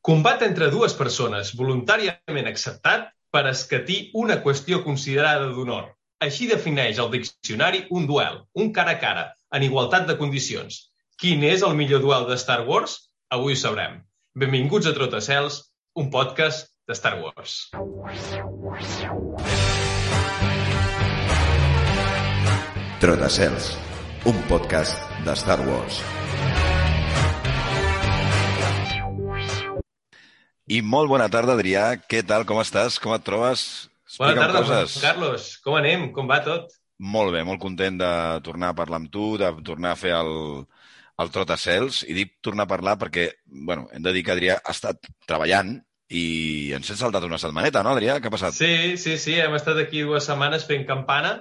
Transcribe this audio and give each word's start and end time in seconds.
Combat 0.00 0.40
entre 0.46 0.70
dues 0.72 0.94
persones, 0.96 1.50
voluntàriament 1.52 2.46
acceptat 2.48 3.10
per 3.30 3.42
escatir 3.50 3.98
una 4.16 4.38
qüestió 4.40 4.78
considerada 4.80 5.50
d'honor. 5.52 5.90
Així 6.24 6.48
defineix 6.48 6.96
el 7.02 7.10
diccionari 7.12 7.82
un 7.90 8.06
duel, 8.08 8.38
un 8.56 8.72
cara 8.72 8.94
a 8.96 9.00
cara, 9.02 9.26
en 9.52 9.66
igualtat 9.66 10.06
de 10.08 10.16
condicions. 10.16 10.78
Quin 11.20 11.44
és 11.44 11.60
el 11.60 11.76
millor 11.76 12.00
duel 12.00 12.24
de 12.30 12.38
Star 12.40 12.64
Wars? 12.64 12.96
Avui 13.28 13.52
ho 13.52 13.60
sabrem. 13.60 14.00
Benvinguts 14.32 14.88
a 14.88 14.94
Trotacels, 14.96 15.60
un 15.92 16.08
podcast 16.08 16.72
de 16.88 16.96
Star 16.96 17.20
Wars. 17.20 17.68
Trotacels, 23.04 23.70
un 24.24 24.42
podcast 24.48 24.96
de 25.28 25.36
Star 25.44 25.60
Wars. 25.68 26.00
I 30.70 30.84
molt 30.86 31.10
bona 31.10 31.26
tarda, 31.26 31.56
Adrià. 31.58 31.96
Què 32.06 32.20
tal? 32.22 32.44
Com 32.46 32.60
estàs? 32.62 33.00
Com 33.02 33.10
et 33.16 33.24
trobes? 33.26 33.62
Bona 34.20 34.36
Explica'm 34.36 34.44
tarda, 34.44 34.60
coses. 34.60 34.98
Carlos. 35.02 35.48
Com 35.64 35.74
anem? 35.80 36.04
Com 36.14 36.30
va 36.30 36.38
tot? 36.44 36.76
Molt 37.00 37.34
bé, 37.34 37.40
molt 37.48 37.58
content 37.62 37.96
de 37.98 38.10
tornar 38.46 38.70
a 38.70 38.76
parlar 38.78 39.00
amb 39.00 39.10
tu, 39.10 39.32
de 39.40 39.48
tornar 39.66 39.96
a 39.96 39.98
fer 39.98 40.12
el, 40.14 40.30
el 41.24 41.32
Trotacels. 41.34 42.04
I 42.06 42.14
dic 42.20 42.36
tornar 42.46 42.68
a 42.68 42.70
parlar 42.70 42.94
perquè, 43.02 43.26
bueno, 43.50 43.88
hem 43.90 44.06
de 44.06 44.14
dir 44.14 44.22
que 44.22 44.36
Adrià 44.36 44.60
ha 44.60 44.76
estat 44.76 45.10
treballant 45.26 45.74
i 46.06 46.24
ens 46.78 46.94
hem 46.94 47.02
saltat 47.02 47.26
una 47.26 47.42
setmaneta, 47.42 47.82
no, 47.82 47.96
Adrià? 47.98 48.20
Què 48.22 48.30
ha 48.30 48.36
passat? 48.38 48.54
Sí, 48.54 48.94
sí, 48.94 49.18
sí. 49.18 49.40
Hem 49.42 49.58
estat 49.58 49.82
aquí 49.82 50.06
dues 50.06 50.30
setmanes 50.30 50.70
fent 50.70 50.86
campana. 50.86 51.40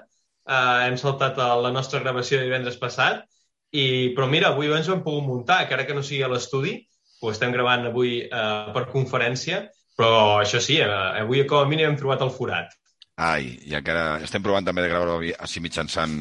Uh, 0.50 0.88
hem 0.88 0.98
saltat 0.98 1.38
la 1.38 1.76
nostra 1.76 2.02
gravació 2.02 2.42
de 2.42 2.50
divendres 2.50 2.82
passat. 2.82 3.28
I, 3.70 4.16
però 4.18 4.26
mira, 4.26 4.56
avui 4.56 4.74
ens 4.74 4.90
ho 4.90 4.98
hem 4.98 5.06
pogut 5.06 5.28
muntar, 5.30 5.68
encara 5.68 5.86
que 5.86 5.94
no 5.94 6.02
sigui 6.02 6.26
a 6.26 6.34
l'estudi. 6.34 6.80
Ho 7.22 7.34
estem 7.34 7.52
gravant 7.56 7.88
avui 7.90 8.22
uh, 8.26 8.70
per 8.76 8.88
conferència. 8.94 9.66
Però 10.00 10.40
això 10.40 10.62
sí, 10.64 10.78
uh, 10.80 11.20
avui 11.20 11.44
com 11.48 11.66
a 11.66 11.68
mínim 11.68 11.90
hem 11.90 11.98
trobat 12.00 12.24
el 12.24 12.32
forat. 12.32 12.76
Ai, 13.20 13.50
i 13.68 13.74
encara 13.76 14.22
estem 14.24 14.40
provant 14.40 14.64
també 14.64 14.86
de 14.86 14.88
gravar-ho 14.88 15.18
així 15.44 15.60
mitjançant 15.60 16.14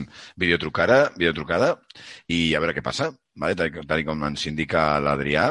videotrucada, 0.42 1.12
videotrucada 1.14 1.68
i 2.34 2.56
a 2.58 2.62
veure 2.62 2.74
què 2.74 2.82
passa, 2.82 3.06
vale? 3.38 3.54
tal, 3.54 3.84
tal 3.86 4.02
com 4.08 4.24
ens 4.26 4.48
indica 4.50 4.82
l'Adrià. 4.98 5.44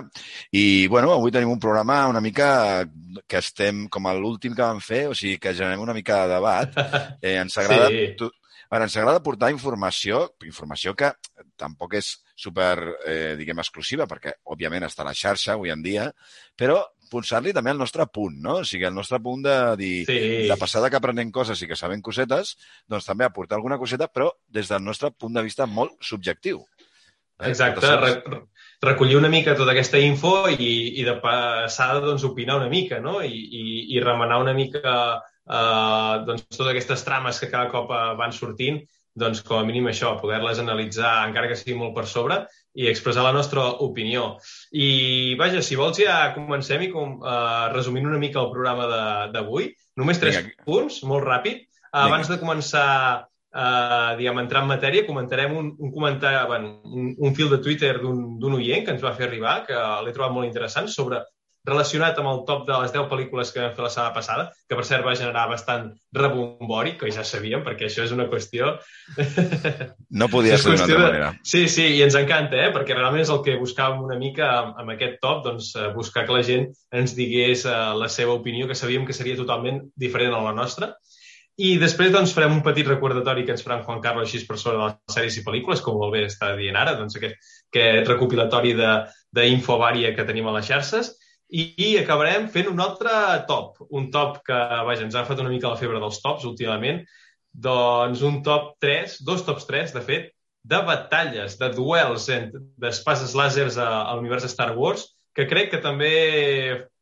I, 0.51 0.65
bueno, 0.91 1.13
avui 1.15 1.31
tenim 1.31 1.53
un 1.53 1.61
programa 1.63 2.01
una 2.11 2.19
mica 2.25 2.49
que 3.23 3.39
estem 3.39 3.85
com 3.87 4.11
a 4.11 4.15
l'últim 4.17 4.57
que 4.57 4.65
vam 4.65 4.83
fer, 4.83 5.05
o 5.07 5.15
sigui, 5.15 5.39
que 5.39 5.55
generem 5.55 5.85
una 5.85 5.95
mica 5.95 6.25
de 6.25 6.35
debat. 6.35 6.75
Eh, 7.23 7.37
ens 7.39 7.55
agrada... 7.57 7.87
Sí. 7.95 8.03
Tu, 8.19 8.27
a 8.67 8.75
veure, 8.75 8.89
ens 8.89 8.99
agrada 8.99 9.23
portar 9.23 9.53
informació, 9.53 10.25
informació 10.43 10.91
que 10.99 11.13
tampoc 11.55 11.95
és 12.01 12.17
super, 12.37 12.77
eh, 13.05 13.33
diguem, 13.39 13.57
exclusiva, 13.63 14.05
perquè, 14.05 14.35
òbviament, 14.53 14.85
està 14.85 15.01
a 15.01 15.09
la 15.09 15.15
xarxa 15.17 15.55
avui 15.55 15.73
en 15.73 15.81
dia, 15.81 16.05
però 16.55 16.77
posar-li 17.09 17.53
també 17.55 17.71
el 17.71 17.79
nostre 17.81 18.05
punt, 18.13 18.35
no? 18.43 18.59
O 18.61 18.67
sigui, 18.67 18.85
el 18.85 18.93
nostre 18.93 19.19
punt 19.23 19.41
de 19.45 19.57
dir, 19.79 20.05
Sí. 20.05 20.47
de 20.47 20.57
passada 20.59 20.89
que 20.89 20.99
aprenem 20.99 21.31
coses 21.31 21.61
i 21.61 21.67
que 21.67 21.75
sabem 21.75 22.01
cosetes, 22.01 22.57
doncs 22.87 23.05
també 23.05 23.25
aportar 23.25 23.57
alguna 23.57 23.79
coseta, 23.79 24.07
però 24.07 24.29
des 24.47 24.69
del 24.69 24.83
nostre 24.83 25.11
punt 25.11 25.33
de 25.33 25.43
vista 25.43 25.65
molt 25.65 25.97
subjectiu. 26.01 26.65
Eh? 27.39 27.49
Exacte, 27.49 27.95
re 27.97 28.41
recollir 28.81 29.17
una 29.17 29.29
mica 29.29 29.55
tota 29.55 29.71
aquesta 29.71 29.97
info 29.97 30.47
i, 30.49 30.99
i 31.01 31.03
de 31.05 31.15
passada 31.21 32.01
doncs, 32.01 32.23
opinar 32.23 32.57
una 32.57 32.69
mica 32.69 32.99
no? 32.99 33.21
I, 33.21 33.29
i, 33.33 33.63
i 33.95 33.99
remenar 34.01 34.39
una 34.41 34.53
mica 34.53 34.93
eh, 35.17 36.13
doncs, 36.25 36.45
totes 36.49 36.71
aquestes 36.71 37.05
trames 37.05 37.39
que 37.39 37.49
cada 37.49 37.69
cop 37.73 37.91
eh, 37.93 38.15
van 38.17 38.33
sortint, 38.33 38.81
doncs 39.17 39.41
com 39.45 39.59
a 39.59 39.65
mínim 39.67 39.87
això, 39.89 40.13
poder-les 40.21 40.59
analitzar 40.61 41.11
encara 41.27 41.49
que 41.49 41.57
sigui 41.59 41.77
molt 41.79 41.95
per 41.95 42.05
sobre 42.09 42.43
i 42.77 42.87
expressar 42.91 43.23
la 43.25 43.33
nostra 43.33 43.63
opinió. 43.85 44.35
I 44.71 45.33
vaja, 45.39 45.63
si 45.65 45.75
vols 45.79 45.97
ja 45.97 46.19
comencem 46.35 46.83
i 46.85 46.91
com, 46.93 47.17
eh, 47.25 47.69
resumint 47.73 48.05
una 48.07 48.19
mica 48.21 48.39
el 48.43 48.51
programa 48.53 48.85
de- 48.91 49.31
d'avui. 49.33 49.71
Només 49.97 50.19
tres 50.21 50.37
Vinga. 50.37 50.63
punts, 50.67 51.01
molt 51.03 51.25
ràpid. 51.25 51.65
Abans 51.97 52.27
de 52.29 52.37
començar 52.37 53.25
uh, 53.57 54.15
diguem, 54.19 54.37
entrar 54.43 54.61
en 54.61 54.67
matèria, 54.69 55.05
comentarem 55.07 55.55
un, 55.57 55.71
un 55.79 55.91
comentari, 55.91 56.45
bueno, 56.45 56.81
un, 56.85 57.15
un 57.17 57.33
fil 57.33 57.49
de 57.49 57.57
Twitter 57.63 57.95
d'un 57.97 58.37
d'un 58.37 58.53
oient 58.59 58.83
que 58.85 58.91
ens 58.93 59.01
va 59.01 59.15
fer 59.17 59.25
arribar, 59.27 59.65
que 59.65 59.73
l'he 60.05 60.13
trobat 60.13 60.35
molt 60.35 60.45
interessant, 60.45 60.87
sobre 60.91 61.23
relacionat 61.67 62.17
amb 62.21 62.29
el 62.31 62.39
top 62.47 62.65
de 62.67 62.77
les 62.81 62.93
10 62.95 63.09
pel·lícules 63.11 63.51
que 63.53 63.59
vam 63.61 63.73
fer 63.75 63.83
la 63.83 63.89
setmana 63.91 64.13
passada, 64.15 64.45
que 64.69 64.75
per 64.79 64.85
cert 64.87 65.03
va 65.05 65.15
generar 65.19 65.47
bastant 65.51 65.89
rebombori, 66.15 66.95
que 66.97 67.11
ja 67.11 67.25
sabíem, 67.27 67.63
perquè 67.65 67.89
això 67.89 68.05
és 68.07 68.13
una 68.15 68.29
qüestió... 68.31 68.77
No 70.09 70.29
podia 70.31 70.57
ser 70.57 70.71
d'una 70.77 70.83
altra 70.85 70.97
de- 70.97 71.03
manera. 71.03 71.29
Sí, 71.43 71.67
sí, 71.69 71.85
i 71.97 72.01
ens 72.05 72.15
encanta, 72.15 72.55
eh? 72.65 72.71
perquè 72.75 72.95
realment 72.95 73.23
és 73.25 73.31
el 73.33 73.41
que 73.45 73.57
buscàvem 73.59 74.03
una 74.07 74.17
mica 74.19 74.47
amb, 74.61 74.79
amb 74.81 74.93
aquest 74.95 75.19
top, 75.23 75.43
doncs, 75.45 75.73
eh, 75.75 75.89
buscar 75.95 76.25
que 76.27 76.37
la 76.37 76.43
gent 76.47 76.69
ens 76.95 77.15
digués 77.17 77.65
eh, 77.67 77.75
la 77.99 78.09
seva 78.09 78.37
opinió, 78.39 78.67
que 78.69 78.75
sabíem 78.77 79.05
que 79.05 79.13
seria 79.17 79.37
totalment 79.39 79.83
diferent 79.95 80.33
a 80.37 80.41
la 80.47 80.55
nostra. 80.55 80.93
I 81.57 81.71
després 81.81 82.11
doncs, 82.13 82.35
farem 82.37 82.53
un 82.53 82.61
petit 82.65 82.85
recordatori 82.85 83.43
que 83.45 83.55
ens 83.55 83.63
farà 83.65 83.79
en 83.79 83.85
Juan 83.87 84.01
Carlos 84.03 84.27
així 84.27 84.43
per 84.45 84.59
sobre 84.61 84.77
de 84.77 84.89
les 84.91 85.15
sèries 85.15 85.39
i 85.39 85.45
pel·lícules, 85.45 85.81
com 85.81 85.95
molt 85.97 86.13
bé 86.13 86.27
està 86.27 86.51
dient 86.55 86.77
ara, 86.77 86.93
doncs 86.99 87.17
aquest, 87.17 87.39
aquest 87.73 88.11
recopilatori 88.11 88.75
de- 88.77 88.99
d'info 89.33 89.79
vària 89.81 90.13
que 90.15 90.23
tenim 90.27 90.47
a 90.47 90.53
les 90.59 90.67
xarxes. 90.69 91.15
I, 91.47 91.63
I 91.79 91.89
acabarem 92.01 92.49
fent 92.51 92.67
un 92.71 92.81
altre 92.83 93.11
top, 93.47 93.79
un 93.89 94.09
top 94.11 94.41
que, 94.47 94.57
vaja, 94.87 95.05
ens 95.05 95.15
ha 95.15 95.21
agafat 95.21 95.43
una 95.43 95.51
mica 95.53 95.71
la 95.71 95.79
febre 95.79 96.01
dels 96.03 96.19
tops 96.23 96.47
últimament, 96.49 97.03
doncs 97.67 98.23
un 98.27 98.41
top 98.43 98.73
3, 98.83 99.21
dos 99.27 99.45
tops 99.47 99.67
3, 99.69 99.93
de 99.95 100.03
fet, 100.03 100.33
de 100.67 100.79
batalles, 100.83 101.55
de 101.59 101.69
duels 101.71 102.27
d'espases 102.83 103.35
làsers 103.39 103.77
a, 103.79 103.87
a 104.09 104.17
l'univers 104.17 104.43
de 104.43 104.51
Star 104.51 104.73
Wars, 104.75 105.07
que 105.37 105.45
crec 105.47 105.71
que 105.71 105.79
també 105.81 106.11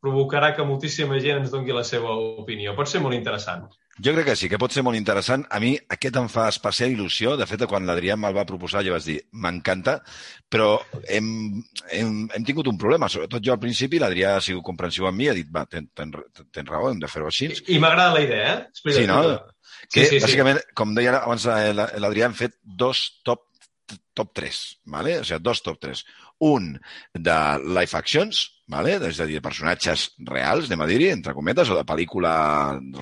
provocarà 0.03 0.51
que 0.53 0.67
moltíssima 0.67 1.17
gent 1.23 1.41
ens 1.41 1.53
doni 1.53 1.73
la 1.73 1.85
seva 1.87 2.13
opinió. 2.43 2.75
Pot 2.77 2.91
ser 2.91 3.01
molt 3.01 3.17
interessant. 3.17 3.65
Jo 4.03 4.11
crec 4.11 4.25
que 4.27 4.35
sí, 4.35 4.49
que 4.51 4.57
pot 4.59 4.73
ser 4.75 4.81
molt 4.83 4.97
interessant. 4.99 5.45
A 5.55 5.59
mi 5.63 5.69
aquest 5.95 6.17
em 6.19 6.25
fa 6.27 6.49
especial 6.51 6.91
il·lusió. 6.91 7.37
De 7.39 7.45
fet, 7.47 7.61
quan 7.71 7.85
l'Adrià 7.87 8.17
me'l 8.19 8.35
va 8.35 8.43
proposar, 8.49 8.81
jo 8.83 8.91
vaig 8.91 9.05
dir, 9.07 9.17
m'encanta, 9.31 10.01
però 10.51 10.73
hem, 11.07 11.29
hem, 11.95 12.25
hem 12.35 12.43
tingut 12.47 12.67
un 12.67 12.77
problema. 12.81 13.07
Sobretot 13.07 13.39
jo 13.45 13.53
al 13.55 13.61
principi, 13.63 14.01
l'Adrià 14.03 14.33
ha 14.35 14.41
sigut 14.43 14.65
comprensiu 14.67 15.07
amb 15.07 15.15
mi, 15.21 15.29
ha 15.31 15.37
dit, 15.37 15.47
va, 15.47 15.63
tens 15.71 15.87
ten, 15.95 16.11
ten 16.51 16.67
raó, 16.67 16.89
hem 16.91 16.99
de 16.99 17.07
fer-ho 17.07 17.31
així. 17.31 17.47
I, 17.53 17.77
i 17.77 17.79
m'agrada 17.79 18.17
la 18.17 18.25
idea, 18.27 18.49
eh? 18.51 18.59
Explica't 18.73 19.01
Sí, 19.05 19.07
no? 19.07 19.21
Que, 19.85 20.01
Sí, 20.01 20.05
sí, 20.09 20.19
sí. 20.19 20.23
bàsicament, 20.25 20.59
com 20.75 20.93
deia 20.97 21.15
abans 21.21 21.45
eh, 21.51 21.71
la- 21.77 21.91
l'Adrià, 22.01 22.25
hem 22.27 22.33
fet 22.35 22.55
dos 22.63 23.21
top, 23.23 23.43
top 24.17 24.31
3, 24.33 24.59
¿vale? 24.91 25.19
o 25.19 25.23
sigui, 25.27 25.39
dos 25.43 25.61
top 25.63 25.77
3. 25.83 26.03
Un 26.47 26.71
de 27.13 27.35
live 27.63 27.95
actions, 27.99 28.39
¿vale? 28.67 28.95
és 29.07 29.19
a 29.21 29.27
dir, 29.29 29.41
personatges 29.45 30.07
reals, 30.25 30.67
anem 30.71 30.81
a 30.83 30.87
dir-hi, 30.89 31.09
entre 31.13 31.35
cometes, 31.37 31.69
o 31.69 31.77
de 31.77 31.83
pel·lícula 31.87 32.31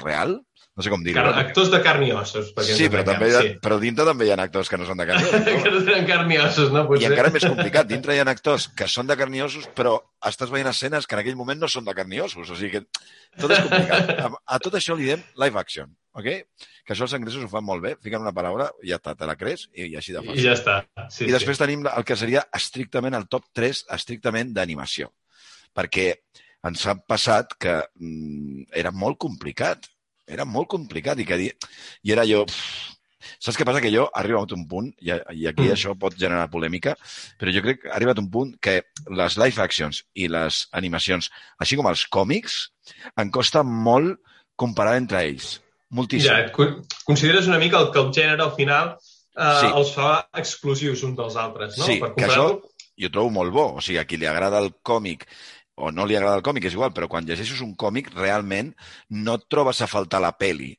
real, 0.04 0.36
no 0.74 0.82
sé 0.82 0.90
com 0.90 1.04
dir-ho. 1.06 1.20
Car 1.22 1.38
actors 1.44 1.70
de 1.70 1.80
carn 1.86 2.02
i 2.08 2.12
ossos. 2.18 2.48
perquè 2.56 2.74
Sí, 2.78 2.88
però, 2.90 3.04
també 3.06 3.28
sí. 3.34 3.52
però 3.62 3.76
dintre 3.82 4.06
també 4.08 4.26
hi 4.26 4.32
ha 4.34 4.38
actors 4.42 4.72
que 4.72 4.78
no 4.82 4.88
són 4.88 4.98
de 4.98 5.06
carn 5.06 5.22
i 5.22 5.30
que 5.46 5.54
ossos. 5.60 5.74
no 5.76 5.82
tenen 5.90 6.08
carn 6.10 6.32
i 6.34 6.40
ossos, 6.42 6.72
no? 6.74 6.82
I 6.86 6.88
Potser. 6.90 7.12
encara 7.12 7.30
més 7.36 7.46
complicat, 7.46 7.90
dintre 7.92 8.16
hi 8.16 8.22
ha 8.24 8.28
actors 8.32 8.66
que 8.74 8.88
són 8.90 9.10
de 9.12 9.18
carn 9.20 9.36
i 9.38 9.44
ossos, 9.46 9.68
però 9.78 10.00
estàs 10.26 10.50
veient 10.54 10.72
escenes 10.72 11.06
que 11.06 11.14
en 11.18 11.22
aquell 11.22 11.38
moment 11.38 11.62
no 11.62 11.70
són 11.70 11.86
de 11.86 11.94
carn 11.98 12.14
i 12.18 12.24
ossos. 12.26 12.50
O 12.50 12.58
sigui 12.58 12.72
que 12.80 12.84
tot 13.42 13.54
és 13.54 13.62
complicat. 13.68 14.10
A, 14.26 14.32
a 14.56 14.60
tot 14.66 14.74
això 14.80 14.98
li 14.98 15.06
diem 15.12 15.22
live 15.46 15.60
action, 15.62 15.94
ok? 16.18 16.28
Que 16.84 16.94
això 16.98 17.06
els 17.06 17.14
anglesos 17.16 17.46
ho 17.46 17.52
fan 17.54 17.64
molt 17.64 17.84
bé, 17.86 17.94
fiquen 18.02 18.22
una 18.26 18.34
paraula 18.36 18.72
i 18.84 18.90
ja 18.92 18.98
està, 18.98 19.14
te 19.16 19.30
la 19.30 19.38
creus 19.40 19.68
i, 19.74 19.92
i 19.94 19.96
així 20.00 20.12
de 20.16 20.26
fàcil. 20.26 20.42
I 20.42 20.48
ja 20.50 20.58
està. 20.58 20.80
Sí, 21.14 21.28
I 21.30 21.36
després 21.38 21.62
tenim 21.62 21.86
el 21.88 22.04
que 22.08 22.18
seria 22.20 22.44
estrictament 22.58 23.14
el 23.16 23.30
top 23.32 23.46
3, 23.56 23.86
estrictament 23.96 24.52
d'animació. 24.58 25.14
Perquè 25.74 26.10
ens 26.68 26.84
ha 26.88 26.94
passat 26.98 27.56
que 27.60 27.78
mm, 28.00 28.70
era 28.80 28.92
molt 28.96 29.18
complicat. 29.22 29.88
Era 30.28 30.46
molt 30.46 30.70
complicat 30.72 31.20
i, 31.20 31.26
que 31.26 31.40
i 31.50 32.12
era 32.16 32.26
jo... 32.30 32.46
Saps 33.40 33.56
què 33.56 33.64
passa? 33.68 33.80
Que 33.84 33.92
jo 33.92 34.04
he 34.10 34.20
arribat 34.20 34.52
a 34.52 34.56
un 34.58 34.66
punt, 34.68 34.90
i, 35.00 35.12
i 35.12 35.46
aquí 35.48 35.64
Mm. 35.64 35.72
això 35.76 35.94
pot 36.00 36.16
generar 36.20 36.50
polèmica, 36.52 36.96
però 37.40 37.54
jo 37.56 37.62
crec 37.64 37.82
que 37.82 37.90
ha 37.92 37.96
arribat 37.96 38.20
a 38.20 38.22
un 38.24 38.30
punt 38.32 38.52
que 38.60 38.82
les 39.16 39.38
live 39.40 39.62
actions 39.64 40.02
i 40.16 40.28
les 40.28 40.68
animacions, 40.76 41.30
així 41.60 41.78
com 41.80 41.88
els 41.88 42.04
còmics, 42.12 42.58
em 43.20 43.32
costa 43.32 43.64
molt 43.64 44.20
comparar 44.60 44.98
entre 45.00 45.24
ells. 45.24 45.62
Moltíssim. 45.94 46.32
Ja, 46.32 46.52
consideres 47.06 47.48
una 47.48 47.60
mica 47.60 47.80
el 47.80 47.92
que 47.94 48.00
el 48.02 48.12
gènere 48.12 48.44
al 48.44 48.56
final 48.56 48.96
eh, 49.38 49.60
Sí. 49.62 49.68
els 49.72 49.92
fa 49.96 50.28
exclusius 50.36 51.04
uns 51.04 51.16
dels 51.18 51.36
altres, 51.40 51.78
no? 51.78 51.86
Sí, 51.86 52.00
per 52.04 52.14
que 52.16 52.26
això 52.28 52.48
jo 53.00 53.10
trobo 53.10 53.30
molt 53.32 53.54
bo. 53.54 53.68
O 53.78 53.82
sigui, 53.82 54.00
a 54.00 54.06
qui 54.06 54.18
li 54.18 54.28
agrada 54.28 54.60
el 54.60 54.74
còmic 54.84 55.28
o 55.76 55.92
no 55.92 56.06
li 56.06 56.16
agrada 56.16 56.36
el 56.38 56.44
còmic, 56.46 56.66
és 56.70 56.74
igual, 56.78 56.92
però 56.94 57.08
quan 57.10 57.26
llegeixes 57.26 57.62
un 57.62 57.76
còmic 57.76 58.12
realment 58.14 58.74
no 59.10 59.36
et 59.40 59.46
trobes 59.50 59.82
a 59.82 59.88
faltar 59.88 60.22
la 60.22 60.32
peli. 60.38 60.72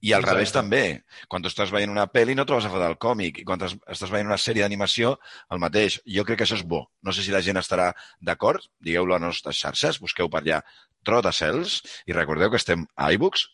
I 0.00 0.12
al 0.12 0.20
Exacte. 0.20 0.34
revés 0.36 0.52
també. 0.54 0.82
Quan 1.26 1.42
tu 1.42 1.48
estàs 1.50 1.72
veient 1.74 1.90
una 1.90 2.06
peli 2.06 2.34
no 2.38 2.44
trobes 2.46 2.64
a 2.64 2.70
faltar 2.70 2.88
el 2.92 2.98
còmic. 3.02 3.40
I 3.40 3.44
quan 3.44 3.60
es- 3.66 3.74
estàs 3.90 4.10
veient 4.12 4.28
una 4.28 4.36
sèrie 4.38 4.62
d'animació, 4.62 5.18
el 5.50 5.58
mateix. 5.58 6.00
Jo 6.06 6.22
crec 6.24 6.38
que 6.38 6.44
això 6.44 6.54
és 6.54 6.62
bo. 6.62 6.84
No 7.02 7.10
sé 7.12 7.24
si 7.24 7.32
la 7.34 7.40
gent 7.42 7.56
estarà 7.58 7.92
d'acord. 8.20 8.62
Digueu-lo 8.78 9.16
a 9.16 9.18
les 9.18 9.26
nostres 9.26 9.58
xarxes. 9.58 9.98
Busqueu 9.98 10.30
per 10.30 10.42
allà 10.44 10.62
Trotacels 11.04 11.82
i 12.06 12.12
recordeu 12.14 12.50
que 12.50 12.56
estem 12.60 12.86
a 12.96 13.10
iBooks 13.12 13.48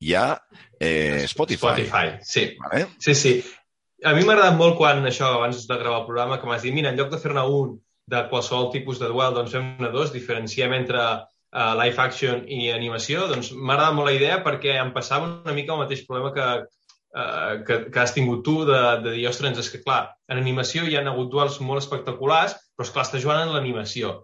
i 0.00 0.14
a 0.18 0.40
eh, 0.80 1.26
Spotify. 1.30 1.86
Spotify, 1.86 2.18
sí. 2.22 2.56
Vale? 2.58 2.88
Sí, 2.98 3.14
sí. 3.14 3.34
A 4.04 4.12
mi 4.14 4.24
m'ha 4.24 4.34
agradat 4.34 4.58
molt 4.58 4.76
quan 4.76 5.04
això, 5.06 5.30
abans 5.38 5.62
de 5.68 5.76
gravar 5.78 6.00
el 6.02 6.06
programa, 6.06 6.40
que 6.40 6.46
m'has 6.46 6.62
dit, 6.66 6.74
mira, 6.74 6.90
en 6.90 6.98
lloc 6.98 7.10
de 7.12 7.18
fer-ne 7.22 7.40
un 7.46 7.78
de 8.10 8.24
qualsevol 8.28 8.70
tipus 8.72 9.00
de 9.00 9.08
duel, 9.08 9.34
doncs 9.36 9.54
fem-ne 9.54 9.90
dos, 9.92 10.12
diferenciem 10.12 10.74
entre 10.76 11.00
uh, 11.00 11.72
live 11.80 12.00
action 12.02 12.44
i 12.50 12.68
animació, 12.74 13.28
doncs 13.30 13.52
m'agrada 13.54 13.96
molt 13.96 14.10
la 14.10 14.16
idea 14.16 14.40
perquè 14.44 14.76
em 14.80 14.92
passava 14.96 15.30
una 15.30 15.56
mica 15.56 15.74
el 15.74 15.84
mateix 15.84 16.04
problema 16.08 16.34
que, 16.34 16.48
uh, 17.16 17.64
que, 17.64 17.80
que 17.88 18.02
has 18.02 18.14
tingut 18.16 18.44
tu 18.44 18.60
de, 18.68 18.82
de 19.06 19.16
dir, 19.16 19.26
ostres, 19.30 19.58
és 19.62 19.72
que 19.72 19.82
clar, 19.86 20.02
en 20.28 20.40
animació 20.42 20.84
hi 20.84 20.98
ha 20.98 21.04
hagut 21.08 21.32
duels 21.32 21.60
molt 21.64 21.84
espectaculars, 21.84 22.58
però 22.76 22.88
esclar, 22.88 23.08
està 23.08 23.22
jugant 23.22 23.46
en 23.46 23.56
l'animació. 23.56 24.18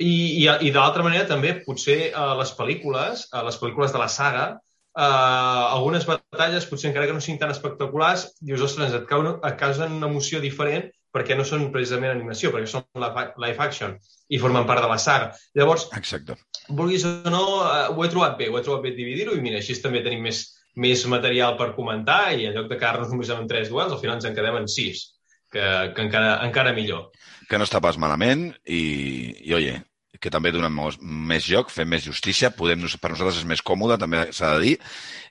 I, 0.00 0.40
i, 0.40 0.44
i 0.48 0.70
de 0.70 0.78
l'altra 0.78 1.04
manera 1.04 1.28
també, 1.28 1.58
potser 1.66 2.14
uh, 2.14 2.32
les 2.40 2.54
pel·lícules, 2.56 3.28
uh, 3.34 3.42
les 3.44 3.60
pel·lícules 3.60 3.92
de 3.92 4.00
la 4.00 4.08
saga, 4.08 4.48
uh, 4.96 5.76
algunes 5.76 6.08
batalles, 6.08 6.64
potser 6.70 6.88
encara 6.88 7.10
que 7.10 7.16
no 7.18 7.20
siguin 7.20 7.42
tan 7.42 7.52
espectaculars, 7.52 8.30
dius, 8.40 8.64
ostres, 8.64 8.96
et, 8.96 9.04
cau, 9.10 9.26
et 9.36 9.58
causen 9.60 10.00
una 10.00 10.08
emoció 10.08 10.40
diferent 10.40 10.88
perquè 11.14 11.36
no 11.38 11.46
són 11.46 11.68
precisament 11.74 12.10
animació, 12.10 12.50
perquè 12.50 12.66
són 12.70 12.84
live 12.98 13.62
action 13.62 13.94
i 14.34 14.40
formen 14.42 14.66
part 14.66 14.82
de 14.82 14.90
la 14.90 14.98
saga. 14.98 15.30
Llavors, 15.54 15.86
Exacte. 15.94 16.36
vulguis 16.68 17.06
o 17.06 17.14
no, 17.30 17.44
uh, 17.62 17.94
ho 17.94 18.04
he 18.04 18.10
trobat 18.10 18.36
bé, 18.40 18.50
ho 18.50 18.58
he 18.58 18.64
trobat 18.66 18.82
bé 18.88 18.94
dividir-ho 18.98 19.36
i 19.38 19.44
mira, 19.44 19.62
així 19.62 19.76
també 19.82 20.02
tenim 20.02 20.26
més, 20.26 20.42
més 20.80 21.06
material 21.10 21.58
per 21.60 21.74
comentar 21.78 22.34
i 22.34 22.48
en 22.48 22.58
lloc 22.58 22.70
de 22.72 22.80
quedar-nos 22.80 23.14
només 23.14 23.30
amb 23.30 23.48
tres 23.50 23.70
duels, 23.70 23.94
al 23.94 24.02
final 24.02 24.18
ens 24.18 24.28
en 24.28 24.36
quedem 24.36 24.58
en 24.58 24.70
sis, 24.70 25.06
que, 25.54 25.64
que 25.94 26.06
encara, 26.08 26.36
encara 26.48 26.74
millor. 26.74 27.10
Que 27.48 27.60
no 27.60 27.68
està 27.68 27.82
pas 27.84 27.98
malament 28.00 28.48
i, 28.66 28.82
i 29.46 29.54
oye, 29.54 29.78
que 30.18 30.32
també 30.32 30.50
donen 30.54 30.74
més 31.30 31.46
joc, 31.46 31.70
fem 31.70 31.88
més 31.90 32.06
justícia, 32.06 32.50
podem, 32.50 32.86
per 32.98 33.12
nosaltres 33.12 33.42
és 33.42 33.48
més 33.48 33.62
còmode, 33.62 34.00
també 34.00 34.26
s'ha 34.32 34.54
de 34.56 34.62
dir, 34.64 34.76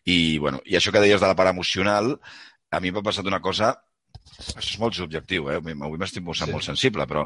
i, 0.05 0.37
bueno, 0.39 0.61
i 0.69 0.77
això 0.79 0.93
que 0.93 1.01
deies 1.03 1.19
de 1.19 1.27
la 1.27 1.35
part 1.35 1.51
emocional, 1.51 2.13
a 2.71 2.79
mi 2.79 2.91
m'ha 2.93 3.03
passat 3.05 3.27
una 3.27 3.41
cosa 3.41 3.73
això 4.43 4.73
és 4.73 4.79
molt 4.81 4.95
subjectiu, 4.97 5.47
eh? 5.51 5.57
Avui 5.57 5.99
m'estic 6.01 6.23
posant 6.25 6.49
sí. 6.49 6.55
molt 6.55 6.65
sensible, 6.65 7.05
però 7.09 7.23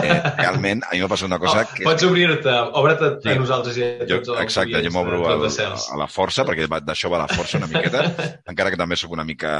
eh, 0.00 0.16
realment 0.38 0.82
a 0.86 0.92
mi 0.92 1.02
m'ha 1.02 1.10
passat 1.10 1.28
una 1.30 1.38
cosa... 1.42 1.62
Oh, 1.64 1.76
que... 1.76 1.86
Pots 1.86 2.06
obrir-te, 2.06 2.56
obre't 2.80 3.04
a, 3.06 3.10
sí. 3.24 3.36
nosaltres 3.40 3.78
i 3.80 3.86
a 3.86 4.08
tots 4.10 4.30
jo, 4.32 4.36
Exacte, 4.42 4.82
jo 4.84 4.92
m'obro 4.94 5.22
a, 5.28 5.36
a 5.40 6.00
la 6.00 6.08
força, 6.10 6.44
perquè 6.48 6.68
d'això 6.86 7.12
va 7.12 7.22
la 7.24 7.30
força 7.30 7.60
una 7.60 7.70
miqueta, 7.70 8.04
encara 8.52 8.72
que 8.74 8.80
també 8.80 8.98
sóc 9.00 9.14
una 9.16 9.26
mica 9.26 9.54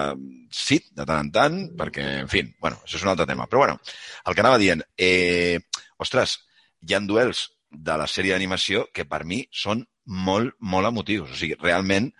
sit 0.54 0.90
de 0.96 1.06
tant 1.06 1.25
en 1.25 1.32
tant, 1.34 1.60
perquè, 1.78 2.06
en 2.25 2.31
fi, 2.32 2.44
bueno, 2.60 2.81
això 2.84 3.00
és 3.00 3.06
un 3.06 3.14
altre 3.14 3.28
tema. 3.31 3.48
Però, 3.50 3.64
bueno, 3.64 3.78
el 4.26 4.36
que 4.36 4.44
anava 4.44 4.60
dient, 4.62 4.84
eh, 4.98 5.58
ostres, 6.00 6.38
hi 6.86 6.96
ha 6.96 7.02
duels 7.04 7.48
de 7.70 7.96
la 7.96 8.08
sèrie 8.10 8.34
d'animació 8.34 8.88
que 8.94 9.06
per 9.08 9.22
mi 9.28 9.44
són 9.54 9.84
molt, 10.10 10.56
molt 10.60 10.90
emotius. 10.90 11.31
O 11.31 11.38
sigui, 11.38 11.56
realment, 11.60 12.10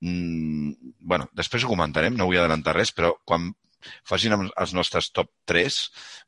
mmm, 0.00 0.94
bueno, 1.00 1.28
després 1.36 1.64
ho 1.64 1.70
comentarem, 1.70 2.16
no 2.16 2.28
vull 2.28 2.40
adelantar 2.40 2.76
res, 2.76 2.92
però 2.96 3.14
quan 3.24 3.52
facin 4.08 4.34
els 4.36 4.74
nostres 4.76 5.10
top 5.14 5.30
3, 5.50 5.78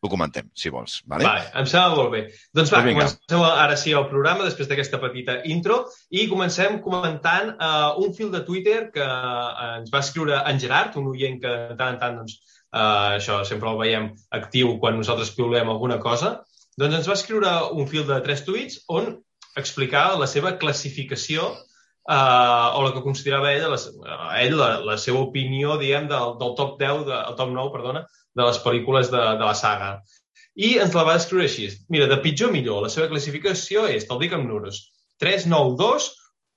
ho 0.02 0.10
comentem, 0.12 0.48
si 0.54 0.72
vols. 0.72 0.98
Vale? 1.10 1.26
Vale, 1.26 1.44
em 1.60 1.68
sembla 1.70 1.98
molt 1.98 2.12
bé. 2.14 2.22
Doncs 2.56 2.72
va, 2.74 2.82
pues 2.84 2.96
comencem 2.98 3.44
ara 3.48 3.78
sí 3.80 3.94
el 3.96 4.08
programa, 4.10 4.46
després 4.46 4.70
d'aquesta 4.70 5.00
petita 5.02 5.38
intro, 5.52 5.82
i 6.10 6.26
comencem 6.30 6.80
comentant 6.84 7.54
uh, 7.56 7.94
un 8.02 8.12
fil 8.16 8.32
de 8.34 8.42
Twitter 8.46 8.80
que 8.94 9.06
uh, 9.06 9.78
ens 9.80 9.92
va 9.92 10.02
escriure 10.04 10.42
en 10.42 10.60
Gerard, 10.62 10.98
un 11.00 11.12
oient 11.12 11.40
que 11.42 11.54
de 11.72 11.78
tant 11.78 11.94
en 11.94 12.02
tant, 12.02 12.18
doncs, 12.22 12.40
uh, 12.72 13.16
això 13.16 13.42
sempre 13.48 13.72
el 13.72 13.80
veiem 13.80 14.10
actiu 14.40 14.76
quan 14.82 14.98
nosaltres 15.00 15.32
piulem 15.36 15.72
alguna 15.72 16.00
cosa, 16.02 16.38
doncs 16.76 17.00
ens 17.00 17.08
va 17.08 17.16
escriure 17.16 17.54
un 17.72 17.88
fil 17.88 18.04
de 18.08 18.20
tres 18.24 18.44
tuits 18.44 18.82
on 18.92 19.14
explicava 19.56 20.18
la 20.20 20.28
seva 20.28 20.56
classificació 20.60 21.48
eh, 22.08 22.66
o 22.76 22.84
la 22.84 22.92
que 22.94 23.04
considerava 23.04 23.52
ell, 23.52 23.66
la, 23.72 23.78
ell 24.42 24.56
la, 24.58 24.68
la 24.86 24.98
seva 25.00 25.22
opinió, 25.24 25.76
diguem, 25.80 26.08
del, 26.10 26.36
del 26.40 26.54
top 26.58 26.76
10, 26.82 27.06
de, 27.08 27.16
el 27.30 27.38
top 27.38 27.52
9, 27.54 27.72
perdona, 27.74 28.04
de 28.36 28.46
les 28.46 28.60
pel·lícules 28.64 29.10
de, 29.12 29.22
de 29.40 29.48
la 29.48 29.56
saga. 29.58 29.90
I 30.56 30.76
ens 30.80 30.94
la 30.96 31.04
va 31.04 31.16
descriure 31.18 31.44
així. 31.48 31.68
Mira, 31.92 32.08
de 32.08 32.20
pitjor 32.24 32.52
millor, 32.52 32.84
la 32.84 32.92
seva 32.92 33.10
classificació 33.10 33.84
és, 33.92 34.06
te'l 34.08 34.22
dic 34.22 34.36
amb 34.36 34.48
números, 34.48 34.86
3, 35.22 35.48
9, 35.52 35.76
2, 35.80 36.08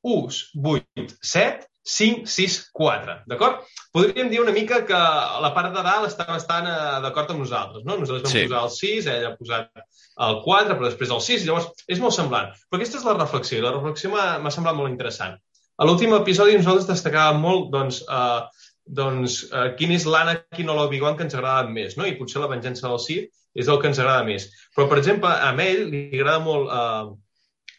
1, 0.08 0.40
8, 0.76 1.18
7, 1.34 1.68
5, 1.90 2.30
6, 2.30 2.58
4. 2.78 3.16
D'acord? 3.30 3.66
Podríem 3.96 4.30
dir 4.30 4.42
una 4.44 4.54
mica 4.54 4.84
que 4.86 5.00
la 5.44 5.50
part 5.56 5.74
de 5.74 5.82
dalt 5.86 6.06
està 6.10 6.28
bastant 6.30 6.68
eh, 6.70 7.00
d'acord 7.06 7.32
amb 7.34 7.42
nosaltres. 7.42 7.86
No? 7.88 7.98
Nosaltres 7.98 8.28
vam 8.28 8.36
sí. 8.36 8.44
posar 8.46 8.64
el 8.68 8.74
6, 8.76 9.10
ell 9.14 9.28
ha 9.30 9.36
posat 9.40 9.84
el 10.28 10.42
4, 10.46 10.76
però 10.76 10.90
després 10.90 11.14
el 11.16 11.24
6, 11.26 11.46
llavors 11.48 11.86
és 11.90 12.02
molt 12.04 12.16
semblant. 12.16 12.52
Però 12.70 12.80
aquesta 12.80 13.00
és 13.02 13.08
la 13.08 13.16
reflexió, 13.18 13.58
i 13.58 13.66
la 13.66 13.74
reflexió 13.74 14.14
m'ha 14.14 14.54
semblat 14.54 14.78
molt 14.78 14.94
interessant. 14.94 15.40
A 15.80 15.88
l'últim 15.88 16.14
episodi 16.18 16.58
nosaltres 16.60 16.90
destacàvem 16.90 17.42
molt 17.42 17.70
doncs, 17.74 18.04
eh, 18.04 18.68
doncs, 19.00 19.40
eh, 19.50 19.70
quin 19.80 19.96
és 19.96 20.06
l'Anakin 20.06 20.70
o 20.70 20.76
l'Obi-Wan 20.78 21.18
que 21.18 21.26
ens 21.26 21.38
agrada 21.38 21.70
més, 21.72 21.98
no? 21.98 22.06
i 22.06 22.18
potser 22.20 22.44
la 22.44 22.52
venjança 22.52 22.86
del 22.86 23.02
Sith 23.02 23.30
és 23.58 23.68
el 23.68 23.80
que 23.82 23.90
ens 23.90 24.02
agrada 24.02 24.28
més. 24.28 24.46
Però, 24.76 24.86
per 24.92 25.00
exemple, 25.02 25.32
a 25.32 25.54
ell 25.66 25.88
li 25.90 26.04
agrada 26.20 26.44
molt 26.46 26.70
eh, 26.70 27.10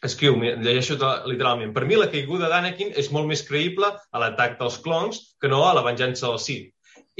escriu, 0.05 0.35
llegeixo 0.41 0.97
literalment, 1.29 1.73
per 1.75 1.85
mi 1.85 1.97
la 1.99 2.09
caiguda 2.11 2.49
d'Anakin 2.49 2.93
és 2.97 3.11
molt 3.13 3.29
més 3.29 3.43
creïble 3.47 3.87
a 3.87 4.21
l'atac 4.21 4.57
dels 4.59 4.79
clones 4.81 5.21
que 5.41 5.51
no 5.51 5.63
a 5.67 5.73
la 5.77 5.85
venjança 5.85 6.27
del 6.27 6.39
Sith. 6.41 6.71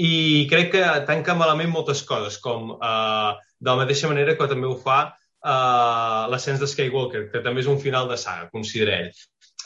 I 0.02 0.48
crec 0.50 0.72
que 0.74 0.86
tanca 1.08 1.36
malament 1.38 1.70
moltes 1.70 2.02
coses, 2.08 2.40
com 2.42 2.72
eh, 2.74 3.32
de 3.60 3.70
la 3.70 3.80
mateixa 3.84 4.10
manera 4.10 4.38
que 4.38 4.48
també 4.50 4.70
ho 4.70 4.78
fa 4.82 5.02
eh, 5.12 6.24
l'ascens 6.32 6.62
de 6.64 6.70
Skywalker, 6.70 7.28
que 7.34 7.44
també 7.46 7.62
és 7.62 7.70
un 7.70 7.80
final 7.82 8.10
de 8.10 8.18
saga, 8.18 8.50
considera 8.56 8.98
ell. 9.04 9.12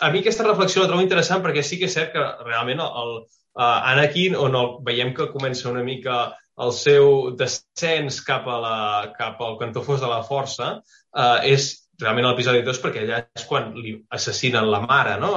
A 0.04 0.12
mi 0.12 0.20
aquesta 0.20 0.44
reflexió 0.44 0.84
la 0.84 0.90
trobo 0.92 1.06
interessant 1.06 1.44
perquè 1.44 1.64
sí 1.64 1.80
que 1.80 1.88
és 1.88 1.96
cert 1.96 2.12
que 2.12 2.24
realment 2.44 2.82
el, 2.84 2.92
el 3.04 3.14
uh, 3.22 3.92
Anakin, 3.94 4.36
on 4.36 4.58
el, 4.60 4.74
veiem 4.84 5.14
que 5.16 5.32
comença 5.32 5.70
una 5.72 5.86
mica 5.88 6.34
el 6.60 6.72
seu 6.76 7.32
descens 7.40 8.20
cap, 8.28 8.48
a 8.48 8.60
la, 8.64 8.78
cap 9.16 9.40
al 9.44 9.56
cantó 9.60 9.84
fos 9.88 10.04
de 10.04 10.12
la 10.12 10.22
força, 10.28 10.74
uh, 11.16 11.40
és 11.48 11.85
realment 12.02 12.28
l'episodi 12.30 12.64
2 12.66 12.82
perquè 12.84 13.04
allà 13.04 13.22
és 13.26 13.46
quan 13.50 13.72
li 13.78 13.96
assassinen 14.18 14.68
la 14.72 14.82
mare, 14.86 15.16
no? 15.22 15.36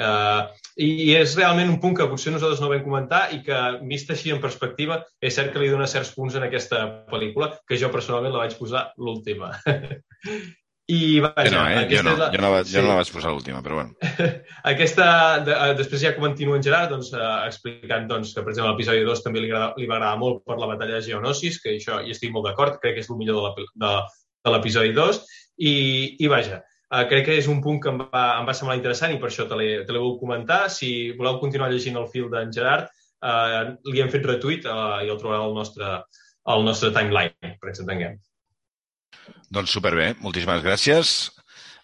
Uh, 0.00 0.46
I 0.80 1.10
és 1.18 1.34
realment 1.36 1.68
un 1.72 1.80
punt 1.82 1.96
que 1.98 2.06
potser 2.08 2.32
nosaltres 2.32 2.62
no 2.62 2.70
vam 2.70 2.84
comentar 2.84 3.24
i 3.34 3.40
que, 3.44 3.58
vist 3.90 4.10
així 4.14 4.30
en 4.32 4.40
perspectiva, 4.42 5.00
és 5.20 5.34
cert 5.36 5.52
que 5.52 5.60
li 5.60 5.70
dona 5.72 5.88
certs 5.90 6.14
punts 6.14 6.38
en 6.38 6.46
aquesta 6.46 6.84
pel·lícula, 7.10 7.50
que 7.68 7.78
jo 7.80 7.90
personalment 7.92 8.32
la 8.36 8.46
vaig 8.46 8.56
posar 8.58 8.88
l'última. 8.96 9.52
I 10.90 11.20
vaja, 11.22 11.50
no, 11.54 11.60
eh? 11.70 11.82
jo, 11.90 12.00
no, 12.02 12.16
la... 12.18 12.30
jo, 12.34 12.40
no, 12.42 12.48
jo 12.56 12.64
sí. 12.66 12.78
no 12.80 12.88
la 12.88 12.96
vaig 12.98 13.10
posar 13.14 13.30
l'última, 13.30 13.60
però 13.62 13.76
bueno. 13.78 13.92
aquesta, 14.72 15.04
de, 15.46 15.54
uh, 15.54 15.74
després 15.78 16.02
ja 16.02 16.14
continua 16.16 16.56
en 16.58 16.64
Gerard 16.66 16.90
doncs, 16.90 17.12
uh, 17.14 17.44
explicant 17.46 18.08
doncs, 18.10 18.32
que, 18.34 18.42
per 18.42 18.54
exemple, 18.54 18.72
l'episodi 18.72 19.04
2 19.06 19.22
també 19.26 19.44
li, 19.44 19.52
agrada, 19.52 19.74
li 19.78 19.86
va 19.90 20.00
agradar 20.00 20.18
molt 20.22 20.42
per 20.48 20.58
la 20.58 20.70
batalla 20.72 20.98
de 20.98 21.04
Geonosis, 21.06 21.60
que 21.62 21.76
això 21.76 22.00
hi 22.02 22.14
estic 22.14 22.34
molt 22.34 22.48
d'acord, 22.48 22.80
crec 22.82 22.98
que 22.98 23.04
és 23.04 23.12
el 23.12 23.20
millor 23.20 23.38
de 23.84 23.92
l'episodi 24.48 24.94
2, 24.96 25.20
i, 25.60 25.74
i 26.24 26.30
vaja, 26.32 26.62
uh, 26.62 27.04
crec 27.10 27.26
que 27.28 27.36
és 27.40 27.50
un 27.52 27.60
punt 27.64 27.80
que 27.82 27.92
em 27.92 28.00
va, 28.00 28.24
em 28.38 28.48
va 28.48 28.56
semblar 28.56 28.78
interessant 28.78 29.12
i 29.12 29.20
per 29.20 29.28
això 29.28 29.46
te 29.48 29.58
l'he 29.58 29.98
volgut 29.98 30.22
comentar. 30.22 30.62
Si 30.72 31.12
voleu 31.18 31.40
continuar 31.42 31.70
llegint 31.72 32.00
el 32.00 32.08
fil 32.12 32.30
d'en 32.32 32.52
Gerard, 32.54 32.88
uh, 33.20 33.76
li 33.90 34.00
hem 34.00 34.12
fet 34.12 34.26
retuit 34.28 34.66
uh, 34.68 35.02
i 35.04 35.12
el 35.12 35.20
trobareu 35.20 35.50
al 35.50 35.56
nostre, 35.58 35.92
al 36.54 36.64
nostre 36.66 36.92
timeline, 36.96 37.56
per 37.60 37.72
ens 37.72 37.84
entenguem. 37.84 38.16
Doncs 39.50 39.74
superbé, 39.74 40.14
moltíssimes 40.22 40.62
gràcies 40.62 41.14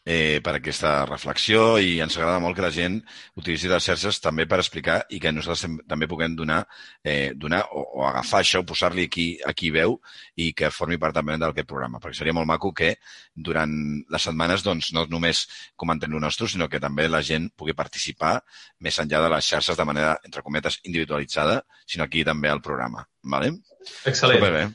eh, 0.06 0.38
per 0.42 0.54
aquesta 0.56 0.90
reflexió 1.08 1.80
i 1.82 1.96
ens 2.04 2.14
agrada 2.16 2.38
molt 2.42 2.54
que 2.56 2.62
la 2.62 2.70
gent 2.70 3.00
utilitzi 3.36 3.68
les 3.68 3.88
xarxes 3.88 4.20
també 4.22 4.46
per 4.46 4.60
explicar 4.62 5.00
i 5.10 5.18
que 5.20 5.32
nosaltres 5.34 5.66
també 5.90 6.06
puguem 6.06 6.36
donar, 6.38 6.60
eh, 7.02 7.32
donar 7.34 7.64
o, 7.74 7.82
o 7.98 8.06
agafar 8.06 8.44
això, 8.44 8.62
posar-li 8.64 9.08
aquí, 9.10 9.26
aquí 9.44 9.72
veu 9.74 9.98
i 10.38 10.52
que 10.54 10.70
formi 10.70 11.00
part 11.02 11.18
també 11.18 11.36
d'aquest 11.42 11.68
programa, 11.68 11.98
perquè 11.98 12.20
seria 12.20 12.36
molt 12.38 12.46
maco 12.46 12.72
que 12.72 12.94
durant 13.34 13.74
les 14.14 14.28
setmanes 14.30 14.62
doncs, 14.62 14.92
no 14.94 15.08
només 15.10 15.44
comentem 15.74 16.14
el 16.14 16.22
nostre, 16.22 16.48
sinó 16.48 16.70
que 16.70 16.80
també 16.80 17.10
la 17.10 17.24
gent 17.26 17.50
pugui 17.58 17.74
participar 17.74 18.38
més 18.78 19.02
enllà 19.02 19.26
de 19.26 19.34
les 19.34 19.52
xarxes 19.52 19.76
de 19.76 19.90
manera, 19.90 20.16
entre 20.24 20.46
cometes, 20.46 20.80
individualitzada, 20.84 21.60
sinó 21.84 22.06
aquí 22.06 22.24
també 22.24 22.48
al 22.52 22.62
programa. 22.62 23.08
Vale? 23.26 23.56
Excel·lent. 24.06 24.38
Superbé. 24.38 24.66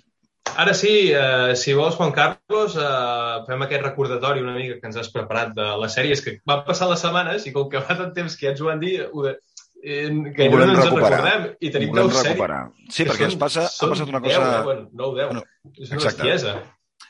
Ara 0.58 0.74
sí, 0.74 1.12
eh, 1.14 1.56
si 1.56 1.74
vols, 1.74 1.96
Juan 1.96 2.12
Carlos, 2.12 2.76
eh, 2.76 3.44
fem 3.48 3.64
aquest 3.66 3.84
recordatori 3.86 4.44
una 4.44 4.56
mica 4.56 4.78
que 4.80 4.90
ens 4.90 5.00
has 5.00 5.10
preparat 5.14 5.54
de 5.56 5.68
les 5.82 5.96
sèries 5.96 6.22
que 6.26 6.38
van 6.48 6.66
passar 6.68 6.90
les 6.92 7.02
setmanes 7.02 7.48
i 7.48 7.54
com 7.56 7.70
que 7.72 7.82
fa 7.86 7.98
tant 8.00 8.12
temps 8.16 8.36
que 8.36 8.48
ja 8.48 8.52
ens 8.54 8.62
ho 8.62 8.68
van 8.68 8.82
dir, 8.82 8.96
ho 9.08 9.26
de, 9.26 9.38
eh, 9.84 10.10
que 10.36 10.50
no 10.52 10.62
ens 10.66 10.84
en 10.84 10.96
recordem 10.98 11.48
i 11.60 11.72
tenim 11.74 11.96
nou 11.96 12.12
recuperar. 12.12 12.62
sèries. 12.68 12.96
Sí, 12.96 13.08
perquè 13.08 13.30
ens 13.30 13.40
passa, 13.40 13.68
ha 13.70 13.92
passat 13.94 14.14
una 14.14 14.24
cosa... 14.24 14.44
10, 14.44 14.64
bueno, 14.68 14.88
9 15.04 15.20
10. 15.22 15.32
Bueno, 15.32 15.46
és 15.78 15.90
una 15.90 16.02
exacte. 16.02 16.24
bestiesa. 16.24 16.58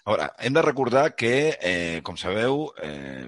A 0.01 0.13
veure, 0.13 0.29
hem 0.41 0.53
de 0.53 0.65
recordar 0.65 1.07
que, 1.15 1.35
eh, 1.59 1.99
com 2.05 2.17
sabeu, 2.17 2.67
eh, 2.81 3.27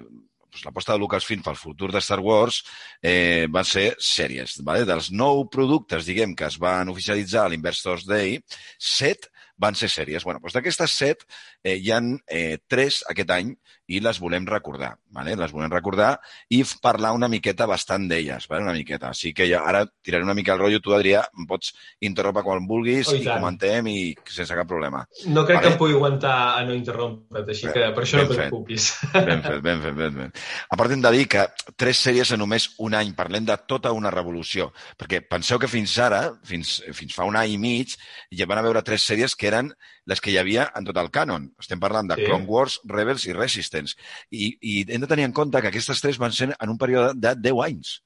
doncs 0.54 0.64
l'aposta 0.68 0.94
de 0.94 1.02
Lucasfilm 1.02 1.42
pel 1.42 1.58
futur 1.58 1.90
de 1.92 2.00
Star 2.02 2.20
Wars 2.22 2.62
eh, 3.02 3.46
van 3.50 3.66
ser 3.66 3.88
sèries. 3.98 4.60
Vale? 4.66 4.86
Dels 4.86 5.10
nou 5.10 5.44
productes, 5.50 6.06
diguem, 6.06 6.34
que 6.38 6.46
es 6.46 6.58
van 6.62 6.90
oficialitzar 6.92 7.44
a 7.44 7.52
l'Investors 7.52 8.06
Day, 8.06 8.38
set 8.78 9.28
van 9.60 9.76
ser 9.78 9.90
sèries. 9.92 10.24
Bueno, 10.26 10.40
doncs 10.42 10.56
d'aquestes 10.56 10.96
set 10.98 11.24
eh, 11.62 11.76
hi 11.76 11.92
han 11.94 12.14
eh, 12.28 12.58
tres 12.68 13.02
aquest 13.10 13.30
any 13.34 13.54
i 13.86 14.00
les 14.00 14.18
volem 14.20 14.46
recordar, 14.48 14.94
¿vale? 15.12 15.34
les 15.36 15.52
volem 15.52 15.72
recordar 15.72 16.14
i 16.48 16.62
parlar 16.82 17.12
una 17.16 17.28
miqueta 17.28 17.66
bastant 17.68 18.06
d'elles, 18.08 18.46
¿vale? 18.48 18.64
una 18.64 18.72
miqueta. 18.76 19.10
Així 19.12 19.34
que 19.36 19.46
ja, 19.50 19.60
ara 19.68 19.84
tiraré 20.02 20.24
una 20.24 20.36
mica 20.36 20.54
el 20.54 20.62
rotllo, 20.62 20.80
tu, 20.80 20.94
Adrià, 20.96 21.24
em 21.36 21.48
pots 21.48 21.74
interrompre 22.00 22.44
quan 22.46 22.68
vulguis 22.68 23.10
oh, 23.12 23.16
i, 23.16 23.22
i 23.22 23.28
comentem 23.28 23.90
i 23.92 23.98
sense 24.24 24.56
cap 24.56 24.68
problema. 24.70 25.04
No 25.28 25.44
crec 25.44 25.60
vale? 25.60 25.66
que 25.66 25.72
em 25.74 25.78
pugui 25.82 25.98
aguantar 25.98 26.36
a 26.54 26.64
no 26.64 26.76
interrompre't, 26.76 27.50
així 27.52 27.68
que 27.68 27.90
per 27.96 28.06
això 28.06 28.22
ben 28.22 28.30
no 28.30 28.36
et 28.36 28.42
preocupis. 28.42 28.90
Ben 29.14 29.44
fet, 29.44 29.60
ben 29.64 29.84
fet, 29.84 29.98
ben 30.00 30.18
fet. 30.22 30.44
A 30.72 30.80
part 30.80 30.94
hem 30.94 31.04
de 31.04 31.12
dir 31.14 31.28
que 31.36 31.46
tres 31.80 32.00
sèries 32.06 32.32
en 32.34 32.40
només 32.40 32.70
un 32.84 32.96
any, 32.96 33.12
parlem 33.16 33.48
de 33.48 33.58
tota 33.68 33.92
una 33.96 34.12
revolució, 34.14 34.70
perquè 35.00 35.20
penseu 35.28 35.60
que 35.60 35.70
fins 35.70 35.98
ara, 36.00 36.24
fins, 36.46 36.78
fins 36.96 37.16
fa 37.16 37.28
un 37.28 37.36
any 37.40 37.54
i 37.54 37.60
mig, 37.60 37.98
ja 38.32 38.48
van 38.48 38.60
a 38.60 38.64
veure 38.64 38.84
tres 38.86 39.04
sèries 39.04 39.36
que 39.36 39.52
eren 39.52 39.74
les 40.10 40.20
que 40.20 40.32
hi 40.32 40.38
havia 40.40 40.68
en 40.76 40.86
tot 40.88 40.98
el 41.00 41.10
cànon. 41.12 41.46
Estem 41.60 41.80
parlant 41.80 42.08
de 42.10 42.18
sí. 42.18 42.26
Clone 42.28 42.48
Wars, 42.48 42.78
Rebels 42.90 43.26
i 43.28 43.36
Resistance. 43.36 43.96
I, 44.30 44.50
I 44.60 44.74
hem 44.88 45.04
de 45.04 45.10
tenir 45.10 45.28
en 45.28 45.36
compte 45.36 45.60
que 45.62 45.70
aquestes 45.72 46.02
tres 46.04 46.20
van 46.20 46.34
ser 46.36 46.50
en 46.54 46.72
un 46.72 46.80
període 46.80 47.14
de 47.16 47.36
10 47.50 47.62
anys. 47.68 48.00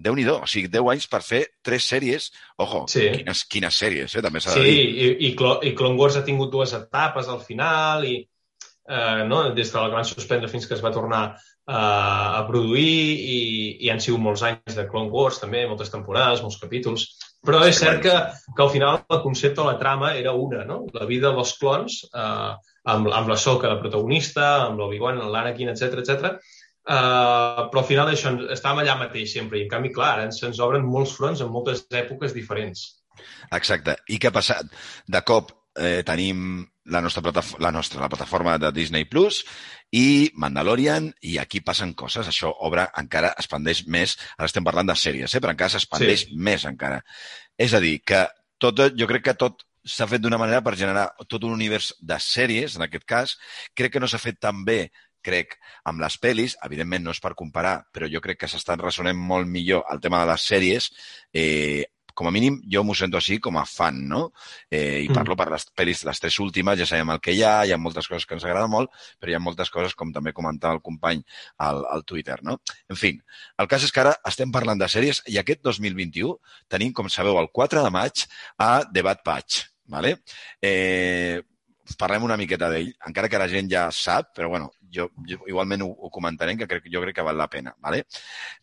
déu 0.00 0.14
nhi 0.16 0.24
o 0.32 0.46
sigui, 0.48 0.68
10 0.72 0.86
anys 0.94 1.06
per 1.12 1.20
fer 1.20 1.42
tres 1.62 1.84
sèries. 1.84 2.30
Ojo, 2.64 2.86
sí. 2.88 3.10
quines, 3.18 3.44
quines 3.52 3.80
sèries, 3.82 4.14
eh? 4.16 4.22
també 4.24 4.40
s'ha 4.40 4.54
sí, 4.54 4.60
de 4.60 4.66
dir. 4.66 4.76
Sí, 4.76 4.84
i, 4.88 5.28
i, 5.28 5.32
i 5.68 5.74
Clone 5.76 5.98
Wars 6.00 6.16
ha 6.16 6.24
tingut 6.24 6.52
dues 6.52 6.72
etapes 6.72 7.28
al 7.28 7.42
final, 7.44 8.06
i 8.08 8.14
eh, 8.88 9.24
no? 9.28 9.42
des 9.54 9.72
de 9.72 9.78
la 9.78 9.90
que 9.90 9.98
van 9.98 10.08
suspendre 10.08 10.48
fins 10.48 10.66
que 10.66 10.74
es 10.78 10.84
va 10.84 10.92
tornar 10.94 11.24
a 11.66 12.44
produir, 12.48 13.16
i, 13.20 13.40
i 13.84 13.90
han 13.92 14.00
sigut 14.02 14.22
molts 14.22 14.42
anys 14.46 14.76
de 14.76 14.86
Clone 14.90 15.10
Wars 15.12 15.38
també, 15.42 15.66
moltes 15.68 15.92
temporades, 15.92 16.42
molts 16.42 16.58
capítols. 16.62 17.06
Però 17.46 17.60
és 17.64 17.78
cert 17.80 18.02
que, 18.04 18.14
que 18.56 18.64
al 18.64 18.72
final 18.72 19.02
el 19.08 19.22
concepte 19.22 19.62
o 19.62 19.68
la 19.68 19.78
trama 19.80 20.14
era 20.18 20.32
una, 20.36 20.64
no? 20.68 20.82
La 20.96 21.06
vida 21.08 21.30
dels 21.36 21.54
clons, 21.60 22.00
eh, 22.10 22.50
amb, 22.90 23.12
amb 23.12 23.30
la 23.30 23.36
Soca 23.36 23.70
de 23.70 23.78
protagonista, 23.80 24.48
amb 24.66 24.80
l'Obi-Wan, 24.80 25.22
l'Anakin, 25.30 25.72
etc 25.72 26.02
etc. 26.02 26.34
Uh, 26.90 27.68
però 27.70 27.82
al 27.82 27.86
final 27.86 28.08
això 28.10 28.32
estàvem 28.50 28.80
allà 28.82 28.96
mateix 28.98 29.34
sempre 29.36 29.60
i 29.60 29.66
en 29.66 29.68
canvi, 29.70 29.92
clar, 29.94 30.14
ara 30.16 30.30
se'ns 30.34 30.58
obren 30.64 30.82
molts 30.82 31.12
fronts 31.14 31.42
en 31.44 31.52
moltes 31.52 31.84
èpoques 31.92 32.34
diferents. 32.34 32.86
Exacte. 33.52 33.98
I 34.08 34.18
què 34.18 34.30
ha 34.30 34.34
passat? 34.34 34.72
De 35.06 35.20
cop 35.28 35.52
eh, 35.76 36.02
tenim 36.06 36.64
la 36.90 37.00
nostra, 37.00 37.22
la 37.58 37.70
nostra 37.70 38.00
la 38.00 38.08
plataforma 38.08 38.56
de 38.58 38.72
Disney 38.72 39.04
Plus 39.04 39.44
i 39.92 40.30
Mandalorian, 40.34 41.10
i 41.22 41.36
aquí 41.38 41.60
passen 41.60 41.94
coses. 41.94 42.28
Això 42.28 42.50
obre, 42.66 42.88
encara 42.98 43.34
expandeix 43.38 43.84
més. 43.86 44.16
Ara 44.38 44.50
estem 44.50 44.66
parlant 44.66 44.90
de 44.90 44.96
sèries, 44.98 45.34
eh? 45.34 45.40
però 45.42 45.54
encara 45.54 45.76
s'expandeix 45.76 46.26
sí. 46.28 46.38
més 46.38 46.66
encara. 46.68 47.02
És 47.58 47.74
a 47.74 47.82
dir, 47.82 47.98
que 48.06 48.24
tot, 48.60 48.86
jo 48.96 49.10
crec 49.10 49.30
que 49.30 49.38
tot 49.38 49.64
s'ha 49.86 50.08
fet 50.10 50.20
d'una 50.20 50.38
manera 50.38 50.60
per 50.62 50.76
generar 50.76 51.06
tot 51.26 51.44
un 51.46 51.54
univers 51.56 51.94
de 52.00 52.18
sèries, 52.20 52.76
en 52.76 52.84
aquest 52.86 53.06
cas. 53.08 53.36
Crec 53.74 53.94
que 53.94 54.02
no 54.02 54.10
s'ha 54.10 54.20
fet 54.22 54.40
tan 54.42 54.64
bé 54.66 54.82
crec, 55.24 55.56
amb 55.84 56.00
les 56.00 56.16
pel·lis, 56.20 56.56
evidentment 56.64 57.04
no 57.04 57.14
és 57.14 57.20
per 57.20 57.34
comparar, 57.36 57.74
però 57.92 58.08
jo 58.08 58.22
crec 58.24 58.40
que 58.40 58.48
s'estan 58.48 58.80
resonant 58.80 59.18
molt 59.18 59.48
millor 59.48 59.84
el 59.92 60.00
tema 60.00 60.22
de 60.22 60.30
les 60.32 60.46
sèries 60.48 60.90
eh, 61.32 61.84
com 62.14 62.28
a 62.28 62.32
mínim, 62.34 62.58
jo 62.72 62.82
m'ho 62.86 62.94
sento 62.96 63.18
així 63.18 63.38
com 63.42 63.58
a 63.60 63.64
fan, 63.68 64.00
no? 64.08 64.22
Eh, 64.70 65.02
I 65.04 65.08
mm. 65.08 65.16
parlo 65.16 65.36
per 65.38 65.48
les 65.52 65.66
pel·lis, 65.76 66.04
les 66.08 66.22
tres 66.22 66.38
últimes, 66.42 66.78
ja 66.80 66.88
sabem 66.88 67.12
el 67.14 67.20
que 67.24 67.34
hi 67.36 67.42
ha, 67.46 67.54
hi 67.66 67.74
ha 67.74 67.80
moltes 67.80 68.08
coses 68.10 68.26
que 68.26 68.36
ens 68.38 68.46
agraden 68.46 68.72
molt, 68.72 68.92
però 69.20 69.32
hi 69.32 69.38
ha 69.38 69.42
moltes 69.42 69.72
coses, 69.74 69.96
com 69.98 70.12
també 70.14 70.34
comentava 70.36 70.78
el 70.78 70.82
company 70.86 71.22
al, 71.66 71.84
al 71.90 72.04
Twitter, 72.08 72.40
no? 72.46 72.58
En 72.90 72.98
fi, 73.00 73.14
el 73.60 73.70
cas 73.70 73.86
és 73.86 73.94
que 73.94 74.04
ara 74.04 74.16
estem 74.28 74.52
parlant 74.54 74.80
de 74.80 74.88
sèries 74.90 75.22
i 75.30 75.38
aquest 75.40 75.62
2021 75.66 76.36
tenim, 76.72 76.94
com 76.96 77.08
sabeu, 77.12 77.38
el 77.40 77.50
4 77.52 77.84
de 77.84 77.94
maig 77.94 78.26
a 78.58 78.72
The 78.86 79.06
Bad 79.06 79.24
Batch, 79.26 79.64
¿vale? 79.90 80.18
Eh, 80.62 81.40
parlem 81.98 82.26
una 82.26 82.36
miqueta 82.38 82.68
d'ell, 82.70 82.92
encara 83.08 83.28
que 83.30 83.40
la 83.40 83.48
gent 83.50 83.70
ja 83.70 83.88
sap, 83.94 84.34
però 84.36 84.50
bueno, 84.52 84.70
jo, 84.94 85.08
jo 85.28 85.38
igualment 85.48 85.84
ho, 85.86 85.90
ho 85.90 86.10
comentarem, 86.12 86.58
que 86.58 86.68
crec, 86.70 86.90
jo 86.92 87.02
crec 87.04 87.16
que 87.16 87.26
val 87.26 87.38
la 87.38 87.48
pena. 87.52 87.74
¿vale? 87.78 88.04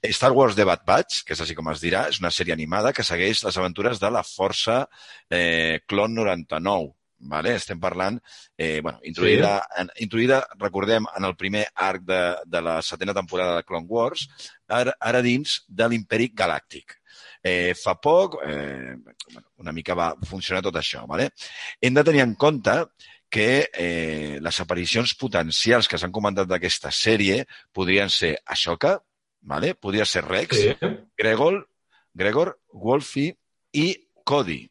Star 0.03 0.31
Wars 0.31 0.55
The 0.55 0.67
Bad 0.67 0.85
Batch, 0.87 1.23
que 1.25 1.35
és 1.37 1.41
així 1.43 1.55
com 1.57 1.71
es 1.73 1.81
dirà, 1.83 2.07
és 2.11 2.21
una 2.21 2.33
sèrie 2.33 2.55
animada 2.55 2.93
que 2.93 3.05
segueix 3.07 3.43
les 3.45 3.57
aventures 3.57 3.99
de 4.03 4.13
la 4.13 4.23
Força 4.27 4.83
eh, 5.29 5.81
Clon 5.87 6.15
99, 6.17 6.93
Vale? 7.19 7.55
Estem 7.57 7.79
parlant, 7.81 8.19
eh, 8.55 8.79
bueno, 8.81 8.99
introduïda, 9.03 9.55
sí. 9.63 9.81
en, 9.81 9.87
introduïda, 10.05 10.37
recordem, 10.61 11.07
en 11.17 11.25
el 11.25 11.35
primer 11.35 11.63
arc 11.73 12.03
de, 12.05 12.19
de 12.45 12.61
la 12.61 12.77
setena 12.85 13.15
temporada 13.17 13.55
de 13.55 13.63
Clone 13.65 13.89
Wars, 13.89 14.27
ara, 14.67 14.93
ara 15.01 15.23
dins 15.25 15.63
de 15.67 15.87
l'Imperi 15.89 16.29
Galàctic. 16.37 16.99
Eh, 17.41 17.73
fa 17.77 17.95
poc, 18.01 18.37
eh, 18.45 18.93
una 19.57 19.73
mica 19.73 19.95
va 19.97 20.11
funcionar 20.29 20.61
tot 20.65 20.77
això. 20.77 21.05
Vale? 21.09 21.31
Hem 21.81 21.97
de 21.97 22.03
tenir 22.05 22.21
en 22.21 22.35
compte 22.35 22.77
que 23.29 23.67
eh, 23.73 24.37
les 24.41 24.59
aparicions 24.63 25.13
potencials 25.19 25.87
que 25.87 25.99
s'han 25.99 26.13
comentat 26.15 26.47
d'aquesta 26.47 26.91
sèrie 26.95 27.43
podrien 27.75 28.09
ser 28.09 28.37
Ashoka, 28.45 28.97
vale? 29.41 29.73
podria 29.75 30.05
ser 30.05 30.23
Rex, 30.25 30.63
sí. 30.63 30.95
Gregor, 31.17 31.65
Gregor, 32.13 32.55
Wolfie 32.73 33.35
i 33.73 33.91
Cody 34.23 34.63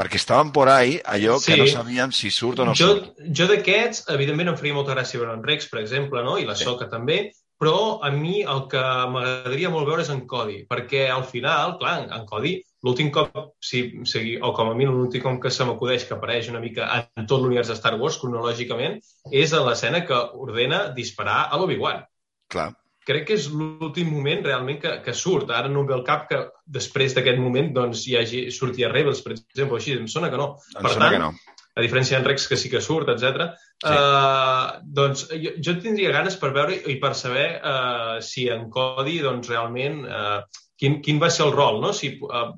perquè 0.00 0.16
estaven 0.16 0.48
por 0.50 0.70
ahí 0.72 0.98
allò 1.04 1.36
sí. 1.38 1.52
que 1.52 1.58
no 1.60 1.66
sabíem 1.68 2.12
si 2.16 2.30
surt 2.32 2.62
o 2.62 2.64
no 2.64 2.72
jo, 2.72 2.86
surt. 2.88 3.10
Jo 3.36 3.46
d'aquests, 3.50 4.06
evidentment, 4.14 4.48
em 4.48 4.56
faria 4.56 4.76
molta 4.78 4.94
gràcia 4.96 5.20
veure 5.20 5.34
en 5.36 5.44
Rex, 5.44 5.68
per 5.68 5.82
exemple, 5.82 6.22
no? 6.24 6.38
i 6.40 6.46
la 6.48 6.56
sí. 6.56 6.64
Soca 6.64 6.88
també, 6.88 7.18
però 7.60 8.00
a 8.00 8.08
mi 8.14 8.40
el 8.40 8.64
que 8.72 8.80
m'agradaria 8.80 9.68
molt 9.68 9.90
veure 9.90 10.06
és 10.06 10.12
en 10.14 10.22
Cody, 10.30 10.62
perquè 10.70 11.04
al 11.12 11.26
final, 11.28 11.76
clar, 11.82 11.98
en 12.16 12.24
Cody 12.30 12.54
L'últim 12.86 13.10
cop, 13.12 13.34
sí, 13.60 13.82
sí, 14.08 14.36
o 14.40 14.54
com 14.56 14.70
a 14.70 14.74
mi 14.76 14.86
l'últim 14.88 15.20
cop 15.24 15.40
que 15.42 15.52
se 15.52 15.66
m'acudeix 15.68 16.06
que 16.08 16.14
apareix 16.16 16.48
una 16.48 16.62
mica 16.62 16.86
en 16.96 17.26
tot 17.28 17.42
l'univers 17.42 17.68
de 17.68 17.76
Star 17.76 17.98
Wars, 18.00 18.16
cronològicament, 18.22 18.96
és 19.42 19.52
a 19.52 19.60
l'escena 19.66 20.00
que 20.08 20.20
ordena 20.46 20.86
disparar 20.96 21.42
a 21.50 21.60
l'Obi-Wan. 21.60 22.06
Clar. 22.50 22.70
Crec 23.10 23.26
que 23.28 23.36
és 23.36 23.48
l'últim 23.52 24.08
moment 24.12 24.42
realment 24.44 24.80
que, 24.80 24.90
que 25.04 25.12
surt. 25.16 25.50
Ara 25.56 25.68
no 25.72 25.82
em 25.82 25.88
ve 25.88 25.96
el 25.96 26.04
cap 26.06 26.26
que 26.30 26.40
després 26.78 27.16
d'aquest 27.16 27.40
moment 27.42 27.70
doncs, 27.76 28.06
hi 28.08 28.16
hagi, 28.20 28.42
surti 28.54 28.84
a 28.86 28.90
Rebels, 28.92 29.20
per 29.24 29.34
exemple, 29.34 29.80
així. 29.80 29.96
Em 30.00 30.08
sona 30.08 30.30
que 30.32 30.40
no. 30.40 30.52
Em 30.76 30.84
per 30.84 30.94
sona 30.94 31.08
tant, 31.08 31.16
que 31.16 31.22
no. 31.24 31.58
A 31.76 31.84
diferència 31.84 32.16
d'en 32.16 32.26
Rex, 32.28 32.48
que 32.50 32.58
sí 32.60 32.72
que 32.72 32.82
surt, 32.84 33.12
etc. 33.12 33.50
Sí. 33.80 33.92
Uh, 33.92 34.80
doncs 35.00 35.26
jo, 35.32 35.54
jo 35.64 35.76
tindria 35.84 36.12
ganes 36.16 36.36
per 36.40 36.52
veure 36.56 36.76
i 36.92 36.96
per 37.02 37.12
saber 37.18 37.46
uh, 37.60 38.16
si 38.24 38.48
en 38.52 38.68
Cody 38.72 39.20
doncs, 39.24 39.48
realment 39.52 40.02
uh, 40.04 40.40
quin, 40.80 40.98
quin 41.04 41.20
va 41.22 41.30
ser 41.30 41.46
el 41.46 41.54
rol, 41.54 41.80
no? 41.84 41.92
Si, 41.96 42.14
uh, 42.26 42.50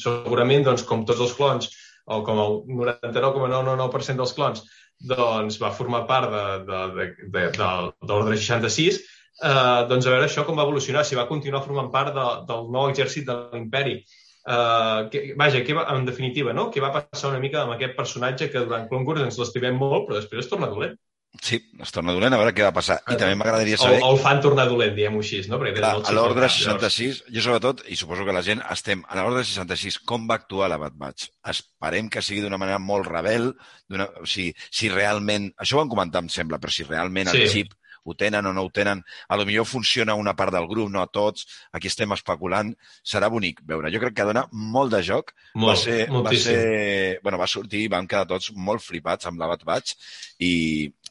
segurament, 0.00 0.64
doncs, 0.66 0.86
com 0.88 1.04
tots 1.08 1.22
els 1.26 1.34
clons, 1.36 1.70
o 2.08 2.22
com 2.24 2.40
el 2.40 2.58
99,99% 2.72 4.22
dels 4.22 4.34
clons, 4.36 4.64
doncs 5.10 5.58
va 5.62 5.74
formar 5.74 6.06
part 6.08 6.30
de, 6.32 6.44
de, 6.68 6.78
de, 6.94 7.06
de, 7.20 7.42
de, 7.58 7.68
de 8.02 8.12
l'ordre 8.12 8.38
66, 8.38 9.02
eh, 9.42 9.82
doncs 9.90 10.06
a 10.06 10.14
veure 10.14 10.26
això 10.26 10.44
com 10.46 10.58
va 10.58 10.64
evolucionar, 10.66 11.04
si 11.06 11.18
va 11.18 11.28
continuar 11.28 11.62
formant 11.66 11.92
part 11.92 12.14
de, 12.16 12.24
del 12.48 12.72
nou 12.74 12.88
exèrcit 12.90 13.28
de 13.28 13.36
l'imperi. 13.52 14.00
Uh, 14.48 15.10
que, 15.12 15.34
vaja, 15.36 15.60
que 15.60 15.74
va, 15.76 15.82
en 15.92 16.06
definitiva, 16.08 16.54
no? 16.56 16.70
què 16.72 16.80
va 16.80 16.88
passar 16.94 17.28
una 17.28 17.40
mica 17.42 17.60
amb 17.60 17.74
aquest 17.74 17.92
personatge 17.98 18.46
que 18.48 18.62
durant 18.64 18.86
Clone 18.88 19.04
Wars 19.04 19.26
ens 19.26 19.36
l'estimem 19.36 19.76
molt, 19.76 20.06
però 20.06 20.16
després 20.16 20.46
es 20.46 20.48
torna 20.48 20.70
dolent. 20.72 20.94
Sí, 21.44 21.58
es 21.84 21.92
torna 21.94 22.14
dolent, 22.16 22.32
a 22.34 22.38
veure 22.40 22.54
què 22.56 22.64
va 22.64 22.72
passar. 22.74 22.96
I 23.04 23.16
també 23.20 23.36
m'agradaria 23.38 23.76
saber... 23.78 24.00
O, 24.00 24.08
o 24.08 24.14
el 24.16 24.20
fan 24.22 24.40
tornar 24.42 24.64
dolent, 24.66 24.94
diguem-ho 24.96 25.20
així, 25.22 25.42
no? 25.50 25.60
Perquè 25.60 25.76
Clar, 25.76 25.92
a 26.00 26.14
l'ordre 26.16 26.48
66, 26.50 27.20
jo 27.34 27.44
sobretot, 27.44 27.84
i 27.92 27.98
suposo 28.00 28.24
que 28.26 28.34
la 28.34 28.42
gent 28.46 28.62
estem 28.72 29.04
a 29.06 29.18
l'ordre 29.20 29.44
66, 29.46 30.00
com 30.08 30.24
va 30.30 30.38
actuar 30.40 30.70
la 30.72 30.80
Bad 30.80 30.96
Batch? 30.98 31.28
Esperem 31.52 32.08
que 32.10 32.24
sigui 32.24 32.42
d'una 32.42 32.58
manera 32.60 32.80
molt 32.82 33.06
rebel, 33.12 33.52
o 33.92 34.24
sigui, 34.24 34.50
si 34.66 34.90
realment... 34.92 35.52
Això 35.62 35.76
ho 35.76 35.84
vam 35.84 35.92
comentar, 35.92 36.24
em 36.24 36.32
sembla, 36.32 36.58
però 36.62 36.74
si 36.74 36.88
realment 36.88 37.30
el 37.30 37.44
sí. 37.44 37.52
xip 37.58 37.77
ho 38.08 38.16
tenen 38.18 38.46
o 38.48 38.52
no 38.56 38.64
ho 38.66 38.72
tenen. 38.74 39.02
A 39.28 39.38
lo 39.38 39.46
millor 39.48 39.68
funciona 39.68 40.16
una 40.18 40.34
part 40.36 40.54
del 40.54 40.68
grup, 40.70 40.90
no 40.92 41.02
a 41.02 41.08
tots. 41.12 41.46
Aquí 41.72 41.90
estem 41.90 42.12
especulant. 42.16 42.74
Serà 43.04 43.30
bonic 43.32 43.60
veure. 43.68 43.92
Jo 43.94 44.02
crec 44.02 44.16
que 44.18 44.28
dona 44.28 44.46
molt 44.52 44.94
de 44.96 45.02
joc. 45.06 45.34
Molt, 45.54 45.72
va 45.72 45.76
ser, 45.80 45.98
moltíssim. 46.12 46.54
va 46.54 46.62
ser, 46.62 47.18
bueno, 47.24 47.40
va 47.40 47.50
sortir 47.50 47.84
i 47.84 47.92
vam 47.92 48.08
quedar 48.08 48.28
tots 48.30 48.52
molt 48.56 48.84
flipats 48.84 49.28
amb 49.28 49.40
la 49.40 49.50
Bat 49.52 49.66
Batch 49.68 49.94
i 50.44 50.52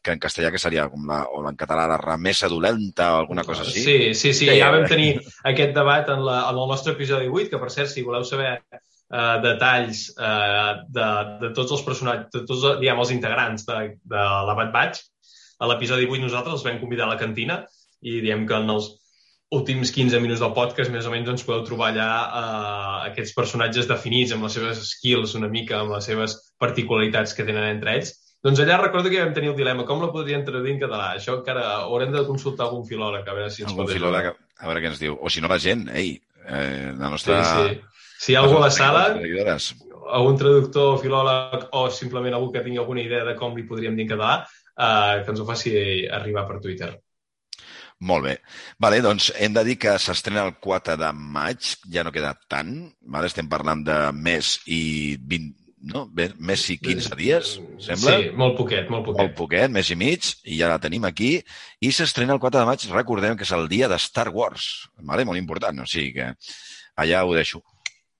que 0.07 0.13
en 0.15 0.21
castellà 0.23 0.51
que 0.53 0.61
seria 0.61 0.87
com 0.91 1.07
la, 1.09 1.23
o 1.35 1.41
en 1.49 1.57
català 1.59 1.87
la 1.89 1.99
remesa 1.99 2.47
dolenta 2.51 3.11
o 3.13 3.21
alguna 3.21 3.43
cosa 3.43 3.65
així. 3.65 3.83
Sí, 3.83 3.97
sí, 4.15 4.33
sí, 4.37 4.47
ja 4.47 4.69
vam 4.71 4.85
tenir 4.87 5.17
aquest 5.51 5.73
debat 5.75 6.11
en, 6.13 6.23
la, 6.27 6.43
en 6.47 6.61
el 6.61 6.71
nostre 6.71 6.95
episodi 6.95 7.27
8, 7.27 7.49
que 7.51 7.59
per 7.61 7.71
cert, 7.73 7.91
si 7.91 8.05
voleu 8.07 8.23
saber 8.27 8.53
eh, 8.55 9.37
detalls 9.43 10.05
eh, 10.15 10.71
de, 10.95 11.09
de 11.43 11.51
tots 11.57 11.75
els 11.75 11.83
personatges, 11.87 12.31
de 12.37 12.45
tots 12.47 12.79
diguem, 12.81 13.03
els 13.03 13.13
integrants 13.17 13.67
de, 13.67 13.81
de 14.15 14.25
la 14.49 14.57
Bad 14.57 14.73
Batch, 14.75 15.03
a 15.57 15.69
l'episodi 15.71 16.07
8 16.09 16.23
nosaltres 16.23 16.59
els 16.59 16.65
vam 16.67 16.79
convidar 16.81 17.07
a 17.07 17.13
la 17.15 17.19
cantina 17.19 17.63
i 18.01 18.19
diem 18.21 18.45
que 18.47 18.57
en 18.57 18.69
els 18.75 18.91
últims 19.57 19.93
15 19.95 20.19
minuts 20.19 20.43
del 20.43 20.53
podcast 20.53 20.91
més 20.91 21.07
o 21.07 21.11
menys 21.13 21.31
ens 21.31 21.45
podeu 21.47 21.63
trobar 21.65 21.93
allà 21.93 22.11
eh, 22.41 23.09
aquests 23.11 23.35
personatges 23.37 23.87
definits 23.89 24.35
amb 24.35 24.47
les 24.47 24.57
seves 24.59 24.83
skills 24.91 25.37
una 25.39 25.49
mica, 25.51 25.79
amb 25.79 25.95
les 25.95 26.09
seves 26.11 26.35
particularitats 26.59 27.33
que 27.33 27.47
tenen 27.47 27.69
entre 27.71 27.95
ells 27.95 28.15
doncs 28.45 28.61
allà 28.61 28.77
recordo 28.79 29.09
que 29.09 29.19
vam 29.19 29.33
tenir 29.33 29.49
el 29.51 29.57
dilema, 29.57 29.83
com 29.87 30.03
la 30.03 30.11
podrien 30.13 30.45
traduir 30.45 30.75
en 30.75 30.81
català? 30.83 31.09
Això 31.17 31.39
encara 31.39 31.63
haurem 31.79 32.13
de 32.13 32.21
consultar 32.27 32.67
algun 32.67 32.85
filòleg, 32.85 33.25
a 33.25 33.33
veure 33.33 33.49
si 33.51 33.63
ens 33.63 33.73
algun 33.73 33.87
pot 33.87 33.95
filòleg, 33.95 34.29
a 34.29 34.69
veure 34.69 34.83
què 34.83 34.91
ens 34.91 35.01
diu. 35.01 35.17
O 35.17 35.31
si 35.33 35.41
no 35.41 35.49
la 35.51 35.57
gent, 35.63 35.87
ei, 35.89 36.13
eh, 36.45 36.93
la 36.93 37.09
nostra... 37.09 37.41
Sí, 37.43 37.65
sí. 37.73 38.05
Si 38.17 38.33
hi 38.33 38.37
ha 38.37 38.43
algú 38.45 38.57
a 38.57 38.63
la 38.63 38.69
sala, 38.73 39.01
a 40.07 40.21
un 40.25 40.37
traductor, 40.39 40.95
filòleg 41.01 41.67
o 41.77 41.83
simplement 41.93 42.37
algú 42.37 42.53
que 42.53 42.63
tingui 42.65 42.79
alguna 42.81 43.03
idea 43.03 43.25
de 43.27 43.35
com 43.37 43.57
li 43.57 43.65
podríem 43.67 43.97
dir 43.97 44.07
en 44.07 44.13
català, 44.13 44.37
eh, 44.77 45.23
que 45.23 45.33
ens 45.33 45.41
ho 45.41 45.47
faci 45.47 45.75
arribar 46.13 46.47
per 46.47 46.61
Twitter. 46.63 46.93
Molt 48.07 48.27
bé. 48.27 48.33
Vale, 48.77 48.99
doncs 49.01 49.31
hem 49.41 49.55
de 49.55 49.63
dir 49.65 49.77
que 49.81 49.95
s'estrena 49.97 50.43
el 50.45 50.57
4 50.61 50.97
de 51.01 51.07
maig, 51.17 51.71
ja 51.93 52.03
no 52.05 52.13
queda 52.13 52.35
tant, 52.49 52.75
vale? 53.01 53.29
estem 53.31 53.49
parlant 53.49 53.81
de 53.85 53.95
mes 54.13 54.51
i 54.69 55.17
20, 55.17 55.55
no? 55.93 56.03
Més 56.13 56.67
i 56.69 56.77
15 56.81 57.17
dies, 57.17 57.55
sembla? 57.81 58.13
Sí, 58.19 58.29
molt 58.37 58.57
poquet, 58.59 58.91
molt 58.93 59.07
poquet. 59.07 59.23
Molt 59.23 59.35
poquet, 59.39 59.73
mes 59.73 59.89
i 59.89 59.97
mig, 59.97 60.29
i 60.45 60.59
ja 60.59 60.69
la 60.69 60.77
tenim 60.83 61.09
aquí. 61.09 61.39
I 61.81 61.91
s'estrena 61.93 62.37
el 62.37 62.43
4 62.43 62.61
de 62.61 62.69
maig, 62.69 62.85
recordem 62.93 63.37
que 63.39 63.47
és 63.47 63.55
el 63.57 63.65
dia 63.71 63.89
de 63.89 63.97
Star 64.01 64.29
Wars, 64.29 64.69
vale? 65.01 65.25
molt 65.25 65.41
important, 65.41 65.81
o 65.81 65.89
sigui 65.89 66.13
que 66.19 66.29
allà 67.01 67.25
ho 67.25 67.33
deixo 67.33 67.63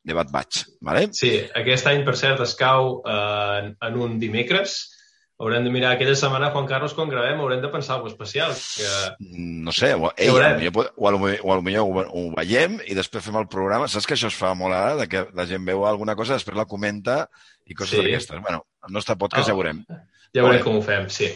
de 0.08 0.16
Bad 0.16 0.32
Batch, 0.32 0.64
vale? 0.82 1.10
Sí, 1.14 1.36
aquest 1.60 1.90
any, 1.92 2.06
per 2.08 2.16
cert, 2.18 2.42
es 2.42 2.54
cau 2.58 3.02
eh, 3.06 3.74
en 3.90 3.98
un 4.00 4.18
dimecres, 4.22 4.80
haurem 5.38 5.63
de 5.63 5.72
mirar 5.72 5.91
aquella 5.94 6.15
setmana, 6.17 6.50
Juan 6.51 6.65
Carlos, 6.65 6.94
quan 6.98 7.10
gravem, 7.10 7.39
haurem 7.39 7.62
de 7.62 7.70
pensar 7.70 8.00
alguna 8.01 8.10
especial. 8.10 8.53
Que... 8.53 8.89
No 9.29 9.72
sé, 9.72 9.94
o, 9.94 10.10
ei, 10.17 10.32
o, 10.34 10.38
millor, 10.58 10.91
o, 10.96 11.12
o, 11.12 11.58
o 11.58 11.62
millor 11.62 11.86
ho, 11.86 12.06
ho 12.10 12.24
veiem 12.38 12.79
i 12.88 12.98
després 12.98 13.25
fem 13.25 13.38
el 13.38 13.50
programa. 13.51 13.89
Saps 13.91 14.10
que 14.10 14.17
això 14.17 14.32
es 14.32 14.38
fa 14.38 14.56
molt 14.58 14.75
ara, 14.77 14.96
de 15.03 15.10
que 15.12 15.27
la 15.38 15.46
gent 15.50 15.65
veu 15.67 15.86
alguna 15.86 16.17
cosa, 16.17 16.39
després 16.39 16.58
la 16.58 16.65
comenta 16.70 17.27
i 17.67 17.77
coses 17.77 18.00
sí. 18.00 18.01
d'aquestes. 18.01 18.41
Bueno, 18.41 18.65
el 18.88 18.98
nostre 18.98 19.17
podcast 19.20 19.46
oh, 19.46 19.51
ja 19.51 19.60
veurem. 19.60 19.84
Ja 20.34 20.48
veurem 20.48 20.65
com 20.65 20.79
ho 20.79 20.86
fem, 20.86 21.06
sí. 21.13 21.29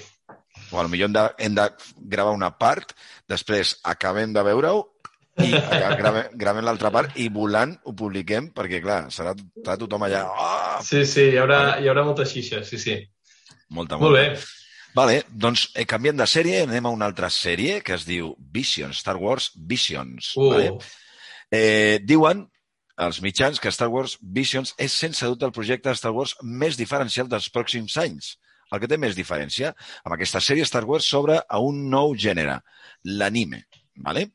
O 0.71 0.79
potser 0.79 1.05
hem 1.05 1.13
de, 1.13 1.27
hem 1.37 1.55
de 1.57 1.67
gravar 2.09 2.33
una 2.33 2.51
part, 2.57 2.95
després 3.29 3.77
acabem 3.91 4.33
de 4.33 4.43
veure-ho 4.47 4.85
i 5.41 5.53
gravem, 6.01 6.33
gravem 6.39 6.65
l'altra 6.65 6.91
part 6.93 7.17
i 7.21 7.29
volant 7.33 7.77
ho 7.85 7.93
publiquem 7.97 8.49
perquè, 8.55 8.81
clar, 8.83 9.03
serà, 9.13 9.35
serà 9.35 9.77
tothom 9.79 10.07
allà... 10.07 10.25
Oh! 10.27 10.83
Sí, 10.85 11.05
sí, 11.05 11.29
hi 11.35 11.39
haurà, 11.41 11.77
hi 11.79 11.91
haurà 11.91 12.05
molta 12.07 12.25
xixa, 12.27 12.63
sí, 12.67 12.79
sí. 12.81 12.97
Molta, 13.71 13.97
molta. 13.97 14.05
Molt 14.05 14.19
bé. 14.19 14.59
Vale, 14.95 15.21
doncs 15.31 15.69
eh, 15.71 15.85
canviem 15.87 16.17
de 16.19 16.27
sèrie, 16.27 16.65
anem 16.65 16.87
a 16.87 16.91
una 16.91 17.07
altra 17.07 17.29
sèrie 17.31 17.79
que 17.85 17.95
es 17.95 18.03
diu 18.07 18.33
Visions, 18.51 18.99
Star 18.99 19.15
Wars 19.21 19.51
Visions. 19.55 20.33
Uh. 20.35 20.49
Vale? 20.51 20.71
Eh, 21.51 21.99
diuen 22.03 22.43
els 23.01 23.21
mitjans 23.23 23.59
que 23.59 23.71
Star 23.71 23.87
Wars 23.91 24.17
Visions 24.21 24.75
és 24.77 24.93
sense 24.93 25.25
dubte 25.25 25.47
el 25.47 25.55
projecte 25.55 25.89
de 25.89 25.97
Star 25.99 26.11
Wars 26.15 26.35
més 26.43 26.77
diferencial 26.79 27.31
dels 27.31 27.47
pròxims 27.53 27.95
anys. 28.03 28.35
El 28.71 28.79
que 28.79 28.87
té 28.87 28.99
més 28.99 29.15
diferència 29.17 29.71
amb 30.03 30.15
aquesta 30.15 30.43
sèrie 30.43 30.67
Star 30.67 30.83
Wars 30.87 31.07
s'obre 31.07 31.39
a 31.41 31.59
un 31.63 31.85
nou 31.91 32.13
gènere, 32.15 32.59
l'anime. 33.07 33.63
¿Vale? 34.01 34.31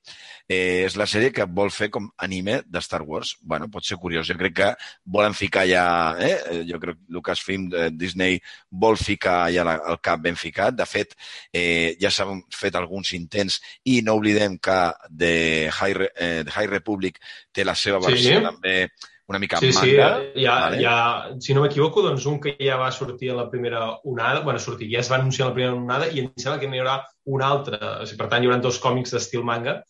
Eh, 0.48 0.84
és 0.86 0.94
la 0.96 1.08
sèrie 1.10 1.32
que 1.34 1.46
vol 1.50 1.72
fer 1.74 1.88
com 1.90 2.06
anime 2.22 2.60
de 2.66 2.82
Star 2.84 3.02
Wars. 3.02 3.36
bueno, 3.42 3.68
pot 3.70 3.84
ser 3.84 3.98
curiós. 3.98 4.26
Jo 4.28 4.36
crec 4.38 4.54
que 4.54 4.70
volen 5.04 5.34
ficar 5.34 5.66
ja... 5.66 6.16
Eh? 6.20 6.62
Jo 6.68 6.78
crec 6.80 6.96
que 6.96 7.12
Lucasfilm, 7.12 7.68
eh, 7.74 7.90
Disney, 7.92 8.40
vol 8.70 8.96
ficar 8.96 9.50
ja 9.52 9.64
la, 9.66 9.76
el 9.90 9.98
cap 10.00 10.22
ben 10.22 10.36
ficat. 10.36 10.74
De 10.78 10.86
fet, 10.86 11.16
eh, 11.52 11.96
ja 12.00 12.10
s'han 12.10 12.44
fet 12.54 12.78
alguns 12.78 13.12
intents 13.18 13.60
i 13.84 14.00
no 14.06 14.16
oblidem 14.20 14.58
que 14.58 14.78
The 15.10 15.34
High, 15.70 16.08
eh, 16.14 16.42
The 16.46 16.54
High 16.54 16.70
Republic 16.70 17.20
té 17.52 17.64
la 17.64 17.74
seva 17.74 18.00
versió 18.02 18.38
sí. 18.38 18.44
també 18.46 18.78
una 19.28 19.38
mica 19.38 19.58
sí, 19.58 19.72
manga. 19.74 19.82
Sí, 20.34 20.42
ja, 20.44 20.54
vale? 20.60 20.80
ja, 20.82 20.96
si 21.40 21.54
no 21.54 21.62
m'equivoco, 21.64 22.02
doncs 22.04 22.26
un 22.30 22.38
que 22.40 22.54
ja 22.60 22.78
va 22.78 22.92
sortir 22.94 23.32
a 23.32 23.38
la 23.40 23.48
primera 23.50 23.82
onada, 24.04 24.40
bueno, 24.46 24.62
sortir, 24.62 24.88
ja 24.92 25.02
es 25.02 25.10
va 25.10 25.18
anunciar 25.18 25.46
a 25.46 25.50
la 25.50 25.56
primera 25.56 25.74
onada 25.74 26.10
i 26.12 26.22
em 26.22 26.30
sembla 26.36 26.60
que 26.62 26.70
n'hi 26.70 26.82
haurà 26.82 27.00
un 27.34 27.42
altre. 27.42 27.80
O 27.80 28.06
sigui, 28.06 28.20
per 28.20 28.28
tant, 28.30 28.44
hi 28.44 28.50
haurà 28.50 28.60
dos 28.62 28.78
còmics 28.82 29.16
d'estil 29.16 29.42
manga, 29.46 29.80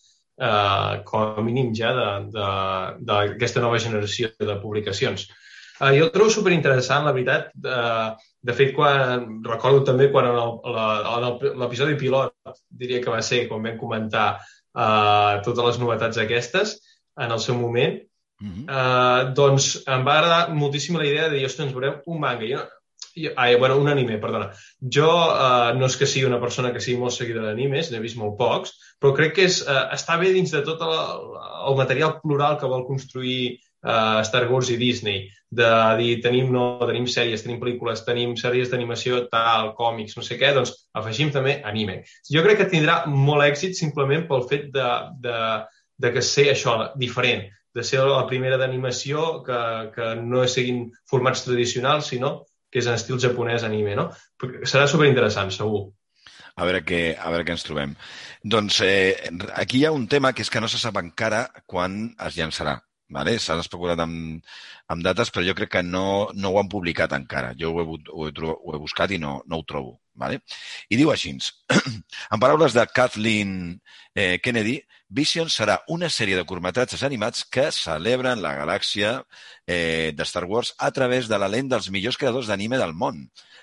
eh, 0.40 1.02
com 1.04 1.40
a 1.42 1.44
mínim 1.44 1.74
ja 1.76 1.92
d'aquesta 1.96 3.64
nova 3.64 3.82
generació 3.82 4.32
de 4.40 4.56
publicacions. 4.62 5.28
Eh, 5.76 5.92
jo 5.98 6.08
el 6.08 6.12
trobo 6.14 6.32
superinteressant, 6.32 7.04
la 7.04 7.12
veritat. 7.12 7.52
Eh, 7.60 8.32
de 8.46 8.54
fet, 8.56 8.72
quan, 8.76 9.28
recordo 9.44 9.84
també 9.84 10.08
quan 10.14 10.30
en 10.30 11.58
l'episodi 11.60 11.96
pilot, 12.00 12.36
diria 12.70 13.02
que 13.04 13.12
va 13.12 13.20
ser 13.20 13.46
quan 13.50 13.64
vam 13.68 13.76
comentar 13.80 14.28
eh, 14.38 15.40
totes 15.44 15.64
les 15.70 15.80
novetats 15.82 16.24
aquestes, 16.24 16.78
en 17.20 17.32
el 17.32 17.40
seu 17.40 17.56
moment, 17.58 17.98
Uh 18.36 18.48
-huh. 18.48 18.64
uh, 18.68 19.34
doncs 19.34 19.82
em 19.86 20.02
va 20.04 20.18
agradar 20.18 20.54
moltíssim 20.54 20.96
la 20.96 21.06
idea 21.06 21.28
de 21.28 21.36
dir, 21.38 21.46
ostres, 21.46 21.72
veurem 21.72 22.02
un 22.06 22.20
manga. 22.20 22.46
Jo, 22.46 22.64
jo, 23.16 23.30
ai, 23.36 23.56
bueno, 23.56 23.78
un 23.78 23.88
anime, 23.88 24.18
perdona. 24.18 24.50
Jo 24.80 25.08
uh, 25.08 25.72
no 25.78 25.86
és 25.86 25.96
que 25.96 26.06
sigui 26.06 26.26
una 26.26 26.40
persona 26.40 26.72
que 26.72 26.80
sigui 26.80 27.00
molt 27.00 27.12
seguidora 27.12 27.48
d'animes, 27.48 27.90
n'he 27.90 28.00
vist 28.00 28.16
molt 28.16 28.36
pocs, 28.36 28.74
però 29.00 29.14
crec 29.16 29.34
que 29.34 29.46
és, 29.48 29.62
uh, 29.62 29.88
està 29.96 30.18
bé 30.20 30.32
dins 30.32 30.52
de 30.52 30.62
tot 30.62 30.82
el, 30.84 30.92
el 31.70 31.76
material 31.76 32.20
plural 32.20 32.58
que 32.60 32.68
vol 32.68 32.84
construir 32.86 33.56
uh, 33.56 34.20
Star 34.20 34.44
Wars 34.50 34.70
i 34.70 34.76
Disney, 34.76 35.30
de 35.48 35.72
dir, 35.96 36.20
tenim, 36.20 36.52
no, 36.52 36.78
tenim 36.84 37.06
sèries, 37.06 37.42
tenim 37.42 37.60
pel·lícules, 37.62 38.04
tenim 38.04 38.36
sèries 38.36 38.68
d'animació, 38.68 39.24
tal, 39.32 39.72
còmics, 39.78 40.16
no 40.18 40.22
sé 40.26 40.36
què, 40.36 40.52
doncs 40.52 40.74
afegim 40.92 41.32
també 41.32 41.62
anime. 41.64 42.02
Jo 42.28 42.44
crec 42.44 42.60
que 42.60 42.70
tindrà 42.72 43.04
molt 43.06 43.46
èxit 43.46 43.78
simplement 43.78 44.28
pel 44.28 44.44
fet 44.50 44.68
de, 44.74 44.88
de, 45.24 45.38
de 46.04 46.12
que 46.12 46.22
ser 46.22 46.50
això, 46.52 46.80
diferent 47.00 47.46
de 47.76 47.84
ser 47.84 48.00
la 48.08 48.24
primera 48.30 48.56
d'animació 48.60 49.42
que, 49.46 49.60
que 49.94 50.10
no 50.22 50.42
és 50.46 50.56
seguint 50.56 50.86
formats 51.10 51.44
tradicionals, 51.44 52.08
sinó 52.12 52.38
que 52.72 52.80
és 52.82 52.88
en 52.88 52.96
estil 52.98 53.20
japonès 53.22 53.66
anime, 53.68 53.94
no? 53.98 54.08
Serà 54.64 54.88
superinteressant, 54.90 55.52
segur. 55.54 55.84
A 56.56 56.64
veure, 56.64 56.80
què, 56.88 57.00
a 57.20 57.30
veure 57.32 57.44
què 57.44 57.52
ens 57.52 57.66
trobem. 57.66 57.92
Doncs 58.56 58.80
eh, 58.86 59.28
aquí 59.60 59.82
hi 59.82 59.86
ha 59.86 59.92
un 59.92 60.06
tema 60.08 60.32
que 60.32 60.44
és 60.44 60.50
que 60.52 60.62
no 60.64 60.70
se 60.72 60.80
sap 60.80 60.96
encara 61.02 61.44
quan 61.68 61.98
es 62.26 62.38
llançarà. 62.40 62.78
Vale? 63.12 63.36
S'han 63.38 63.60
especulat 63.62 64.00
amb, 64.02 64.40
amb 64.90 65.04
dates, 65.04 65.30
però 65.30 65.44
jo 65.46 65.54
crec 65.58 65.76
que 65.76 65.82
no, 65.86 66.06
no 66.34 66.50
ho 66.50 66.58
han 66.62 66.72
publicat 66.72 67.12
encara. 67.14 67.52
Jo 67.60 67.74
ho 67.74 67.84
he, 67.84 68.00
ho 68.10 68.26
he, 68.26 68.32
ho 68.56 68.74
he 68.74 68.82
buscat 68.82 69.14
i 69.14 69.20
no, 69.22 69.38
no 69.46 69.60
ho 69.60 69.66
trobo. 69.68 69.98
Vale? 70.16 70.40
I 70.88 70.98
diu 70.98 71.12
així, 71.12 71.34
en 72.32 72.42
paraules 72.42 72.76
de 72.76 72.86
Kathleen 72.94 73.50
eh, 74.14 74.38
Kennedy, 74.42 74.80
Vision 75.08 75.50
serà 75.52 75.76
una 75.94 76.08
sèrie 76.10 76.34
de 76.34 76.42
curtmetratges 76.48 77.04
animats 77.06 77.44
que 77.46 77.68
celebren 77.70 78.40
la 78.42 78.56
galàxia 78.58 79.12
eh, 79.66 80.10
de 80.16 80.24
Star 80.26 80.44
Wars 80.50 80.72
a 80.78 80.90
través 80.90 81.28
de 81.30 81.38
la 81.38 81.50
lent 81.52 81.68
dels 81.70 81.90
millors 81.94 82.18
creadors 82.18 82.50
d'anime 82.50 82.80
del 82.80 82.94
món. 82.94 83.20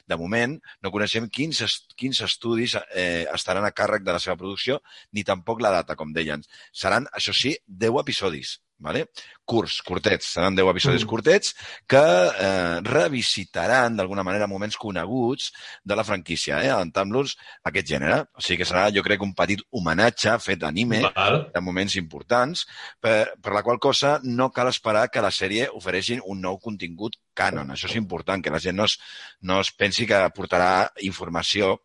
De 0.07 0.15
moment, 0.19 0.55
no 0.83 0.91
coneixem 0.91 1.27
quins, 1.27 1.59
quins 1.99 2.21
estudis 2.23 2.77
eh, 2.79 3.25
estaran 3.33 3.67
a 3.67 3.73
càrrec 3.75 4.05
de 4.07 4.15
la 4.15 4.21
seva 4.23 4.37
producció, 4.39 4.79
ni 5.11 5.25
tampoc 5.27 5.59
la 5.63 5.73
data, 5.75 5.97
com 5.99 6.15
deien. 6.15 6.43
Seran, 6.71 7.09
això 7.11 7.35
sí, 7.35 7.57
10 7.67 7.99
episodis 8.05 8.59
vale? 8.77 9.07
curts, 9.45 9.81
curtets, 9.83 10.29
seran 10.33 10.55
10 10.55 10.69
episodis 10.71 11.03
mm. 11.03 11.09
curtets 11.09 11.53
que 11.89 11.99
eh, 11.99 12.79
revisitaran 12.87 13.97
d'alguna 13.97 14.23
manera 14.23 14.47
moments 14.47 14.77
coneguts 14.79 15.51
de 15.83 15.97
la 15.99 16.05
franquícia, 16.07 16.61
eh, 16.63 16.71
adaptant-los 16.71 17.35
a 17.63 17.71
aquest 17.71 17.89
gènere. 17.91 18.21
O 18.39 18.43
sigui 18.43 18.61
que 18.61 18.69
serà, 18.69 18.87
jo 18.95 19.03
crec, 19.05 19.23
un 19.25 19.33
petit 19.35 19.61
homenatge 19.71 20.37
fet 20.43 20.61
d'anime 20.63 21.03
de 21.03 21.63
moments 21.63 21.97
importants, 21.99 22.65
per, 23.03 23.33
per 23.43 23.55
la 23.55 23.63
qual 23.65 23.81
cosa 23.83 24.15
no 24.23 24.49
cal 24.55 24.71
esperar 24.71 25.09
que 25.11 25.23
la 25.23 25.33
sèrie 25.33 25.67
ofereixi 25.75 26.21
un 26.23 26.41
nou 26.43 26.59
contingut 26.63 27.19
canon. 27.35 27.73
Això 27.73 27.89
és 27.91 27.99
important, 27.99 28.41
que 28.41 28.53
la 28.53 28.63
gent 28.63 28.79
no 28.79 28.87
es, 28.87 28.97
no 29.41 29.59
es 29.63 29.73
pensi 29.75 30.07
que 30.07 30.23
portarà 30.35 30.87
informació 31.03 31.77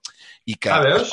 i 0.46 0.54
que... 0.54 0.70
Ah, 0.70 0.82
veus? 0.86 1.12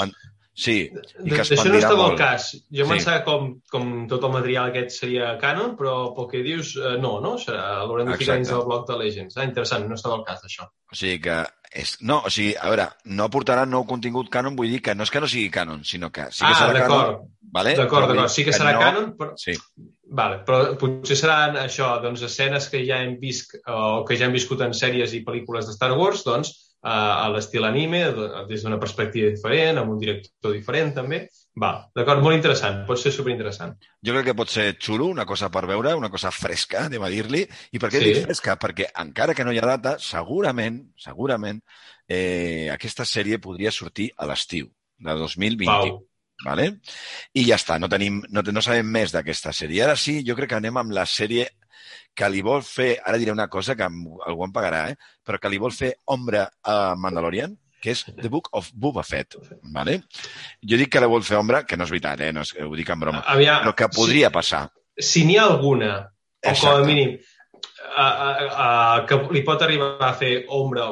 Sí, 0.55 0.75
i 0.87 1.33
que 1.33 1.43
D'això 1.43 1.67
no 1.67 1.79
estava 1.81 1.97
molt. 1.99 2.13
el 2.13 2.19
cas. 2.21 2.45
Jo 2.71 2.85
sí. 2.85 2.91
pensava 2.93 3.23
com, 3.25 3.49
com 3.71 3.89
tot 4.07 4.23
el 4.23 4.31
material 4.31 4.69
aquest 4.69 4.93
seria 5.01 5.33
canon, 5.41 5.73
però 5.75 6.13
pel 6.15 6.29
que 6.31 6.43
dius, 6.45 6.77
eh, 6.79 6.93
no, 7.03 7.17
no? 7.23 7.33
L'haurem 7.51 8.13
de 8.13 8.15
ficar 8.21 8.37
dins 8.39 8.53
del 8.53 8.63
bloc 8.63 8.85
de 8.87 8.95
Legends. 9.01 9.35
Ah, 9.35 9.43
interessant, 9.49 9.83
no 9.89 9.99
estava 9.99 10.15
el 10.21 10.23
cas, 10.27 10.39
d'això. 10.45 10.69
O 10.91 10.95
sigui 10.95 11.19
que... 11.27 11.41
És, 11.75 11.97
no, 12.07 12.21
o 12.23 12.29
sigui, 12.31 12.53
a 12.55 12.69
veure, 12.71 12.85
no 13.19 13.27
portarà 13.27 13.65
nou 13.67 13.83
contingut 13.83 14.29
canon, 14.31 14.55
vull 14.55 14.71
dir 14.71 14.79
que 14.79 14.93
no 14.95 15.03
és 15.03 15.11
que 15.11 15.19
no 15.19 15.27
sigui 15.27 15.49
canon, 15.51 15.81
sinó 15.83 16.07
que 16.07 16.29
sí 16.31 16.45
que 16.45 16.53
ah, 16.53 16.59
serà 16.61 16.85
canon. 16.85 17.17
Vale? 17.51 17.73
D'acord, 17.75 18.07
d'acord. 18.13 18.31
Sí 18.31 18.45
que, 18.45 18.53
que 18.53 18.55
serà 18.55 18.77
no... 18.77 18.85
canon, 18.85 19.09
però... 19.19 19.35
Sí. 19.39 19.57
Vale, 20.15 20.39
però 20.47 20.77
potser 20.79 21.17
seran 21.19 21.59
això, 21.59 21.89
doncs, 21.99 22.23
escenes 22.29 22.69
que 22.71 22.79
ja 22.87 23.01
hem 23.03 23.17
vist 23.19 23.57
o 23.67 24.05
que 24.07 24.15
ja 24.15 24.29
hem 24.29 24.37
viscut 24.37 24.63
en 24.63 24.71
sèries 24.77 25.17
i 25.17 25.25
pel·lícules 25.27 25.67
de 25.67 25.75
Star 25.75 25.91
Wars, 25.97 26.23
doncs, 26.23 26.53
a 26.85 27.25
l'estil 27.33 27.65
anime, 27.65 28.03
des 28.49 28.63
d'una 28.63 28.77
perspectiva 28.81 29.31
diferent, 29.33 29.79
amb 29.81 29.95
un 29.95 29.99
director 30.01 30.53
diferent 30.53 30.93
també. 30.93 31.23
Va, 31.57 31.71
d'acord, 31.95 32.21
molt 32.21 32.35
interessant, 32.35 32.81
pot 32.85 32.99
ser 32.99 33.13
superinteressant. 33.15 33.73
Jo 34.05 34.13
crec 34.13 34.27
que 34.29 34.37
pot 34.37 34.51
ser 34.51 34.67
xulo, 34.75 35.07
una 35.09 35.25
cosa 35.25 35.49
per 35.49 35.63
veure, 35.69 35.95
una 35.95 36.11
cosa 36.13 36.29
fresca, 36.35 36.85
anem 36.89 37.05
a 37.07 37.11
dir-li. 37.13 37.45
I 37.73 37.81
per 37.81 37.89
què 37.89 38.01
sí. 38.01 38.09
dic 38.11 38.27
fresca? 38.27 38.57
Perquè 38.61 38.89
encara 39.01 39.33
que 39.33 39.45
no 39.47 39.55
hi 39.55 39.61
ha 39.61 39.69
data, 39.71 39.95
segurament, 40.03 40.81
segurament, 40.99 41.63
eh, 42.05 42.67
aquesta 42.73 43.07
sèrie 43.07 43.39
podria 43.41 43.73
sortir 43.73 44.11
a 44.17 44.27
l'estiu 44.29 44.69
de 44.99 45.17
2020. 45.23 45.71
Pau. 45.71 46.03
Vale? 46.43 46.67
I 47.33 47.45
ja 47.47 47.55
està, 47.55 47.77
no, 47.79 47.87
tenim, 47.87 48.19
no, 48.29 48.43
no 48.43 48.61
sabem 48.61 48.89
més 48.91 49.13
d'aquesta 49.15 49.55
sèrie. 49.55 49.85
Ara 49.85 49.95
sí, 49.97 50.19
jo 50.27 50.35
crec 50.35 50.51
que 50.51 50.59
anem 50.59 50.83
amb 50.83 50.91
la 50.93 51.05
sèrie 51.07 51.47
que 52.15 52.29
li 52.31 52.41
vol 52.45 52.63
fer, 52.65 52.95
ara 53.03 53.19
diré 53.21 53.33
una 53.33 53.49
cosa 53.51 53.75
que 53.75 53.85
algú 53.85 54.47
em 54.47 54.55
pagarà, 54.55 54.87
eh? 54.91 54.97
però 55.25 55.39
que 55.41 55.51
li 55.51 55.61
vol 55.61 55.75
fer 55.75 55.93
ombra 56.15 56.47
a 56.63 56.95
Mandalorian, 56.99 57.55
que 57.81 57.93
és 57.93 58.03
The 58.07 58.31
Book 58.33 58.49
of 58.57 58.71
Boba 58.73 59.03
Fett. 59.05 59.37
Vale? 59.75 59.99
Jo 60.65 60.79
dic 60.81 60.93
que 60.95 61.03
la 61.03 61.11
vol 61.11 61.25
fer 61.27 61.37
ombra, 61.37 61.63
que 61.67 61.77
no 61.77 61.85
és 61.85 61.93
veritat, 61.93 62.25
eh? 62.25 62.31
no 62.33 62.45
és, 62.45 62.55
ho 62.65 62.73
dic 62.77 62.89
en 62.89 63.03
broma, 63.03 63.23
Aviam, 63.35 63.61
però 63.63 63.75
que 63.77 63.91
podria 63.93 64.31
si, 64.31 64.37
passar. 64.39 64.65
Si 64.97 65.25
n'hi 65.27 65.37
ha 65.37 65.47
alguna, 65.51 65.93
Exacte. 66.41 66.65
o 66.65 66.71
com 66.71 66.83
a 66.83 66.87
mínim, 66.87 67.17
a, 67.95 68.05
a, 68.05 68.29
a, 68.67 68.69
que 69.07 69.19
li 69.35 69.43
pot 69.45 69.61
arribar 69.61 69.95
a 70.03 70.13
fer 70.17 70.33
ombra 70.55 70.87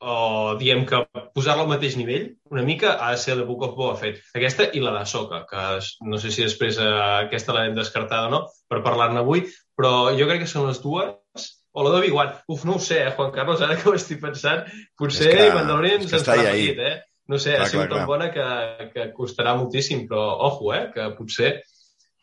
o 0.00 0.54
diem 0.58 0.84
que 0.86 1.00
posar-la 1.34 1.64
al 1.64 1.70
mateix 1.70 1.96
nivell 1.98 2.28
una 2.52 2.62
mica 2.62 2.94
ha 3.02 3.10
de 3.12 3.18
ser 3.18 3.34
The 3.36 3.46
Book 3.48 3.64
of 3.66 3.74
Boba 3.76 3.96
Fett. 3.98 4.20
Aquesta 4.38 4.68
i 4.70 4.82
la 4.82 4.92
de 4.94 5.04
Soca, 5.10 5.42
que 5.50 5.64
no 6.06 6.20
sé 6.22 6.30
si 6.34 6.44
després 6.44 6.78
eh, 6.78 6.90
aquesta 7.26 7.56
l'hem 7.56 7.74
descartada 7.76 8.28
o 8.28 8.34
no 8.34 8.42
per 8.70 8.82
parlar-ne 8.84 9.24
avui, 9.24 9.46
però 9.76 10.10
jo 10.18 10.28
crec 10.30 10.44
que 10.44 10.50
són 10.50 10.68
les 10.68 10.78
dues 10.84 11.48
o 11.72 11.84
la 11.84 11.94
d'Obi-Wan. 11.94 12.32
Uf, 12.54 12.64
no 12.68 12.78
ho 12.78 12.82
sé, 12.82 13.02
eh, 13.04 13.14
Juan 13.16 13.32
Carlos, 13.34 13.62
ara 13.62 13.78
que 13.78 13.90
ho 13.90 13.96
estic 13.98 14.22
pensant, 14.22 14.66
potser 14.98 15.32
que, 15.34 15.48
Mandalorian 15.54 16.06
se'ns 16.06 16.26
farà 16.26 16.52
petit, 16.52 16.78
eh? 16.78 16.94
No 17.28 17.36
sé, 17.42 17.56
clar, 17.56 17.66
ha 17.66 17.72
sigut 17.72 17.90
tan 17.92 18.06
bona 18.08 18.30
que, 18.32 18.46
que 18.94 19.10
costarà 19.16 19.52
moltíssim, 19.58 20.06
però 20.08 20.22
ojo, 20.48 20.70
eh, 20.74 20.86
que 20.94 21.10
potser, 21.18 21.58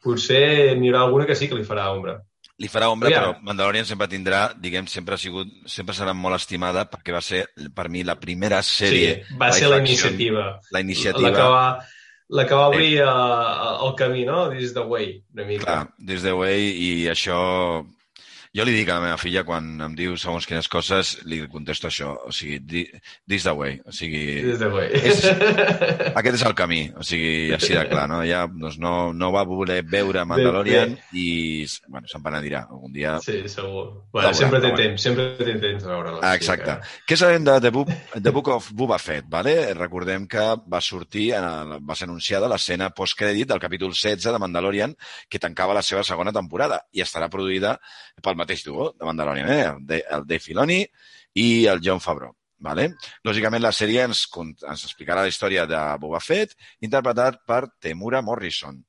potser 0.04 0.46
n'hi 0.80 0.90
haurà 0.90 1.04
alguna 1.06 1.28
que 1.30 1.38
sí 1.38 1.52
que 1.52 1.60
li 1.60 1.68
farà 1.68 1.92
ombra. 1.94 2.18
Li 2.62 2.70
farà 2.72 2.88
ombra, 2.88 3.10
yeah. 3.12 3.20
però 3.20 3.44
Mandalorian 3.44 3.88
sempre 3.88 4.08
tindrà, 4.08 4.46
diguem, 4.56 4.86
sempre 4.88 5.18
ha 5.18 5.20
sigut, 5.20 5.50
sempre 5.68 5.96
serà 5.98 6.14
molt 6.16 6.38
estimada 6.38 6.86
perquè 6.88 7.12
va 7.12 7.20
ser, 7.20 7.42
per 7.76 7.90
mi, 7.92 8.06
la 8.08 8.16
primera 8.16 8.62
sèrie... 8.64 9.10
Sí, 9.26 9.36
va 9.42 9.50
ser 9.52 9.68
la 9.74 9.82
iniciativa. 9.84 10.46
La 10.72 10.82
iniciativa. 10.86 11.28
La 11.28 11.36
que 11.36 11.50
va, 11.52 11.66
la 12.40 12.46
que 12.48 12.56
va 12.56 12.70
obrir 12.72 12.94
eh. 13.02 13.10
el 13.88 13.92
camí, 14.00 14.24
no? 14.26 14.46
This 14.54 14.72
the 14.74 14.86
way, 14.88 15.18
una 15.36 15.50
mica. 15.50 15.66
Clar, 15.66 15.82
this 16.00 16.24
the 16.24 16.32
way, 16.32 16.72
i 16.72 17.10
això 17.12 17.42
jo 18.56 18.64
li 18.64 18.72
dic 18.72 18.88
a 18.90 19.00
la 19.00 19.04
meva 19.04 19.18
filla, 19.20 19.44
quan 19.44 19.66
em 19.84 19.96
diu 19.98 20.14
segons 20.20 20.46
quines 20.48 20.70
coses, 20.72 21.16
li 21.28 21.42
contesto 21.52 21.90
això. 21.90 22.14
O 22.24 22.32
sigui, 22.32 22.86
this 23.28 23.44
the 23.44 23.52
way. 23.52 23.82
O 23.84 23.92
sigui, 23.92 24.22
this 24.46 24.62
the 24.62 24.70
way. 24.72 24.88
És, 24.96 25.26
aquest 26.20 26.38
és 26.38 26.46
el 26.48 26.56
camí. 26.56 26.80
O 26.96 27.04
sigui, 27.04 27.52
així 27.56 27.76
de 27.76 27.84
clar, 27.90 28.06
no? 28.12 28.22
Ja 28.24 28.46
doncs 28.48 28.78
no, 28.80 29.12
no 29.12 29.32
va 29.36 29.44
voler 29.50 29.82
veure 29.84 30.24
Mandalorian 30.28 30.96
i, 31.12 31.28
bueno, 31.90 32.08
se'n 32.12 32.24
penedirà 32.24 32.64
algun 32.70 32.96
dia. 32.96 33.18
Sí, 33.26 33.42
segur. 33.52 33.84
Bueno, 34.16 34.32
sempre 34.38 34.64
té 34.64 34.72
temps, 34.78 35.04
sempre 35.04 35.28
té 35.42 35.58
temps 35.60 35.84
de 35.84 35.92
veure-la. 35.92 36.24
Ah, 36.24 36.36
exacte. 36.40 36.78
Sí, 36.80 36.96
que... 36.96 37.12
Què 37.12 37.20
sabem 37.20 37.44
de 37.48 37.58
The 37.68 37.74
Book, 37.76 37.92
The 38.16 38.36
Book 38.36 38.54
of 38.56 38.72
Boba 38.72 39.02
Fett, 39.04 39.28
vale? 39.32 39.58
Recordem 39.76 40.30
que 40.32 40.48
va 40.72 40.82
sortir, 40.82 41.28
en 41.36 41.50
el, 41.50 41.76
va 41.84 42.00
ser 42.00 42.08
anunciada 42.08 42.50
l'escena 42.52 42.92
postcrèdit 42.96 43.52
del 43.52 43.60
capítol 43.64 43.92
16 43.92 44.32
de 44.32 44.40
Mandalorian, 44.42 44.96
que 45.28 45.44
tancava 45.44 45.76
la 45.76 45.84
seva 45.84 46.08
segona 46.08 46.32
temporada 46.36 46.80
i 46.96 47.04
estarà 47.04 47.28
produïda 47.32 47.76
pel 48.24 48.40
mateix 48.46 48.64
duo 48.64 48.94
de 48.94 49.06
Mandalorian, 49.10 49.52
eh? 49.52 49.62
el, 49.74 49.86
de, 49.92 50.02
el 50.06 50.26
Dave 50.30 50.44
Filoni 50.48 50.82
i 51.42 51.48
el 51.68 51.84
John 51.84 52.04
Favreau. 52.04 52.36
Vale? 52.66 52.86
Lògicament, 53.28 53.62
la 53.62 53.74
sèrie 53.76 54.06
ens, 54.08 54.22
ens 54.40 54.86
explicarà 54.88 55.26
la 55.26 55.30
història 55.30 55.66
de 55.70 55.80
Boba 56.02 56.22
Fett, 56.24 56.56
interpretat 56.88 57.42
per 57.48 57.66
Temura 57.84 58.22
Morrison. 58.26 58.80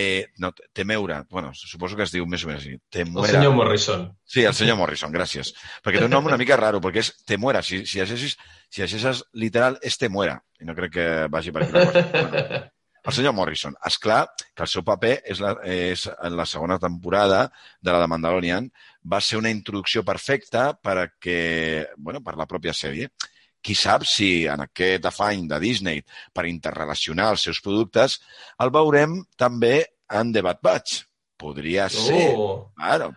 Eh, 0.00 0.24
no, 0.42 0.50
Temeura, 0.72 1.20
bueno, 1.30 1.52
suposo 1.54 1.98
que 1.98 2.06
es 2.06 2.14
diu 2.14 2.26
més 2.26 2.42
o 2.46 2.50
menys 2.50 2.64
així. 2.64 2.80
Temuera. 2.90 3.28
El 3.28 3.36
senyor 3.36 3.54
Morrison. 3.58 4.08
Sí, 4.24 4.46
el 4.48 4.56
senyor 4.56 4.80
Morrison, 4.80 5.12
gràcies. 5.14 5.52
Perquè 5.84 6.00
té 6.00 6.08
un 6.08 6.16
nom 6.16 6.26
una 6.32 6.40
mica 6.40 6.58
raro, 6.58 6.80
perquè 6.82 7.04
és 7.04 7.12
Temuera. 7.28 7.62
Si, 7.62 7.84
si 7.86 8.00
llegeixes, 8.00 8.38
si 8.72 8.82
llegeixes 8.82 9.24
literal, 9.44 9.78
és 9.84 10.00
Temuera. 10.00 10.40
I 10.62 10.66
no 10.66 10.78
crec 10.78 10.96
que 10.96 11.10
vagi 11.30 11.52
per 11.52 11.66
aquí 11.66 11.76
la 11.76 11.90
cosa. 11.92 12.62
El 13.02 13.14
senyor 13.16 13.34
Morrison. 13.34 13.74
És 13.88 13.98
clar 13.98 14.20
que 14.54 14.62
el 14.62 14.70
seu 14.70 14.84
paper 14.86 15.16
és, 15.34 15.40
la, 15.42 15.56
és 15.66 16.06
en 16.12 16.36
la 16.38 16.46
segona 16.46 16.78
temporada 16.82 17.44
de 17.82 17.90
la 17.90 18.00
de 18.02 18.08
Mandalorian 18.10 18.68
va 19.02 19.20
ser 19.20 19.40
una 19.40 19.50
introducció 19.50 20.04
perfecta 20.06 20.70
per 20.78 20.96
a 21.00 21.08
que, 21.20 21.86
bueno, 21.96 22.22
per 22.22 22.36
la 22.38 22.46
pròpia 22.50 22.74
sèrie. 22.76 23.10
Qui 23.62 23.74
sap 23.78 24.06
si 24.06 24.44
en 24.50 24.64
aquest 24.64 25.04
afany 25.06 25.46
de 25.50 25.58
Disney 25.62 26.02
per 26.34 26.48
interrelacionar 26.50 27.28
els 27.34 27.44
seus 27.46 27.60
productes 27.62 28.18
el 28.62 28.72
veurem 28.74 29.20
també 29.38 29.76
en 30.10 30.32
The 30.34 30.42
Bad 30.46 30.62
Batch. 30.62 31.02
Podria 31.42 31.88
ser. 31.90 32.32
Oh. 32.38 32.72
Claro. 32.78 33.12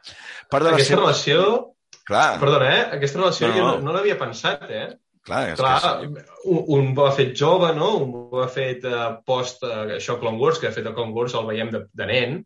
Part 0.50 0.65
de 0.65 0.76
Aquesta 0.76 0.82
la 0.82 0.89
seva... 0.89 1.02
relació... 1.06 1.71
Clar. 2.06 2.36
Perdona, 2.38 2.67
eh? 2.69 2.82
Aquesta 3.00 3.17
relació 3.17 3.48
no, 3.48 3.54
no. 3.54 3.58
jo 3.58 3.65
no, 3.65 3.86
no 3.88 3.93
l'havia 3.95 4.13
pensat, 4.19 4.67
eh? 4.69 4.89
Clar, 5.26 5.42
és 5.52 5.60
Clar, 5.60 5.78
que... 6.02 6.24
un, 6.54 6.60
un 6.78 6.92
bo 6.98 7.08
fet 7.18 7.34
jove, 7.38 7.72
no? 7.78 7.92
Un 8.04 8.12
bo 8.32 8.44
fet 8.52 8.86
uh, 8.86 9.16
post 9.26 9.64
uh, 9.66 9.96
això 9.98 10.20
Clone 10.22 10.42
Wars, 10.42 10.60
que 10.62 10.70
de 10.70 10.76
fet 10.76 10.90
a 10.90 10.94
Clone 10.94 11.16
Wars 11.16 11.34
el 11.38 11.48
veiem 11.50 11.72
de, 11.74 11.82
de 11.98 12.10
nen, 12.10 12.44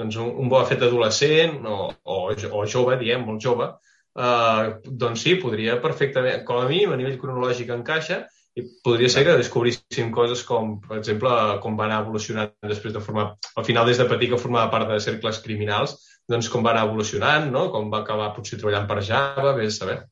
doncs 0.00 0.16
un, 0.18 0.30
un 0.40 0.52
bo 0.52 0.62
fet 0.66 0.82
adolescent 0.86 1.60
o, 1.68 1.90
o, 1.92 2.20
o 2.32 2.62
jove, 2.70 2.96
diem, 3.02 3.26
molt 3.28 3.44
jove, 3.44 3.68
uh, 4.16 4.62
doncs 4.86 5.26
sí, 5.26 5.36
podria 5.42 5.76
perfectament, 5.84 6.46
com 6.48 6.62
a 6.62 6.70
mínim 6.70 6.94
a 6.94 6.98
nivell 7.00 7.20
cronològic 7.20 7.74
encaixa, 7.76 8.24
i 8.54 8.64
podria 8.86 9.10
ser 9.10 9.26
que 9.26 9.36
descobríssim 9.36 10.12
coses 10.14 10.44
com, 10.46 10.76
per 10.80 11.00
exemple, 11.00 11.30
com 11.62 11.76
va 11.76 11.88
anar 11.88 12.02
evolucionant 12.04 12.52
després 12.62 12.94
de 12.94 13.02
formar... 13.02 13.32
Al 13.58 13.66
final, 13.66 13.88
des 13.90 13.98
de 13.98 14.06
petit 14.08 14.30
que 14.30 14.38
formava 14.38 14.70
part 14.70 14.88
de 14.92 15.00
cercles 15.02 15.42
criminals, 15.42 15.96
doncs 16.30 16.48
com 16.48 16.62
va 16.64 16.70
anar 16.72 16.86
evolucionant, 16.86 17.50
no? 17.52 17.66
Com 17.74 17.90
va 17.92 18.04
acabar 18.04 18.32
potser 18.36 18.60
treballant 18.60 18.86
per 18.88 19.02
Java, 19.02 19.56
a 19.58 19.72
saber. 19.74 20.04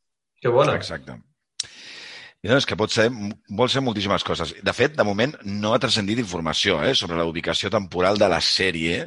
Que 0.42 0.50
bona. 0.50 0.74
Exacte. 0.74 1.22
I 2.42 2.50
doncs 2.50 2.64
que 2.66 2.74
pot 2.74 2.90
ser, 2.90 3.04
vol 3.54 3.68
ser 3.70 3.80
moltíssimes 3.86 4.24
coses. 4.26 4.50
De 4.66 4.72
fet, 4.74 4.96
de 4.98 5.04
moment 5.06 5.30
no 5.46 5.70
ha 5.76 5.78
transcendit 5.82 6.18
informació 6.18 6.80
eh, 6.82 6.90
sobre 6.98 7.14
la 7.14 7.26
ubicació 7.28 7.70
temporal 7.70 8.18
de 8.18 8.26
la 8.32 8.40
sèrie, 8.42 9.04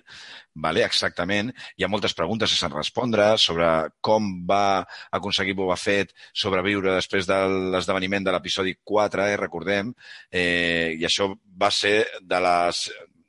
vale? 0.64 0.86
exactament. 0.86 1.50
Hi 1.76 1.84
ha 1.84 1.90
moltes 1.92 2.16
preguntes 2.16 2.54
sense 2.56 2.70
respondre 2.72 3.26
sobre 3.44 3.68
com 4.00 4.30
va 4.48 4.86
aconseguir 5.20 5.58
Boba 5.60 5.76
Fett 5.76 6.16
sobreviure 6.32 6.96
després 6.96 7.28
de 7.28 7.42
l'esdeveniment 7.76 8.24
de 8.24 8.38
l'episodi 8.38 8.78
4, 8.80 9.28
eh, 9.28 9.36
recordem, 9.44 9.92
eh, 10.32 10.96
i 10.96 11.04
això 11.04 11.28
va 11.60 11.74
ser 11.76 11.98
de 12.24 12.40
les, 12.48 12.86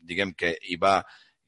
diguem 0.06 0.36
que 0.38 0.54
hi 0.70 0.78
va, 0.86 1.00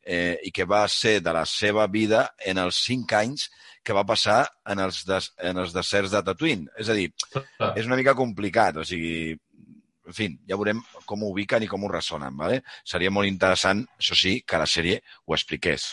eh, 0.02 0.34
i 0.42 0.50
que 0.50 0.66
va 0.66 0.82
ser 0.90 1.20
de 1.22 1.38
la 1.38 1.46
seva 1.46 1.86
vida 1.86 2.26
en 2.42 2.58
els 2.66 2.82
cinc 2.90 3.14
anys 3.22 3.52
que 3.88 3.96
va 3.96 4.04
passar 4.04 4.42
en 4.68 4.82
els, 4.84 5.00
des, 5.08 5.30
en 5.48 5.60
els 5.62 5.72
deserts 5.72 6.12
de 6.12 6.20
Tatooine. 6.26 6.68
És 6.76 6.90
a 6.92 6.96
dir, 6.96 7.06
és 7.70 7.86
una 7.88 7.96
mica 7.96 8.12
complicat, 8.18 8.82
o 8.82 8.84
sigui, 8.84 9.32
en 10.08 10.16
fi, 10.16 10.26
ja 10.48 10.58
veurem 10.60 10.82
com 11.08 11.24
ho 11.24 11.30
ubiquen 11.32 11.64
i 11.64 11.68
com 11.70 11.84
ho 11.84 11.90
ressonen, 11.92 12.36
¿vale? 12.36 12.60
Seria 12.84 13.12
molt 13.14 13.30
interessant, 13.30 13.80
això 14.00 14.16
sí, 14.18 14.38
que 14.44 14.60
la 14.60 14.68
sèrie 14.68 14.98
ho 15.24 15.36
expliqués, 15.36 15.86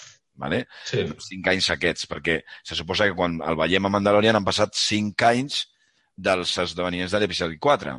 ¿vale? 0.43 0.65
Sí. 0.89 1.05
Cinc 1.29 1.47
anys 1.53 1.69
aquests, 1.75 2.09
perquè 2.11 2.41
se 2.63 2.75
suposa 2.75 3.07
que 3.07 3.15
quan 3.15 3.39
el 3.47 3.59
veiem 3.59 3.87
a 3.87 3.93
Mandalorian 3.95 4.39
han 4.39 4.47
passat 4.47 4.75
cinc 4.79 5.23
anys 5.27 5.63
dels 6.15 6.51
esdeveniments 6.65 7.15
de 7.15 7.23
l'episodi 7.23 7.59
4. 7.61 7.95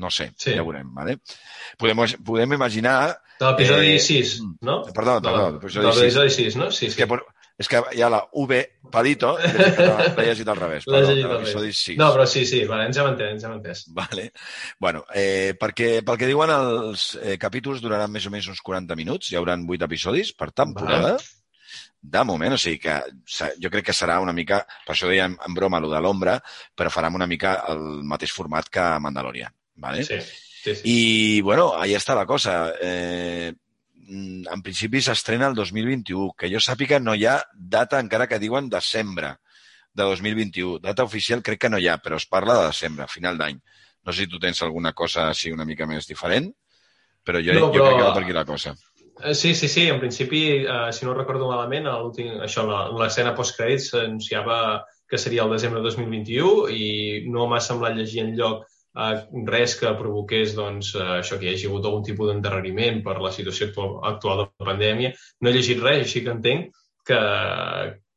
No 0.00 0.12
sé, 0.14 0.28
sí. 0.38 0.54
ja 0.54 0.62
veurem, 0.62 0.94
¿vale? 0.94 1.18
Podem, 1.78 2.04
podem 2.26 2.54
imaginar... 2.54 2.94
De 3.40 3.48
l'episodi 3.48 3.96
eh, 3.96 4.02
6, 4.06 4.34
no? 4.62 4.80
Perdó, 4.94 5.18
perdó, 5.18 5.46
de 5.50 5.58
l'episodi 5.58 5.94
6. 6.14 6.38
6, 6.38 6.58
no? 6.62 6.70
Sí, 6.70 6.84
sí. 6.84 6.92
És 6.92 6.98
que 7.00 7.10
és 7.60 7.68
que 7.68 7.80
hi 7.92 8.00
ha 8.00 8.08
la 8.12 8.20
V 8.32 8.60
Padito, 8.90 9.34
l'he 9.38 10.24
llegit 10.24 10.48
al 10.48 10.58
revés. 10.58 10.86
L'he 10.88 11.02
llegit 11.04 11.26
al 11.28 11.42
revés. 11.42 11.82
No, 12.00 12.08
però 12.14 12.24
sí, 12.26 12.46
sí, 12.48 12.62
vale, 12.68 12.86
ens 12.88 12.98
hem 12.98 13.10
entès, 13.12 13.34
ens 13.36 13.44
hem 13.46 13.58
entès. 13.58 13.82
Vale. 13.96 14.30
Bueno, 14.80 15.04
eh, 15.14 15.52
perquè, 15.60 15.90
pel 16.06 16.18
que 16.18 16.30
diuen 16.30 16.52
els 16.54 17.10
eh, 17.20 17.36
capítols 17.42 17.84
duraran 17.84 18.10
més 18.12 18.26
o 18.26 18.32
menys 18.32 18.48
uns 18.50 18.64
40 18.64 18.96
minuts, 18.98 19.30
hi 19.30 19.38
haurà 19.38 19.58
8 19.60 19.86
episodis 19.90 20.32
per 20.32 20.50
temporada. 20.56 21.14
Vale. 21.18 21.36
De 22.00 22.24
moment, 22.24 22.56
o 22.56 22.58
sigui 22.58 22.80
que 22.80 22.96
jo 23.60 23.70
crec 23.70 23.90
que 23.90 23.94
serà 23.94 24.16
una 24.24 24.32
mica, 24.32 24.62
per 24.86 24.94
això 24.94 25.10
dèiem 25.10 25.36
en 25.36 25.56
broma 25.56 25.82
lo 25.84 25.92
de 25.92 26.00
l'ombra, 26.00 26.38
però 26.74 26.90
farem 26.90 27.18
una 27.20 27.28
mica 27.28 27.58
el 27.68 28.00
mateix 28.08 28.32
format 28.32 28.72
que 28.72 28.86
Mandalorian. 29.04 29.52
Vale? 29.84 30.06
Sí, 30.08 30.16
sí, 30.24 30.74
sí. 30.80 30.80
I, 30.88 31.00
bueno, 31.44 31.74
ahí 31.76 31.92
està 31.94 32.16
la 32.16 32.24
cosa. 32.24 32.72
Eh, 32.80 33.52
en 34.10 34.62
principi 34.62 35.02
s'estrena 35.04 35.48
el 35.50 35.54
2021. 35.58 36.32
Que 36.38 36.50
jo 36.52 36.60
sàpiga 36.62 37.00
no 37.02 37.14
hi 37.14 37.26
ha 37.26 37.38
data 37.54 38.00
encara 38.02 38.28
que 38.30 38.40
diuen 38.42 38.70
desembre 38.72 39.36
de 39.94 40.04
2021. 40.04 40.78
Data 40.84 41.06
oficial 41.06 41.42
crec 41.46 41.64
que 41.64 41.72
no 41.72 41.78
hi 41.78 41.88
ha, 41.88 41.98
però 42.02 42.18
es 42.20 42.26
parla 42.26 42.58
de 42.60 42.68
desembre, 42.68 43.08
final 43.10 43.38
d'any. 43.38 43.60
No 44.06 44.12
sé 44.12 44.24
si 44.24 44.32
tu 44.32 44.40
tens 44.42 44.62
alguna 44.62 44.92
cosa 44.96 45.28
així 45.28 45.52
una 45.52 45.66
mica 45.68 45.86
més 45.86 46.08
diferent, 46.08 46.48
però 47.24 47.42
jo, 47.44 47.56
no, 47.56 47.68
però... 47.72 47.74
jo 47.74 47.84
crec 47.84 47.98
que 47.98 48.06
va 48.06 48.14
per 48.14 48.24
aquí 48.24 48.36
la 48.36 48.46
cosa. 48.48 48.74
Eh, 49.20 49.34
sí, 49.34 49.54
sí, 49.54 49.68
sí. 49.68 49.88
En 49.88 50.00
principi, 50.00 50.42
eh, 50.64 50.92
si 50.96 51.04
no 51.04 51.14
recordo 51.14 51.50
malament, 51.50 51.90
això, 52.46 52.64
l'escena 52.96 53.34
postcrèdits 53.36 53.92
s'anunciava 53.92 54.86
que 55.10 55.18
seria 55.18 55.44
el 55.44 55.52
desembre 55.56 55.82
de 55.82 55.90
2021 55.90 56.68
i 56.70 56.84
no 57.34 57.48
m'ha 57.50 57.60
semblat 57.60 57.96
llegir 57.98 58.22
en 58.24 58.36
lloc 58.38 58.69
eh, 58.96 59.44
res 59.54 59.76
que 59.80 59.94
provoqués 59.98 60.54
doncs, 60.58 60.94
eh, 60.96 61.08
això 61.20 61.38
que 61.38 61.48
hi 61.48 61.54
hagi 61.54 61.70
hagut 61.70 61.88
algun 61.88 62.04
tipus 62.06 62.30
d'endarreriment 62.30 63.02
per 63.06 63.18
la 63.20 63.32
situació 63.34 63.70
actual, 63.70 63.96
actual 64.12 64.42
de 64.42 64.46
la 64.48 64.70
pandèmia. 64.72 65.14
No 65.40 65.50
he 65.50 65.56
llegit 65.56 65.82
res, 65.82 66.04
així 66.06 66.24
que 66.24 66.34
entenc 66.36 66.78
que, 67.06 67.20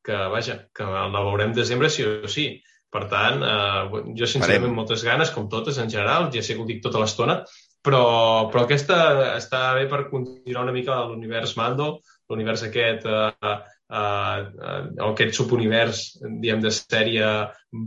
que, 0.05 0.21
vaja, 0.35 0.59
que 0.75 0.85
la 0.85 1.25
veurem 1.29 1.55
desembre 1.55 1.89
sí 1.89 2.05
o 2.05 2.29
sí. 2.31 2.47
Per 2.93 3.07
tant, 3.09 3.41
eh, 3.41 4.01
jo 4.13 4.27
sincerament 4.29 4.67
Farem. 4.69 4.75
moltes 4.77 5.03
ganes, 5.05 5.31
com 5.33 5.47
totes 5.49 5.79
en 5.81 5.89
general, 5.89 6.27
ja 6.33 6.43
sé 6.45 6.53
que 6.53 6.61
ho 6.61 6.67
dic 6.69 6.83
tota 6.83 6.99
l'estona, 7.01 7.39
però, 7.83 8.03
però 8.51 8.63
aquesta 8.63 8.97
està 9.33 9.71
bé 9.73 9.87
per 9.89 10.05
continuar 10.11 10.67
una 10.67 10.75
mica 10.75 10.99
l'univers 11.09 11.55
Mando, 11.57 11.87
l'univers 12.29 12.63
aquest, 12.67 13.07
eh, 13.09 13.55
eh, 13.99 14.39
eh, 14.69 14.83
aquest 15.09 15.39
subunivers, 15.39 16.03
diem, 16.43 16.61
de 16.61 16.71
sèrie 16.75 17.33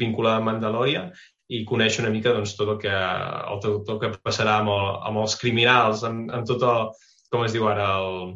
vinculada 0.03 0.43
a 0.43 0.47
Mandalorian, 0.49 1.15
i 1.49 1.65
conèixer 1.65 2.03
una 2.03 2.11
mica 2.11 2.33
doncs, 2.35 2.57
tot 2.59 2.69
el 2.75 2.79
que, 2.83 2.91
el, 2.93 3.61
tot 3.63 3.89
el 3.95 4.01
que 4.03 4.11
passarà 4.19 4.57
amb, 4.61 4.73
el, 4.75 4.89
amb 5.11 5.21
els 5.23 5.37
criminals, 5.39 6.03
amb, 6.09 6.31
amb 6.35 6.47
tot 6.49 6.63
el, 6.67 6.89
com 7.31 7.45
es 7.47 7.53
diu 7.55 7.69
ara, 7.71 7.87
el, 8.01 8.35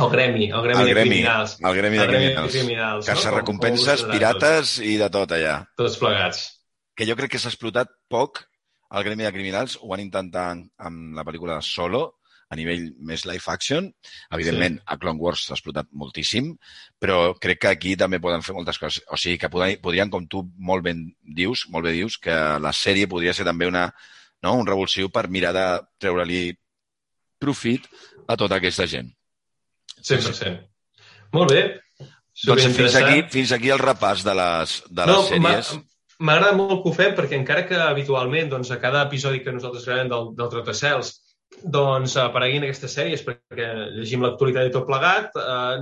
El 0.00 0.08
gremi, 0.12 0.46
el 0.54 0.62
gremi, 0.62 0.80
El 0.80 0.86
de 0.86 0.92
gremi, 0.94 1.10
criminals. 1.10 1.56
el 1.60 1.74
gremi 1.76 1.96
de 1.98 2.04
El 2.04 2.10
gremi 2.10 2.24
de 2.26 2.30
criminals. 2.34 2.52
criminals, 2.54 3.08
no? 3.08 3.14
Com- 3.24 3.34
recompenses, 3.40 4.02
com 4.04 4.12
pirates 4.14 4.78
i 4.78 4.96
de 4.96 5.08
tot 5.10 5.32
allà. 5.36 5.56
Tots 5.76 5.96
plegats. 5.98 6.44
Que 6.96 7.06
jo 7.08 7.16
crec 7.18 7.32
que 7.32 7.38
s'ha 7.42 7.48
explotat 7.50 7.88
poc 8.08 8.44
el 8.90 9.04
gremi 9.04 9.24
de 9.26 9.32
criminals. 9.32 9.76
Ho 9.82 9.88
van 9.90 10.00
intentar 10.00 10.52
en- 10.52 10.70
amb 10.78 11.14
la 11.16 11.24
pel·lícula 11.24 11.56
de 11.58 11.62
Solo, 11.62 12.19
a 12.50 12.56
nivell 12.58 12.88
més 13.06 13.22
live 13.28 13.46
action. 13.52 13.86
Evidentment, 14.34 14.80
sí. 14.80 14.84
a 14.90 14.96
Clone 14.98 15.22
Wars 15.22 15.44
s'ha 15.46 15.54
explotat 15.54 15.86
moltíssim, 15.94 16.52
però 16.98 17.34
crec 17.38 17.60
que 17.62 17.70
aquí 17.70 17.92
també 17.98 18.18
poden 18.22 18.42
fer 18.42 18.56
moltes 18.56 18.78
coses. 18.82 19.04
O 19.14 19.18
sigui, 19.20 19.38
que 19.38 19.50
podrien, 19.52 19.78
podrien 19.82 20.10
com 20.10 20.26
tu 20.26 20.42
molt 20.58 20.82
ben 20.86 21.04
dius, 21.22 21.66
molt 21.70 21.86
bé 21.86 21.94
dius, 21.94 22.18
que 22.18 22.34
la 22.58 22.72
sèrie 22.74 23.06
podria 23.10 23.34
ser 23.36 23.46
també 23.46 23.68
una, 23.70 23.86
no? 24.42 24.56
un 24.58 24.66
revulsiu 24.66 25.12
per 25.14 25.28
mirar 25.30 25.54
de 25.54 25.66
treure-li 26.02 26.42
profit 27.40 27.86
a 28.28 28.36
tota 28.36 28.58
aquesta 28.58 28.86
gent. 28.90 29.12
100%. 30.02 30.58
Molt 31.36 31.54
bé. 31.54 31.62
Doncs 32.46 32.66
fins 32.74 32.94
aquí, 32.96 33.22
fins 33.30 33.50
aquí 33.52 33.70
el 33.70 33.78
repàs 33.80 34.24
de 34.26 34.34
les, 34.34 34.76
de 34.90 35.06
les 35.06 35.14
no, 35.14 35.22
sèries. 35.28 35.72
m'ha- 35.76 35.86
M'agrada 36.20 36.52
molt 36.52 36.82
que 36.82 36.90
ho 36.90 36.92
fem 36.92 37.14
perquè 37.16 37.32
encara 37.38 37.62
que 37.64 37.78
habitualment 37.80 38.50
doncs, 38.50 38.68
a 38.74 38.76
cada 38.80 39.06
episodi 39.06 39.38
que 39.40 39.54
nosaltres 39.54 39.86
gravem 39.88 40.08
del, 40.10 40.26
del 40.36 40.50
Trotacels 40.52 41.14
doncs 41.64 42.16
apareguin 42.20 42.66
aquestes 42.66 42.94
sèries 42.96 43.24
perquè 43.26 43.66
llegim 43.96 44.24
l'actualitat 44.24 44.68
i 44.68 44.74
tot 44.74 44.86
plegat, 44.88 45.36
eh, 45.36 45.76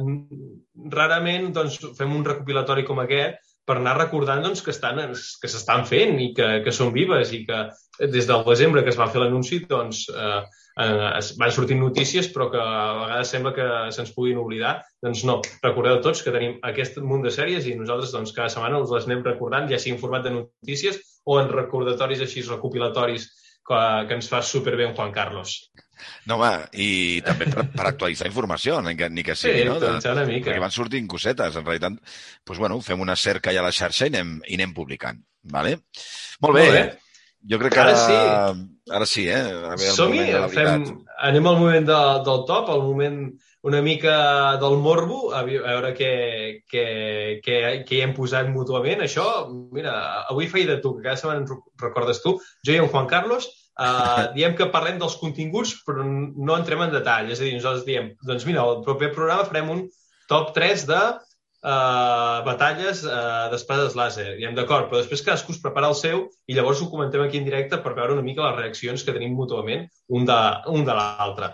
rarament 0.95 1.53
doncs, 1.55 1.79
fem 1.99 2.15
un 2.17 2.27
recopilatori 2.27 2.87
com 2.89 3.01
aquest 3.03 3.45
per 3.69 3.77
anar 3.77 3.99
recordant 3.99 4.41
doncs, 4.45 4.63
que 4.65 4.73
estan 4.73 5.01
que 5.43 5.51
s'estan 5.51 5.85
fent 5.89 6.17
i 6.25 6.31
que, 6.37 6.49
que 6.65 6.73
són 6.73 6.95
vives 6.95 7.35
i 7.37 7.43
que 7.49 7.67
des 8.15 8.29
del 8.29 8.47
desembre 8.47 8.85
que 8.85 8.95
es 8.95 8.99
va 8.99 9.11
fer 9.13 9.21
l'anunci 9.21 9.61
doncs, 9.69 10.07
eh, 10.09 10.39
eh, 10.81 11.09
es 11.19 11.35
van 11.41 11.53
sortint 11.53 11.83
notícies 11.83 12.31
però 12.33 12.49
que 12.53 12.63
a 12.63 12.95
vegades 13.03 13.35
sembla 13.35 13.53
que 13.59 13.67
se'ns 13.93 14.15
puguin 14.17 14.41
oblidar. 14.41 14.79
Doncs 15.05 15.25
no, 15.29 15.41
recordeu 15.65 16.01
tots 16.05 16.25
que 16.25 16.33
tenim 16.35 16.57
aquest 16.71 16.97
munt 17.05 17.27
de 17.27 17.35
sèries 17.35 17.69
i 17.69 17.77
nosaltres 17.77 18.15
doncs, 18.17 18.33
cada 18.37 18.49
setmana 18.55 18.81
us 18.85 18.95
les 18.95 19.11
anem 19.11 19.27
recordant, 19.27 19.69
ja 19.69 19.81
sigui 19.83 19.99
en 19.99 20.03
format 20.03 20.25
de 20.25 20.35
notícies 20.39 21.03
o 21.29 21.37
en 21.43 21.53
recordatoris 21.53 22.25
així 22.25 22.47
recopilatoris 22.49 23.29
que, 23.69 23.83
que 24.09 24.17
ens 24.19 24.29
fa 24.31 24.41
superbé 24.45 24.89
en 24.89 24.95
Juan 24.97 25.13
Carlos. 25.15 25.59
No, 26.31 26.37
home, 26.37 26.53
i 26.79 26.89
també 27.27 27.49
per, 27.51 27.65
per 27.75 27.87
actualitzar 27.89 28.29
informació, 28.31 28.77
ni 28.87 28.95
que, 28.97 29.09
ni 29.11 29.25
que 29.27 29.35
sigui, 29.35 29.65
Sí, 29.65 29.67
no? 29.67 29.79
De, 29.83 29.91
una 30.13 30.25
mica. 30.29 30.51
perquè 30.51 30.63
van 30.63 30.75
sortint 30.75 31.09
cosetes. 31.11 31.57
En 31.59 31.67
realitat, 31.67 31.99
doncs, 32.47 32.61
bueno, 32.63 32.79
fem 32.87 33.03
una 33.03 33.17
cerca 33.19 33.53
ja 33.55 33.65
a 33.65 33.67
la 33.67 33.75
xarxa 33.75 34.07
i 34.07 34.13
anem, 34.15 34.37
i 34.47 34.59
anem 34.61 34.75
publicant. 34.77 35.19
Vale? 35.51 35.77
Molt 36.45 36.55
bé. 36.59 36.65
Molt 36.69 36.79
bé. 36.79 36.87
Jo 37.51 37.59
crec 37.61 37.73
que 37.75 37.81
Ara 37.81 37.93
ara, 37.95 37.99
sí. 38.05 38.95
Ara 38.99 39.07
sí, 39.07 39.27
eh? 39.31 39.93
Som-hi, 39.95 40.25
fem, 40.55 40.87
anem 41.29 41.47
al 41.47 41.59
moment 41.61 41.87
de, 41.87 41.99
del 42.27 42.41
top, 42.49 42.71
al 42.75 42.83
moment 42.83 43.21
una 43.69 43.83
mica 43.85 44.57
del 44.61 44.79
morbo, 44.81 45.21
a 45.37 45.43
veure 45.45 45.93
què, 45.97 46.13
què, 46.71 46.85
què, 47.45 47.59
què 47.85 47.97
hi 47.97 48.03
hem 48.05 48.15
posat 48.17 48.49
mútuament. 48.53 49.05
Això, 49.05 49.27
mira, 49.77 49.95
avui 50.33 50.49
feia 50.49 50.73
de 50.73 50.79
tu, 50.85 50.95
que 50.97 51.05
cada 51.05 51.21
setmana 51.21 51.45
ens 51.45 51.55
recordes 51.83 52.23
tu. 52.25 52.39
Jo 52.65 52.75
i 52.75 52.81
en 52.81 52.89
Juan 52.89 53.09
Carlos 53.11 53.49
eh, 53.53 54.25
diem 54.39 54.57
que 54.59 54.71
parlem 54.73 55.01
dels 55.01 55.19
continguts, 55.21 55.77
però 55.87 56.07
no 56.07 56.57
entrem 56.57 56.87
en 56.87 56.95
detall. 56.97 57.33
És 57.35 57.43
a 57.43 57.47
dir, 57.47 57.55
nosaltres 57.59 57.87
diem, 57.89 58.13
doncs 58.25 58.49
mira, 58.49 58.65
al 58.65 58.83
proper 58.87 59.13
programa 59.15 59.47
farem 59.49 59.73
un 59.77 59.87
top 60.29 60.53
3 60.57 60.85
de 60.89 61.03
uh, 61.65 62.45
batalles 62.47 63.05
uh, 63.07 63.49
d'espades 63.53 63.97
làser. 63.99 64.35
Diem, 64.41 64.57
d'acord, 64.57 64.91
però 64.91 65.01
després 65.01 65.25
cadascú 65.25 65.55
es 65.55 65.63
prepara 65.63 65.89
el 65.93 65.97
seu 65.99 66.27
i 66.49 66.57
llavors 66.57 66.83
ho 66.83 66.91
comentem 66.93 67.25
aquí 67.25 67.41
en 67.41 67.49
directe 67.49 67.81
per 67.85 67.97
veure 67.97 68.17
una 68.17 68.25
mica 68.27 68.45
les 68.45 68.59
reaccions 68.61 69.05
que 69.05 69.17
tenim 69.17 69.37
mútuament 69.39 69.89
un 70.09 70.29
de, 70.29 70.39
un 70.75 70.85
de 70.89 70.97
l'altre. 70.99 71.53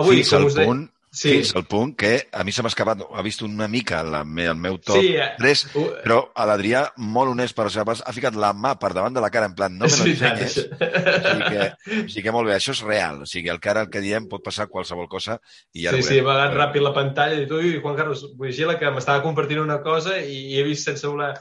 Avui, 0.00 0.22
fins 0.22 0.32
com 0.32 0.42
al 0.42 0.50
us 0.50 0.58
deia... 0.58 0.70
punt, 0.72 0.86
Sí, 1.14 1.30
fins 1.30 1.52
al 1.54 1.62
punt 1.70 1.92
que 1.94 2.08
a 2.34 2.42
mi 2.42 2.50
se 2.50 2.62
m'ha 2.64 2.70
escapat, 2.72 3.04
ha 3.14 3.22
vist 3.22 3.42
una 3.46 3.68
mica 3.70 4.00
la, 4.02 4.24
me- 4.26 4.48
el 4.50 4.56
meu 4.58 4.80
top 4.82 4.98
sí, 4.98 5.12
eh, 5.14 5.28
3, 5.38 5.62
ho- 5.78 5.84
però 6.02 6.16
a 6.34 6.46
l'Adrià, 6.50 6.80
molt 6.98 7.30
honest 7.30 7.54
per 7.54 7.68
part, 7.86 8.02
ha 8.02 8.12
ficat 8.16 8.34
la 8.34 8.50
mà 8.52 8.74
per 8.82 8.90
davant 8.96 9.14
de 9.14 9.22
la 9.22 9.30
cara, 9.30 9.46
en 9.46 9.54
plan, 9.54 9.76
no 9.78 9.86
me 9.86 9.92
és 9.92 10.00
lo 10.02 10.10
això. 10.32 10.64
O 10.66 10.82
sigui 11.30 11.48
que, 11.54 11.70
o 11.70 12.08
sigui 12.08 12.24
que 12.26 12.34
molt 12.34 12.50
bé, 12.50 12.56
això 12.58 12.74
és 12.74 12.82
real. 12.82 13.22
O 13.22 13.30
sigui, 13.30 13.48
el 13.54 13.60
que 13.62 13.70
ara 13.70 13.86
el 13.86 13.90
que 13.94 14.02
diem 14.02 14.26
pot 14.28 14.42
passar 14.42 14.66
qualsevol 14.66 15.06
cosa 15.08 15.38
i 15.72 15.86
ja 15.86 15.94
Sí, 15.94 16.02
sí, 16.02 16.14
veurem. 16.18 16.26
vagat 16.32 16.58
ràpid 16.58 16.82
la 16.82 16.94
pantalla 16.98 17.38
i 17.38 17.44
dit, 17.44 17.52
ui, 17.54 17.76
Juan 17.80 17.94
Carlos, 17.96 18.26
vigila 18.40 18.74
que 18.78 18.90
m'estava 18.90 19.22
compartint 19.22 19.60
una 19.62 19.78
cosa 19.86 20.18
i, 20.18 20.48
i 20.54 20.58
he 20.58 20.66
vist 20.66 20.90
sense 20.90 21.06
voler... 21.06 21.34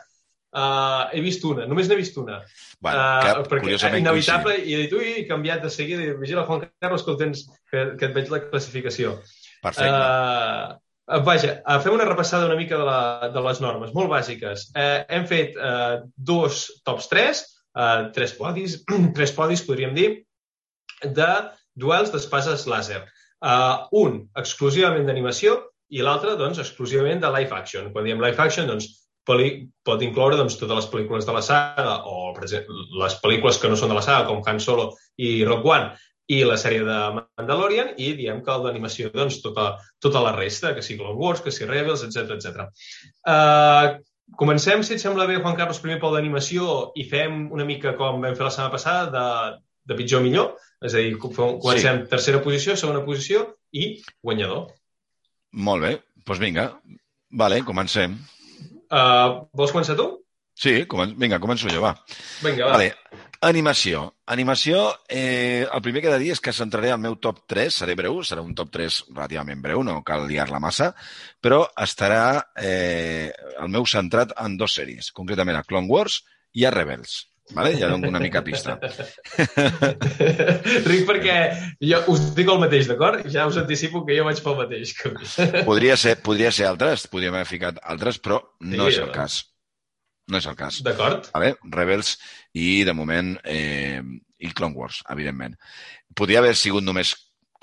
Uh, 0.53 1.09
he 1.17 1.21
vist 1.25 1.41
una, 1.49 1.63
només 1.65 1.87
n'he 1.89 1.95
vist 1.97 2.17
una. 2.21 2.35
Bueno, 2.77 2.99
Uh, 2.99 3.21
que, 3.23 3.45
perquè 3.49 3.63
curiosament 3.63 4.03
inevitable, 4.03 4.53
i 4.61 4.75
he 4.75 4.81
dit, 4.83 4.91
ui, 4.93 5.07
he 5.17 5.23
canviat 5.25 5.63
de 5.65 5.71
seguida, 5.73 6.03
i 6.05 6.11
vigila, 6.19 6.43
Juan 6.45 6.67
Carlos, 6.77 7.01
que, 7.07 7.15
tens, 7.17 7.41
que, 7.71 7.85
que 7.97 8.05
et 8.05 8.13
veig 8.13 8.29
la 8.29 8.43
classificació. 8.51 9.15
Perfecte. 9.63 10.03
Uh, 11.07 11.19
vaja, 11.23 11.57
uh, 11.63 11.79
fem 11.83 11.95
una 11.95 12.07
repassada 12.07 12.49
una 12.49 12.59
mica 12.59 12.77
de, 12.79 12.85
la, 12.87 13.31
de 13.33 13.43
les 13.47 13.63
normes, 13.63 13.93
molt 13.95 14.11
bàsiques. 14.11 14.69
Uh, 14.75 15.01
hem 15.15 15.27
fet 15.29 15.57
uh, 15.59 16.03
dos 16.15 16.65
tops 16.87 17.09
3, 17.11 17.43
uh, 17.79 17.97
tres 18.15 18.35
podis, 18.39 18.81
tres 19.17 19.35
podis, 19.35 19.63
podríem 19.67 19.95
dir, 19.97 20.09
de 21.03 21.29
duels 21.79 22.11
d'espases 22.13 22.67
làser. 22.69 23.03
Uh, 23.43 23.87
un 23.99 24.21
exclusivament 24.39 25.07
d'animació 25.07 25.57
i 25.93 26.03
l'altre, 26.03 26.37
doncs, 26.39 26.61
exclusivament 26.63 27.23
de 27.23 27.31
live 27.33 27.55
action. 27.55 27.89
Quan 27.93 28.07
diem 28.07 28.21
live 28.23 28.39
action, 28.39 28.69
doncs, 28.69 28.87
pot 29.23 30.01
incloure 30.03 30.35
doncs, 30.39 30.57
totes 30.59 30.81
les 30.81 30.87
pel·lícules 30.91 31.27
de 31.27 31.35
la 31.35 31.43
saga 31.45 31.99
o, 32.09 32.31
per 32.35 32.43
exemple, 32.43 32.87
les 32.99 33.15
pel·lícules 33.23 33.59
que 33.59 33.71
no 33.71 33.77
són 33.79 33.93
de 33.93 33.99
la 33.99 34.03
saga, 34.03 34.27
com 34.27 34.43
Han 34.43 34.59
Solo 34.63 34.89
i 35.19 35.43
Rogue 35.47 35.71
One, 35.71 35.93
i 36.31 36.39
la 36.47 36.55
sèrie 36.59 36.85
de 36.87 36.97
Mandalorian, 37.17 37.93
i 37.99 38.13
diem 38.15 38.39
que 38.43 38.53
el 38.53 38.63
d'animació, 38.63 39.09
doncs, 39.13 39.41
tota, 39.43 39.73
tota 39.99 40.21
la 40.23 40.31
resta, 40.37 40.71
que 40.75 40.83
sigui 40.85 41.01
Clone 41.01 41.19
Wars, 41.19 41.41
que 41.43 41.51
sigui 41.51 41.69
Rebels, 41.71 42.05
etc 42.07 42.37
etc. 42.37 42.67
Uh, 43.27 43.99
comencem, 44.39 44.85
si 44.87 44.95
et 44.95 45.03
sembla 45.03 45.27
bé, 45.27 45.41
Juan 45.41 45.57
Carlos, 45.59 45.81
primer 45.83 45.99
pel 46.01 46.15
d'animació 46.15 46.93
i 46.95 47.05
fem 47.11 47.49
una 47.51 47.67
mica 47.67 47.95
com 47.99 48.23
vam 48.23 48.37
fer 48.37 48.47
la 48.47 48.53
setmana 48.55 48.71
passada, 48.71 49.11
de, 49.11 49.59
de 49.91 49.99
pitjor 49.99 50.23
a 50.23 50.27
millor, 50.27 50.53
és 50.83 50.95
a 50.95 51.03
dir, 51.03 51.17
com- 51.19 51.59
comencem 51.59 52.03
sí. 52.03 52.09
tercera 52.15 52.41
posició, 52.45 52.77
segona 52.79 53.03
posició 53.05 53.45
i 53.75 53.97
guanyador. 54.23 54.69
Molt 55.53 55.83
bé, 55.83 55.95
doncs 56.23 56.41
vinga. 56.41 56.69
Vale, 57.33 57.63
comencem. 57.67 58.15
Uh, 58.93 59.43
vols 59.57 59.73
començar 59.73 59.97
tu? 59.99 60.07
Sí, 60.53 60.83
comen... 60.89 61.15
vinga, 61.17 61.39
començo 61.41 61.69
jo, 61.71 61.81
va. 61.81 61.95
Vinga, 62.43 62.67
va. 62.67 62.77
Vale. 62.77 62.91
Animació. 63.43 64.05
Animació, 64.31 64.85
eh, 65.09 65.67
el 65.67 65.81
primer 65.83 66.01
que 66.01 66.07
he 66.07 66.13
de 66.13 66.19
dir 66.21 66.31
és 66.31 66.39
que 66.39 66.53
centraré 66.55 66.93
el 66.93 67.01
meu 67.03 67.17
top 67.19 67.41
3, 67.51 67.75
seré 67.81 67.95
breu, 67.99 68.21
serà 68.23 68.39
un 68.45 68.53
top 68.55 68.71
3 68.71 68.99
relativament 69.09 69.61
breu, 69.65 69.83
no 69.83 69.97
cal 70.07 70.23
liar-la 70.29 70.61
massa, 70.63 70.93
però 71.43 71.65
estarà 71.83 72.23
eh, 72.55 73.33
el 73.59 73.69
meu 73.73 73.85
centrat 73.89 74.31
en 74.39 74.55
dues 74.57 74.79
sèries, 74.79 75.11
concretament 75.11 75.59
a 75.59 75.65
Clone 75.67 75.91
Wars 75.91 76.21
i 76.55 76.63
a 76.63 76.71
Rebels. 76.71 77.25
Vale? 77.51 77.75
Ja 77.75 77.89
dono 77.91 78.07
una 78.07 78.21
mica 78.23 78.39
pista. 78.41 78.77
Ric 80.87 81.03
perquè 81.09 81.35
jo 81.83 81.99
us 82.13 82.29
dic 82.37 82.47
el 82.47 82.61
mateix, 82.61 82.87
d'acord? 82.87 83.27
Ja 83.29 83.43
us 83.49 83.59
anticipo 83.59 84.05
que 84.07 84.15
jo 84.15 84.23
vaig 84.23 84.39
pel 84.45 84.55
mateix. 84.61 84.95
Podria 85.67 85.97
ser, 85.99 86.15
podria 86.23 86.53
ser 86.55 86.69
altres, 86.71 87.09
podríem 87.11 87.35
haver 87.35 87.49
ficat 87.49 87.83
altres, 87.83 88.21
però 88.23 88.39
no 88.63 88.87
Sí, 88.87 88.95
és 88.95 89.03
el 89.03 89.11
cas. 89.11 89.43
No 90.33 90.41
és 90.41 90.47
el 90.49 90.57
cas. 90.57 90.79
D'acord? 90.85 91.29
Vale? 91.35 91.53
Rebels 91.75 92.15
i, 92.57 92.81
de 92.87 92.95
moment, 92.97 93.35
eh, 93.45 94.01
i 94.41 94.49
Clone 94.57 94.77
Wars, 94.79 95.03
evidentment. 95.13 95.53
Podria 96.17 96.41
haver 96.41 96.55
sigut 96.57 96.85
només 96.85 97.13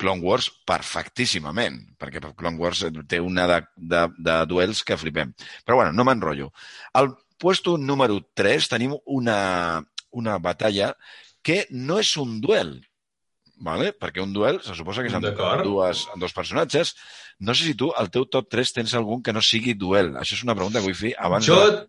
Clone 0.00 0.24
Wars 0.24 0.48
perfectíssimament, 0.66 1.80
perquè 2.00 2.22
Clone 2.30 2.60
Wars 2.60 2.84
té 3.10 3.20
una 3.20 3.46
de, 3.50 3.58
de, 3.76 4.04
de 4.16 4.36
duels 4.48 4.84
que 4.86 4.98
flipem. 5.00 5.34
Però 5.66 5.80
bueno, 5.80 5.92
no 5.92 6.06
m'enrotllo. 6.08 6.48
Al 6.96 7.12
puesto 7.40 7.76
número 7.78 8.20
3 8.38 8.70
tenim 8.72 8.94
una, 9.04 9.40
una 10.16 10.38
batalla 10.38 10.94
que 11.42 11.64
no 11.70 11.98
és 12.00 12.14
un 12.20 12.38
duel, 12.40 12.78
vale? 13.60 13.92
perquè 13.96 14.22
un 14.24 14.32
duel 14.32 14.60
se 14.64 14.76
suposa 14.76 15.04
que 15.04 15.12
és 15.12 15.16
amb, 15.16 15.26
dues, 15.64 16.06
amb 16.14 16.24
dos 16.24 16.36
personatges. 16.36 16.94
No 17.40 17.56
sé 17.56 17.68
si 17.68 17.76
tu, 17.76 17.90
al 17.96 18.10
teu 18.12 18.26
top 18.28 18.48
3, 18.52 18.76
tens 18.80 18.96
algun 18.96 19.24
que 19.24 19.34
no 19.36 19.44
sigui 19.44 19.76
duel. 19.76 20.14
Això 20.20 20.36
és 20.36 20.44
una 20.46 20.56
pregunta 20.56 20.80
que 20.80 20.88
vull 20.88 20.96
fer 20.96 21.14
abans 21.18 21.48
Jo, 21.48 21.60
de... 21.60 21.84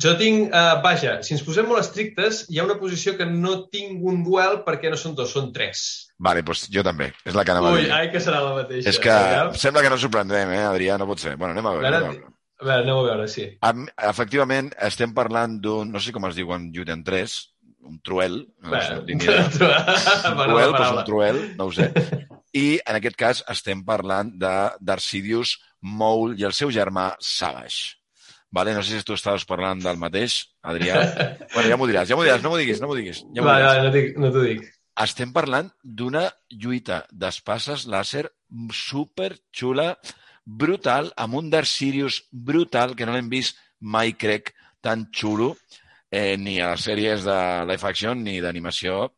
jo 0.00 0.14
tinc... 0.20 0.48
Uh, 0.54 0.80
vaja, 0.84 1.18
si 1.26 1.34
ens 1.36 1.42
posem 1.44 1.66
molt 1.68 1.82
estrictes, 1.82 2.44
hi 2.50 2.58
ha 2.60 2.64
una 2.64 2.76
posició 2.80 3.16
que 3.18 3.26
no 3.28 3.66
tinc 3.72 4.02
un 4.04 4.22
duel 4.24 4.62
perquè 4.66 4.90
no 4.92 4.96
són 5.00 5.14
dos, 5.18 5.32
són 5.36 5.50
tres. 5.52 5.82
Vale, 6.18 6.42
doncs 6.46 6.66
jo 6.72 6.82
també. 6.86 7.10
És 7.26 7.34
la 7.36 7.44
que 7.44 7.52
anava 7.52 7.72
a 7.72 7.74
Ui, 7.76 7.84
dir. 7.84 7.92
ai, 7.92 8.10
que 8.12 8.20
serà 8.22 8.40
la 8.44 8.54
mateixa. 8.62 8.88
És 8.90 8.98
que 9.02 9.10
Aviam. 9.12 9.54
sembla 9.60 9.82
que 9.84 9.90
no 9.92 9.98
sorprendrem, 10.00 10.52
eh, 10.56 10.62
Adrià? 10.68 10.96
No 10.98 11.06
pot 11.10 11.20
ser. 11.20 11.34
Bueno, 11.36 11.52
anem 11.56 11.66
a 11.66 11.74
veure. 11.76 11.88
Ara- 11.90 11.98
Anem 12.04 12.10
a 12.10 12.14
veure. 12.14 12.30
A 12.60 12.64
veure, 12.68 12.82
aneu 12.86 13.00
a 13.00 13.08
veure, 13.08 13.26
sí. 13.28 13.48
Am- 13.66 13.88
Efectivament, 14.08 14.70
estem 14.86 15.12
parlant 15.12 15.58
d'un... 15.60 15.90
No 15.92 16.00
sé 16.00 16.12
com 16.14 16.24
es 16.30 16.36
diu 16.38 16.52
en 16.54 16.68
Juden 16.72 17.02
3, 17.04 17.34
un 17.90 17.98
truel. 18.06 18.38
No 18.62 18.78
sé, 18.80 18.94
Bé, 18.94 19.02
línia 19.10 19.34
de... 19.42 19.68
M'agrada 20.38 20.46
truel, 20.46 20.70
la 20.72 20.78
doncs 20.78 20.94
un 20.94 21.04
truel, 21.10 21.40
no 21.58 21.66
ho 21.66 21.72
sé. 21.74 21.90
I 22.62 22.64
en 22.86 22.96
aquest 23.00 23.16
cas 23.18 23.42
estem 23.50 23.82
parlant 23.84 24.30
de 24.38 24.54
d'Arcidius 24.80 25.56
Moul 25.82 26.38
i 26.38 26.46
el 26.46 26.54
seu 26.56 26.70
germà 26.72 27.10
Savage. 27.18 27.98
Vale? 28.54 28.74
No 28.76 28.82
sé 28.86 28.98
si 29.00 29.06
tu 29.08 29.16
estaves 29.18 29.44
parlant 29.48 29.80
del 29.82 29.98
mateix, 29.98 30.36
Adrià. 30.62 31.00
bueno, 31.54 31.68
ja 31.72 31.78
m'ho 31.80 31.88
diràs, 31.90 32.06
ja 32.10 32.16
m'ho 32.18 32.26
diràs, 32.26 32.42
no 32.44 32.52
m'ho 32.52 32.60
diguis, 32.60 32.80
no 32.82 32.90
m'ho 32.90 32.98
diguis. 33.00 33.24
Ja 33.34 33.42
m'ho 33.42 33.48
Va, 33.50 33.56
diràs. 33.58 33.78
va, 33.80 33.86
no, 33.88 33.94
dic, 33.96 34.12
no 34.22 34.30
t'ho 34.34 34.44
dic. 34.46 34.68
estem 35.04 35.32
parlant 35.34 35.72
d'una 35.82 36.28
lluita 36.54 37.00
d'espases 37.10 37.88
làser 37.90 38.28
super 38.70 39.32
xula, 39.50 39.88
brutal, 40.44 41.10
amb 41.16 41.34
un 41.40 41.48
Dark 41.50 41.66
Sirius 41.66 42.20
brutal, 42.30 42.94
que 42.94 43.06
no 43.08 43.16
l'hem 43.16 43.30
vist 43.32 43.58
mai, 43.80 44.12
crec, 44.14 44.52
tan 44.84 45.08
xulo, 45.10 45.54
eh, 46.12 46.36
ni 46.38 46.60
a 46.62 46.70
les 46.76 46.84
sèries 46.86 47.24
de 47.26 47.38
live 47.66 47.88
action 47.90 48.22
ni 48.22 48.36
d'animació, 48.44 49.08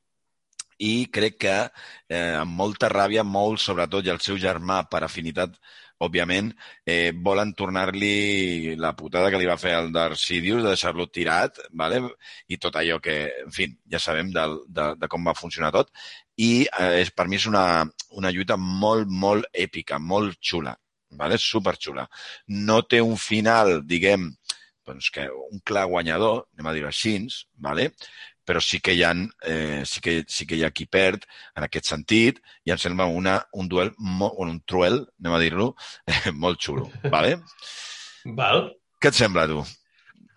i 0.78 1.06
crec 1.12 1.36
que 1.44 1.56
eh, 1.58 2.36
amb 2.40 2.52
molta 2.56 2.88
ràbia, 2.92 3.24
molt 3.24 3.60
sobretot, 3.60 4.06
i 4.06 4.12
el 4.14 4.20
seu 4.24 4.36
germà, 4.40 4.82
per 4.88 5.02
afinitat, 5.04 5.54
òbviament, 6.04 6.50
eh, 6.84 7.12
volen 7.28 7.52
tornar-li 7.56 8.76
la 8.76 8.92
putada 8.96 9.30
que 9.32 9.40
li 9.40 9.48
va 9.48 9.58
fer 9.60 9.74
el 9.78 9.92
Darth 9.94 10.20
Sidious, 10.20 10.62
de 10.62 10.74
deixar-lo 10.74 11.08
tirat, 11.08 11.60
vale? 11.72 12.02
i 12.48 12.58
tot 12.60 12.76
allò 12.76 12.98
que, 13.00 13.16
en 13.44 13.52
fi, 13.54 13.70
ja 13.90 14.00
sabem 14.02 14.32
de, 14.34 14.46
de, 14.68 14.88
de 15.00 15.08
com 15.08 15.24
va 15.24 15.36
funcionar 15.38 15.72
tot, 15.72 15.92
i 16.36 16.66
eh, 16.66 17.00
és, 17.00 17.12
per 17.16 17.28
mi 17.28 17.40
és 17.40 17.46
una, 17.48 17.84
una 18.20 18.32
lluita 18.32 18.58
molt, 18.60 19.08
molt 19.08 19.48
èpica, 19.52 19.98
molt 19.98 20.36
xula, 20.40 20.76
vale? 21.16 21.40
superxula. 21.40 22.06
No 22.68 22.82
té 22.84 23.00
un 23.00 23.16
final, 23.16 23.80
diguem, 23.88 24.30
doncs 24.86 25.10
que 25.10 25.26
un 25.50 25.62
clar 25.66 25.86
guanyador, 25.90 26.44
anem 26.54 26.70
a 26.70 26.76
dir-ho 26.76 26.92
així, 26.92 27.18
vale? 27.68 27.90
Però 28.46 28.62
sí 28.62 28.80
que 28.80 28.94
hi 28.94 29.02
ha, 29.04 29.12
eh, 29.44 29.82
sí 29.84 30.02
que, 30.04 30.20
sí 30.28 30.46
que 30.46 30.58
hi 30.58 30.64
ha 30.64 30.72
qui 30.74 30.86
perd 30.86 31.26
en 31.56 31.66
aquest 31.66 31.90
sentit 31.90 32.38
i 32.64 32.74
em 32.74 32.80
sembla 32.80 33.08
una, 33.10 33.40
un 33.52 33.68
duel, 33.68 33.92
un 33.98 34.60
truel, 34.64 35.02
anem 35.20 35.34
a 35.34 35.42
dir-lo, 35.42 35.72
eh, 36.06 36.30
molt 36.32 36.62
xulo. 36.62 36.86
Vale? 37.10 37.40
Val. 38.38 38.70
Què 39.02 39.12
et 39.12 39.18
sembla, 39.18 39.46
tu? 39.50 39.64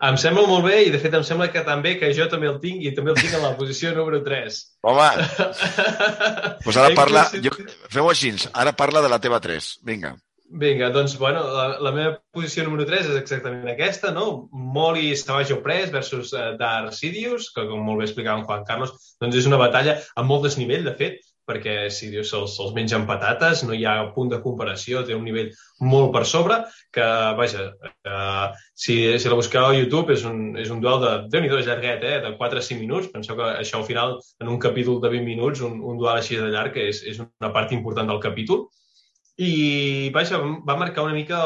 Em 0.00 0.16
sembla 0.16 0.46
molt 0.48 0.64
bé 0.64 0.78
i, 0.86 0.92
de 0.92 0.98
fet, 1.00 1.12
em 1.12 1.24
sembla 1.26 1.50
que 1.52 1.60
també 1.66 1.98
que 2.00 2.08
jo 2.16 2.24
també 2.32 2.48
el 2.48 2.56
tinc 2.62 2.86
i 2.88 2.94
també 2.96 3.12
el 3.12 3.18
tinc 3.20 3.34
en 3.36 3.44
la 3.44 3.52
posició 3.58 3.92
número 3.92 4.22
3. 4.24 4.56
Home! 4.88 5.08
pues 6.64 6.78
ara 6.80 6.94
parla... 6.96 7.26
Jo, 7.44 7.52
Fem-ho 7.92 8.08
així, 8.08 8.32
ara 8.56 8.72
parla 8.76 9.04
de 9.04 9.10
la 9.12 9.20
teva 9.20 9.42
3. 9.44 9.68
Vinga. 9.84 10.14
Vinga, 10.52 10.90
doncs, 10.90 11.16
bueno, 11.16 11.44
la, 11.54 11.78
la 11.78 11.90
meva 11.94 12.16
posició 12.34 12.64
número 12.66 12.82
3 12.88 13.12
és 13.12 13.18
exactament 13.20 13.68
aquesta, 13.70 14.10
no? 14.10 14.48
Molly 14.50 15.12
Savage 15.14 15.54
Opress 15.54 15.92
versus 15.94 16.32
uh, 16.34 16.56
Darth 16.58 16.96
Sidious, 16.98 17.52
que 17.54 17.68
com 17.68 17.84
molt 17.86 18.02
bé 18.02 18.08
explicava 18.08 18.40
en 18.40 18.46
Juan 18.48 18.64
Carlos, 18.66 19.14
doncs 19.22 19.38
és 19.38 19.46
una 19.46 19.60
batalla 19.62 20.00
a 20.18 20.24
molt 20.26 20.48
desnivell, 20.48 20.82
de 20.88 20.96
fet, 20.98 21.20
perquè 21.46 21.76
Sidious 21.94 22.32
se'ls 22.34 22.56
se 22.58 22.66
menja 22.74 22.98
amb 22.98 23.06
patates, 23.06 23.62
no 23.66 23.76
hi 23.78 23.86
ha 23.86 23.94
punt 24.16 24.32
de 24.32 24.40
comparació, 24.42 25.04
té 25.06 25.14
un 25.14 25.22
nivell 25.28 25.52
molt 25.92 26.10
per 26.16 26.24
sobre, 26.32 26.58
que, 26.98 27.06
vaja, 27.38 27.68
uh, 28.10 28.50
si, 28.74 28.98
si 29.22 29.30
la 29.30 29.38
busqueu 29.38 29.68
a 29.68 29.78
YouTube 29.78 30.18
és 30.18 30.26
un, 30.26 30.42
és 30.58 30.74
un 30.74 30.82
duel 30.82 30.98
de, 31.06 31.14
déu 31.30 31.46
nhi 31.46 31.52
llarguet, 31.54 32.02
eh? 32.02 32.18
de 32.26 32.34
4 32.42 32.58
a 32.58 32.68
5 32.72 32.82
minuts, 32.82 33.12
penseu 33.14 33.38
que 33.38 33.54
això 33.54 33.78
al 33.78 33.86
final, 33.86 34.18
en 34.42 34.50
un 34.50 34.58
capítol 34.58 34.98
de 34.98 35.14
20 35.14 35.30
minuts, 35.30 35.62
un, 35.62 35.78
un 35.78 36.02
duel 36.02 36.16
així 36.16 36.42
de 36.42 36.50
llarg 36.50 36.82
és, 36.88 37.04
és 37.06 37.22
una 37.22 37.54
part 37.54 37.70
important 37.78 38.10
del 38.10 38.22
capítol, 38.26 38.66
i 39.40 40.10
vaja, 40.14 40.38
va 40.68 40.76
marcar 40.76 41.06
una 41.06 41.16
mica 41.16 41.40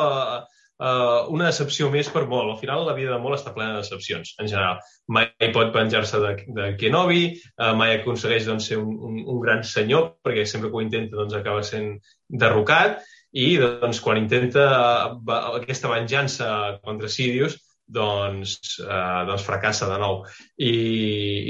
uh, 0.79 1.31
una 1.33 1.49
decepció 1.51 1.91
més 1.93 2.11
per 2.13 2.25
Mol. 2.31 2.51
Al 2.53 2.61
final 2.61 2.85
la 2.87 2.95
vida 2.97 3.13
de 3.15 3.21
Mol 3.23 3.37
està 3.37 3.55
plena 3.55 3.77
de 3.77 3.83
decepcions, 3.83 4.35
en 4.41 4.51
general. 4.51 4.81
Mai 5.15 5.51
pot 5.55 5.73
venjar-se 5.75 6.21
de, 6.23 6.33
de 6.57 6.71
Kenobi, 6.81 7.27
uh, 7.59 7.73
mai 7.79 7.99
aconsegueix 7.99 8.49
doncs, 8.49 8.71
ser 8.71 8.81
un, 8.83 8.97
un, 9.09 9.21
un 9.37 9.43
gran 9.45 9.65
senyor, 9.69 10.15
perquè 10.25 10.47
sempre 10.49 10.71
que 10.71 10.81
ho 10.81 10.85
intenta 10.85 11.21
doncs, 11.21 11.37
acaba 11.39 11.65
sent 11.67 11.95
derrocat, 12.29 13.03
i 13.35 13.55
doncs, 13.59 14.01
quan 14.03 14.21
intenta 14.21 14.67
uh, 15.11 15.39
aquesta 15.55 15.91
venjança 15.93 16.51
contra 16.85 17.11
Sidious, 17.11 17.59
doncs, 17.87 18.79
eh, 18.81 19.23
doncs 19.29 19.45
fracassa 19.47 19.89
de 19.91 19.99
nou. 20.01 20.23
I, 20.57 20.73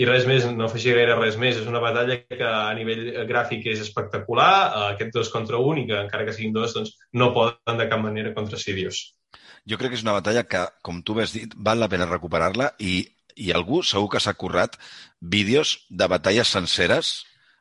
I 0.00 0.06
res 0.08 0.26
més, 0.28 0.46
no 0.50 0.66
afegir 0.66 0.96
gaire 0.96 1.16
res 1.18 1.38
més. 1.40 1.58
És 1.60 1.68
una 1.70 1.82
batalla 1.82 2.20
que 2.24 2.46
a 2.48 2.72
nivell 2.76 3.06
gràfic 3.28 3.66
és 3.72 3.82
espectacular, 3.84 4.52
eh, 4.66 4.86
aquest 4.94 5.14
dos 5.14 5.32
contra 5.34 5.60
un, 5.62 5.82
i 5.82 5.88
que 5.90 6.00
encara 6.04 6.26
que 6.26 6.36
siguin 6.36 6.54
dos, 6.56 6.74
doncs, 6.76 6.96
no 7.12 7.32
poden 7.36 7.80
de 7.80 7.88
cap 7.90 8.02
manera 8.02 8.34
contra 8.36 8.60
Sirius. 8.60 9.04
Jo 9.64 9.78
crec 9.80 9.94
que 9.94 10.00
és 10.00 10.06
una 10.06 10.18
batalla 10.18 10.44
que, 10.48 10.66
com 10.84 11.02
tu 11.02 11.16
has 11.20 11.32
dit, 11.32 11.54
val 11.56 11.80
la 11.80 11.88
pena 11.88 12.10
recuperar-la 12.10 12.74
i, 12.78 12.98
i 13.36 13.52
algú 13.54 13.82
segur 13.82 14.10
que 14.12 14.20
s'ha 14.20 14.36
currat 14.36 14.76
vídeos 15.20 15.78
de 15.88 16.10
batalles 16.10 16.52
senceres 16.52 17.14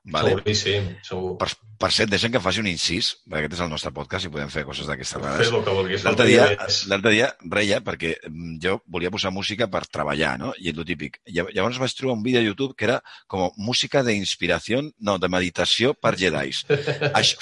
Vale? 0.03 0.33
Seguríssim, 0.33 0.89
segur. 1.07 1.37
Per, 1.39 1.47
per 1.79 1.89
cert, 1.91 2.11
deixem 2.11 2.31
que 2.33 2.41
faci 2.43 2.61
un 2.61 2.67
incís, 2.69 3.09
perquè 3.27 3.45
aquest 3.45 3.57
és 3.57 3.63
el 3.65 3.71
nostre 3.71 3.91
podcast 3.95 4.27
i 4.27 4.31
podem 4.31 4.51
fer 4.53 4.63
coses 4.67 4.87
d'aquestes 4.89 5.51
vulguis. 5.51 6.05
L'altre 6.05 6.27
dia, 6.29 6.47
l'altre 6.91 7.13
dia 7.13 7.29
reia 7.51 7.79
perquè 7.85 8.13
mm, 8.29 8.55
jo 8.63 8.77
volia 8.87 9.11
posar 9.13 9.33
música 9.35 9.67
per 9.71 9.83
treballar, 9.87 10.35
no? 10.41 10.53
I 10.59 10.71
el 10.73 10.81
típic. 10.87 11.19
Llavors 11.27 11.79
vaig 11.81 11.95
trobar 11.97 12.17
un 12.17 12.23
vídeo 12.25 12.41
a 12.41 12.45
YouTube 12.45 12.77
que 12.77 12.87
era 12.89 12.99
com 13.27 13.49
música 13.57 14.03
d'inspiració, 14.05 14.81
no, 14.99 15.17
de 15.19 15.29
meditació 15.31 15.93
per 15.93 16.15
jedais. 16.19 16.63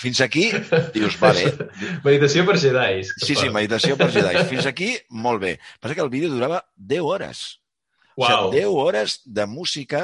Fins 0.01 0.21
aquí, 0.25 0.49
dius, 0.95 1.19
vale. 1.21 1.47
Meditació 2.07 2.45
per 2.47 2.57
jedais. 2.61 3.13
Sí, 3.21 3.35
sí, 3.35 3.49
meditació 3.53 3.97
per 3.99 4.11
jedais. 4.13 4.45
Fins 4.49 4.67
aquí, 4.69 4.93
molt 5.09 5.41
bé. 5.43 5.57
Passa 5.79 5.97
que 5.97 6.05
el 6.05 6.13
vídeo 6.13 6.31
durava 6.33 6.63
10 6.77 7.01
hores. 7.07 7.60
Wow. 8.21 8.49
O 8.49 8.51
sigui, 8.51 8.61
10 8.61 8.75
hores 8.83 9.17
de 9.25 9.45
música 9.49 10.01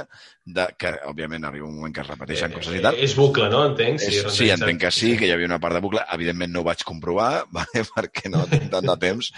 de, 0.47 0.65
que, 0.79 0.93
òbviament, 1.09 1.43
arriba 1.45 1.67
un 1.67 1.75
moment 1.75 1.93
que 1.93 2.01
es 2.03 2.07
repeteixen 2.07 2.51
eh, 2.51 2.55
coses 2.55 2.77
i 2.77 2.81
tal. 2.83 2.97
És 3.03 3.13
bucle, 3.17 3.49
no? 3.51 3.65
Entenc? 3.67 3.99
Sí, 4.01 4.13
és, 4.21 4.29
sí 4.33 4.47
entenc 4.53 4.81
que 4.85 4.91
sí, 4.95 5.11
que 5.19 5.27
hi 5.27 5.33
havia 5.35 5.49
una 5.49 5.59
part 5.63 5.77
de 5.77 5.81
bucle. 5.83 6.03
Evidentment 6.15 6.53
no 6.53 6.63
ho 6.63 6.67
vaig 6.67 6.85
comprovar, 6.87 7.29
vale? 7.57 7.83
perquè 7.91 8.31
no 8.33 8.45
tinc 8.49 8.69
tant 8.73 8.87
de 8.87 8.97
temps. 9.03 9.31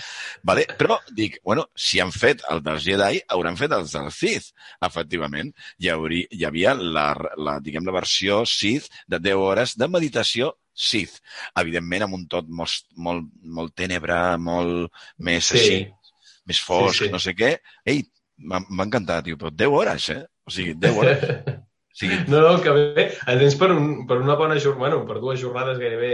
Vale? 0.46 0.68
Però 0.80 1.00
dic, 1.18 1.40
bueno, 1.46 1.68
si 1.76 2.02
han 2.04 2.14
fet 2.16 2.46
el 2.54 2.64
dels 2.66 2.86
Jedi, 2.86 3.24
hauran 3.36 3.60
fet 3.60 3.76
els 3.76 3.98
del 3.98 4.12
Sith, 4.16 4.54
efectivament. 4.86 5.52
Hi, 5.82 5.92
hauria, 5.96 6.30
hi 6.32 6.48
havia 6.48 6.78
la, 6.80 7.10
la, 7.38 7.60
diguem, 7.66 7.86
la 7.88 7.96
versió 8.00 8.44
Sith 8.50 8.90
de 9.10 9.22
10 9.30 9.46
hores 9.50 9.76
de 9.82 9.90
meditació 9.92 10.54
Sith. 10.80 11.20
Evidentment, 11.60 12.06
amb 12.06 12.20
un 12.22 12.28
tot 12.32 12.48
molt, 12.48 12.86
molt, 12.96 13.28
molt 13.44 13.76
tenebre, 13.76 14.16
molt 14.40 15.04
més 15.26 15.50
sí. 15.52 15.60
així, 15.60 16.14
més 16.48 16.62
fosc, 16.64 17.02
sí, 17.02 17.08
sí. 17.08 17.12
no 17.14 17.20
sé 17.22 17.36
què. 17.38 17.52
Ei, 17.90 18.06
m'ha 18.40 18.86
encantat, 18.86 19.26
tio, 19.28 19.40
però 19.40 19.52
10 19.52 19.80
hores, 19.80 20.10
eh? 20.16 20.22
O 20.48 20.54
sigui, 20.54 20.78
10 20.80 21.02
hores. 21.02 21.26
O 21.90 21.98
sigui... 22.00 22.20
No, 22.30 22.40
no, 22.40 22.62
que 22.62 22.70
bé. 22.70 23.04
En 23.28 23.40
tens 23.42 23.56
per, 23.58 23.72
un, 23.74 24.06
per 24.08 24.20
una 24.22 24.36
bona 24.38 24.60
jornada, 24.62 24.80
bueno, 24.80 25.00
per 25.10 25.18
dues 25.20 25.42
jornades 25.42 25.80
gairebé 25.82 26.12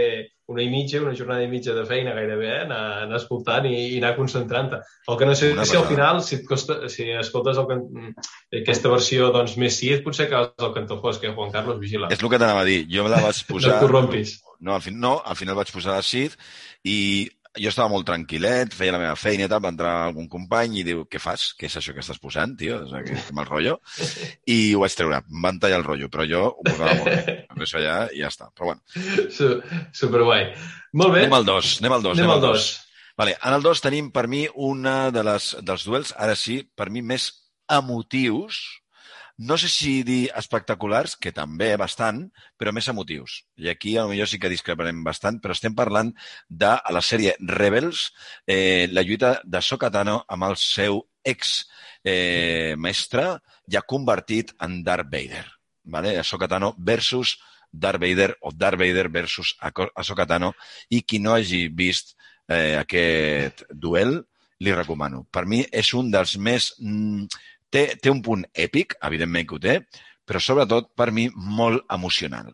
una 0.48 0.62
i 0.62 0.70
mitja, 0.70 1.02
una 1.02 1.14
jornada 1.14 1.44
i 1.44 1.50
mitja 1.50 1.74
de 1.76 1.84
feina 1.86 2.14
gairebé, 2.16 2.46
eh? 2.48 2.62
anar, 2.64 2.80
anar 3.04 3.18
escoltant 3.20 3.66
i, 3.68 3.74
i 3.92 3.98
anar 3.98 4.14
concentrant-te. 4.16 4.80
El 5.10 5.18
que 5.20 5.28
no 5.28 5.34
sé 5.38 5.50
una 5.52 5.66
si 5.68 5.76
al 5.76 5.86
final, 5.90 6.22
si, 6.24 6.38
et 6.38 6.46
costa, 6.48 6.78
si 6.92 7.10
escoltes 7.18 7.60
el, 7.60 8.14
aquesta 8.62 8.92
versió 8.92 9.28
doncs, 9.34 9.56
més 9.60 9.76
sí, 9.78 9.92
potser 10.06 10.30
que 10.30 10.40
el 10.40 10.74
cantó 10.74 11.00
fosc, 11.02 11.28
eh, 11.28 11.34
Juan 11.36 11.52
Carlos, 11.54 11.80
vigila. 11.82 12.08
És 12.14 12.22
el 12.22 12.32
que 12.32 12.40
t'anava 12.40 12.64
a 12.64 12.68
dir. 12.68 12.84
Jo 12.90 13.04
me 13.04 13.12
la 13.12 13.20
vaig 13.26 13.42
posar... 13.50 13.68
no 13.74 13.76
et 13.76 13.84
corrompis. 13.84 14.36
No, 14.58 14.72
al, 14.78 14.82
fin, 14.82 14.96
no, 15.02 15.18
al 15.20 15.36
final 15.36 15.58
vaig 15.58 15.74
posar 15.74 15.98
la 15.98 16.06
Sith 16.06 16.38
i 16.88 16.98
jo 17.60 17.70
estava 17.72 17.90
molt 17.92 18.06
tranquil·let, 18.08 18.74
feia 18.76 18.94
la 18.94 19.00
meva 19.02 19.16
feina 19.18 19.46
i 19.46 19.50
tal, 19.50 19.62
va 19.64 19.72
entrar 19.72 19.92
algun 20.06 20.28
company 20.32 20.80
i 20.80 20.86
diu, 20.86 21.04
què 21.10 21.20
fas? 21.22 21.48
Què 21.58 21.68
és 21.70 21.76
això 21.80 21.94
que 21.96 22.04
estàs 22.04 22.20
posant, 22.22 22.56
tio? 22.58 22.80
O 22.84 22.88
sigui, 22.90 23.16
que 23.16 23.36
mal 23.36 23.48
rotllo. 23.48 23.76
I 24.56 24.58
ho 24.74 24.82
vaig 24.84 24.96
treure, 24.98 25.20
em 25.24 25.44
van 25.46 25.60
tallar 25.62 25.80
el 25.82 25.86
rotllo, 25.86 26.10
però 26.12 26.26
jo 26.28 26.42
ho 26.50 26.66
posava 26.66 26.96
molt 27.00 27.12
bé. 27.12 27.36
Deixo 27.60 27.80
allà 27.80 27.98
i 28.12 28.24
ja 28.24 28.32
està. 28.32 28.50
Però 28.56 28.72
bueno. 28.72 28.82
Superguai. 29.96 30.50
Molt 30.96 31.16
bé. 31.16 31.24
Anem 31.26 31.38
al 31.40 31.48
dos, 31.48 31.78
anem 31.82 31.96
al 31.98 32.04
dos. 32.04 32.18
Anem, 32.18 32.30
anem 32.30 32.36
al 32.38 32.44
dos. 32.50 32.72
Vale, 33.16 33.32
en 33.40 33.54
el 33.56 33.64
dos 33.64 33.80
tenim 33.80 34.10
per 34.12 34.26
mi 34.28 34.44
una 34.54 35.10
de 35.10 35.22
les, 35.24 35.54
dels 35.64 35.86
duels, 35.88 36.12
ara 36.20 36.34
sí, 36.36 36.60
per 36.76 36.90
mi 36.92 37.00
més 37.00 37.30
emotius, 37.72 38.60
no 39.38 39.58
sé 39.58 39.68
si 39.68 40.02
dir 40.02 40.30
espectaculars, 40.36 41.16
que 41.20 41.32
també 41.32 41.74
bastant, 41.76 42.22
però 42.56 42.72
més 42.72 42.88
emotius. 42.88 43.42
I 43.60 43.68
aquí 43.72 43.96
potser 43.96 44.28
sí 44.30 44.40
que 44.40 44.52
discreparem 44.52 45.02
bastant, 45.04 45.40
però 45.40 45.52
estem 45.52 45.74
parlant 45.76 46.12
de 46.48 46.72
a 46.76 46.92
la 46.92 47.02
sèrie 47.04 47.36
Rebels, 47.40 48.12
eh, 48.46 48.88
la 48.92 49.02
lluita 49.02 49.40
de 49.44 49.60
Sokatano 49.60 50.22
amb 50.28 50.48
el 50.48 50.56
seu 50.56 51.02
ex 51.24 51.66
eh, 52.04 52.74
mestre 52.78 53.26
ja 53.68 53.82
convertit 53.82 54.54
en 54.62 54.82
Darth 54.82 55.10
Vader. 55.10 55.44
Vale? 55.84 56.22
Sokatano 56.24 56.74
versus 56.78 57.36
Darth 57.70 58.00
Vader 58.00 58.36
o 58.40 58.52
Darth 58.52 58.78
Vader 58.78 59.08
versus 59.08 59.56
Ahsoka 59.60 60.26
Tano 60.26 60.54
i 60.88 61.02
qui 61.02 61.18
no 61.18 61.34
hagi 61.34 61.68
vist 61.68 62.16
eh, 62.48 62.76
aquest 62.78 63.66
duel 63.70 64.22
li 64.60 64.72
recomano. 64.72 65.26
Per 65.30 65.44
mi 65.44 65.60
és 65.68 65.92
un 65.94 66.10
dels 66.10 66.36
més 66.40 66.72
mm, 66.80 67.26
té, 67.72 67.86
té 68.02 68.12
un 68.12 68.22
punt 68.24 68.46
èpic, 68.66 68.96
evidentment 69.08 69.48
que 69.48 69.58
ho 69.58 69.62
té, 69.62 69.76
però 70.26 70.42
sobretot, 70.42 70.90
per 70.98 71.12
mi, 71.14 71.28
molt 71.34 71.86
emocional. 71.92 72.50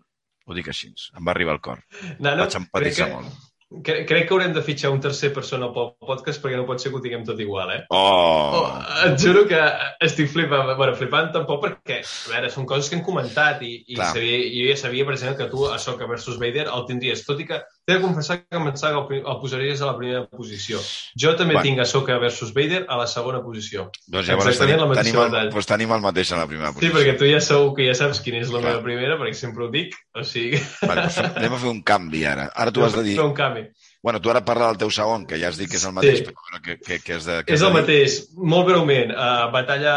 Ho 0.46 0.59
dic 0.59 0.68
així, 0.72 0.90
em 1.16 1.25
va 1.25 1.33
arribar 1.35 1.57
al 1.57 1.64
cor. 1.64 1.81
No, 2.18 2.35
no, 2.35 2.44
Vaig 2.44 2.61
empatitzar 2.61 3.09
que... 3.09 3.16
molt. 3.16 3.48
Crec, 3.81 4.03
crec 4.05 4.27
que 4.29 4.35
haurem 4.35 4.53
de 4.53 4.61
fitxar 4.61 4.90
un 4.92 5.01
tercer 5.01 5.31
persona 5.33 5.70
pel 5.72 5.94
podcast 6.05 6.42
perquè 6.42 6.59
no 6.59 6.66
pot 6.68 6.83
ser 6.83 6.90
que 6.92 6.98
ho 6.98 7.01
tinguem 7.05 7.22
tot 7.25 7.38
igual, 7.40 7.70
eh? 7.72 7.79
Oh! 7.88 8.59
oh 8.59 8.66
et 9.07 9.16
juro 9.22 9.46
que 9.48 9.61
estic 10.05 10.29
flipant. 10.29 10.75
Bueno, 10.77 10.92
flipant 10.98 11.31
tampoc 11.33 11.62
perquè, 11.64 12.03
a 12.03 12.35
veure, 12.35 12.51
són 12.53 12.68
coses 12.68 12.90
que 12.90 12.98
hem 12.98 13.04
comentat 13.06 13.63
i, 13.65 13.73
i 13.94 13.96
sabia, 13.96 14.42
jo 14.52 14.67
ja 14.69 14.77
sabia, 14.83 15.06
per 15.08 15.17
exemple, 15.17 15.38
que 15.40 15.48
tu 15.54 15.65
a 15.71 15.79
Soka 15.81 16.10
versus 16.10 16.37
Vader 16.42 16.67
el 16.67 16.85
tindries, 16.90 17.25
tot 17.25 17.40
i 17.40 17.48
que 17.48 17.63
t'he 17.87 17.97
de 17.97 18.03
confessar 18.03 18.39
que 18.43 18.59
em 18.59 18.65
pensava 18.69 19.03
que 19.09 19.19
el, 19.19 19.25
el 19.27 19.39
posaries 19.43 19.81
a 19.83 19.89
la 19.89 19.97
primera 19.99 20.23
posició. 20.31 20.79
Jo 21.19 21.35
també 21.39 21.57
bueno. 21.57 21.67
tinc 21.67 21.83
a 21.83 21.87
Soka 21.89 22.19
versus 22.23 22.53
Vader 22.55 22.85
a 22.89 22.99
la 23.01 23.09
segona 23.11 23.43
posició. 23.43 23.89
Doncs 24.07 24.29
llavors 24.31 24.61
tenim, 24.61 24.85
tenim, 24.95 25.19
el, 25.25 25.51
doncs 25.51 25.71
tenim 25.71 25.95
el 25.97 26.05
mateix 26.05 26.31
a 26.33 26.39
la 26.39 26.47
primera 26.51 26.71
posició. 26.71 26.93
Sí, 26.93 26.97
perquè 26.97 27.17
tu 27.19 27.31
ja 27.31 27.41
segur 27.43 27.73
que 27.79 27.89
ja 27.89 27.97
saps 27.99 28.23
quina 28.23 28.43
és 28.43 28.53
la 28.55 28.63
Clar. 28.63 28.77
meva 28.77 28.87
primera, 28.87 29.19
perquè 29.19 29.39
sempre 29.39 29.67
ho 29.67 29.71
dic. 29.75 29.99
O 30.15 30.23
sigui... 30.27 30.63
Vale, 30.87 31.09
doncs 31.09 31.19
anem 31.33 31.59
a 31.59 31.63
fer 31.65 31.73
un 31.75 31.83
canvi 31.93 32.25
ara. 32.37 32.47
Ara 32.55 32.75
tu 32.75 32.87
has 32.87 32.95
de 32.95 33.05
dir... 33.09 33.19
Fer 33.19 33.27
un 33.27 33.37
canvi. 33.39 33.67
Bueno, 34.03 34.23
tu 34.23 34.31
ara 34.31 34.47
parla 34.47 34.71
del 34.71 34.81
teu 34.83 34.91
segon, 34.95 35.27
que 35.27 35.39
ja 35.39 35.51
has 35.51 35.59
dit 35.59 35.71
que 35.71 35.79
és 35.79 35.85
el 35.87 35.95
mateix, 35.95 36.23
sí. 36.23 36.31
però 36.31 36.63
que, 36.63 36.79
que, 36.83 37.03
que 37.03 37.19
és 37.19 37.27
de... 37.27 37.43
Que 37.47 37.59
és 37.59 37.63
el 37.67 37.75
mateix. 37.75 38.19
Molt 38.39 38.71
breument, 38.71 39.15
uh, 39.15 39.47
batalla 39.55 39.95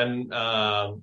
en... 0.00 0.20
Uh, 0.28 1.00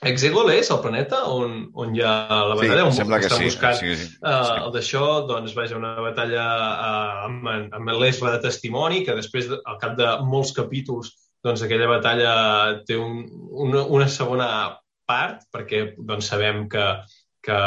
Exegol 0.00 0.48
és 0.54 0.70
el 0.72 0.78
planeta 0.80 1.18
on, 1.28 1.66
on 1.76 1.90
hi 1.92 2.00
ha 2.00 2.12
la 2.48 2.54
batalla, 2.56 2.86
sí, 2.88 3.02
on 3.04 3.14
estan 3.18 3.36
sí. 3.36 3.48
buscant 3.50 3.74
sí, 3.76 3.90
sí, 3.92 4.06
sí. 4.08 4.14
Uh, 4.24 4.62
el 4.64 4.70
d'això, 4.72 5.02
doncs 5.28 5.52
vaja, 5.52 5.76
una 5.76 5.92
batalla 6.00 6.44
uh, 6.70 7.26
amb, 7.26 7.50
amb 7.76 7.92
l'Esla 8.00 8.32
de 8.32 8.40
testimoni, 8.46 9.02
que 9.04 9.18
després, 9.18 9.50
al 9.60 9.76
cap 9.82 9.98
de 10.00 10.08
molts 10.24 10.54
capítols, 10.56 11.12
doncs 11.44 11.66
aquella 11.66 11.90
batalla 11.90 12.32
té 12.88 12.96
un, 12.96 13.26
una, 13.66 13.84
una 13.92 14.08
segona 14.08 14.48
part, 15.04 15.44
perquè 15.52 15.90
doncs, 15.98 16.32
sabem 16.32 16.64
que, 16.72 16.86
que 17.44 17.60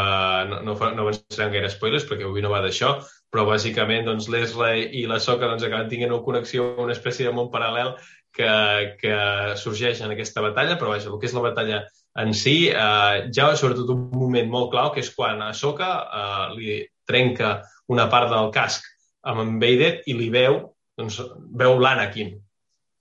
no, 0.49 0.63
no, 0.65 0.73
no 0.73 1.05
avançarem 1.05 1.53
gaire 1.53 1.69
spoilers, 1.69 2.09
perquè 2.09 2.25
avui 2.25 2.41
no 2.41 2.49
va 2.53 2.65
d'això, 2.65 2.95
però 3.29 3.45
bàsicament 3.45 4.09
doncs, 4.09 4.33
l'Esla 4.33 4.73
i 4.81 5.05
la 5.09 5.21
Soca 5.21 5.45
doncs, 5.45 5.69
acaben 5.69 5.89
tinguent 5.91 6.17
una 6.17 6.25
connexió, 6.25 6.71
una 6.81 6.97
espècie 6.97 7.29
de 7.29 7.37
món 7.37 7.53
paral·lel 7.53 7.93
que, 8.33 8.53
que 8.97 9.17
sorgeix 9.61 10.01
en 10.01 10.13
aquesta 10.13 10.41
batalla, 10.41 10.81
però 10.81 10.95
vaja, 10.95 11.13
el 11.13 11.21
que 11.21 11.29
és 11.29 11.37
la 11.37 11.51
batalla 11.51 11.85
en 12.19 12.33
si, 12.37 12.69
eh, 12.69 13.29
ja 13.33 13.49
sobretot 13.57 13.89
un 13.93 14.09
moment 14.13 14.49
molt 14.49 14.71
clau, 14.73 14.91
que 14.93 15.01
és 15.01 15.11
quan 15.15 15.41
a 15.41 15.53
Soka 15.57 15.91
eh, 16.03 16.45
li 16.57 16.77
trenca 17.09 17.55
una 17.91 18.07
part 18.11 18.29
del 18.31 18.51
casc 18.53 18.85
amb 19.29 19.43
en 19.43 19.57
Vader 19.61 19.95
i 20.05 20.17
li 20.17 20.29
veu, 20.33 20.59
doncs, 20.99 21.19
veu 21.57 21.79
l'Anakin. 21.79 22.35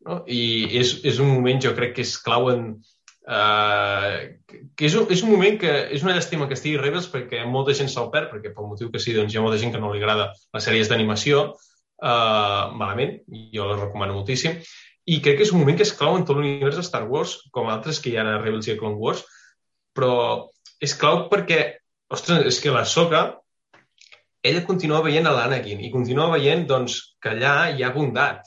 No? 0.06 0.22
I 0.26 0.70
és, 0.80 0.96
és 1.06 1.20
un 1.22 1.30
moment, 1.34 1.60
jo 1.62 1.74
crec 1.76 1.96
que 1.98 2.06
és 2.06 2.16
clau 2.24 2.50
en, 2.54 2.72
Uh, 3.22 4.34
que 4.74 4.88
és 4.88 4.94
un, 4.98 5.04
és 5.14 5.20
un 5.22 5.30
moment 5.30 5.54
que 5.54 5.70
és 5.94 6.02
una 6.02 6.10
llàstima 6.16 6.48
que 6.50 6.56
estigui 6.56 6.80
Rebels 6.80 7.04
perquè 7.06 7.44
molta 7.46 7.74
gent 7.78 7.86
se'l 7.86 8.08
perd, 8.10 8.32
perquè 8.32 8.50
pel 8.50 8.66
motiu 8.66 8.88
que 8.90 8.98
sí, 8.98 9.14
doncs 9.14 9.30
hi 9.30 9.38
ha 9.38 9.44
molta 9.44 9.60
gent 9.62 9.70
que 9.70 9.78
no 9.78 9.92
li 9.92 10.00
agrada 10.02 10.32
les 10.34 10.66
sèries 10.66 10.90
d'animació, 10.90 11.44
uh, 12.02 12.64
malament, 12.74 13.20
jo 13.54 13.68
les 13.68 13.78
recomano 13.78 14.16
moltíssim, 14.16 14.58
i 15.07 15.18
crec 15.22 15.38
que 15.38 15.46
és 15.46 15.53
un 15.53 15.61
moment 15.62 15.78
que 15.78 15.86
és 15.86 15.94
clau 15.98 16.16
en 16.16 16.24
tot 16.26 16.38
l'univers 16.38 16.78
de 16.78 16.84
Star 16.86 17.03
Wars, 17.11 17.36
com 17.55 17.70
altres 17.70 17.98
que 18.00 18.12
hi 18.12 18.18
ha 18.18 18.26
a 18.26 18.38
Rebels 18.38 18.68
i 18.68 18.74
a 18.74 18.78
Clone 18.78 19.00
Wars, 19.00 19.24
però 19.96 20.12
és 20.82 20.94
clau 20.98 21.26
perquè, 21.32 21.62
ostres, 22.12 22.44
és 22.46 22.61
que 22.62 22.74
la 22.74 22.84
Soka, 22.88 23.22
ella 24.42 24.62
continua 24.66 25.03
veient 25.03 25.26
a 25.26 25.34
l'Anakin 25.34 25.82
i 25.82 25.90
continua 25.90 26.30
veient 26.32 26.64
doncs, 26.70 26.98
que 27.22 27.34
allà 27.34 27.70
hi 27.70 27.82
ha 27.82 27.92
bondat. 27.94 28.46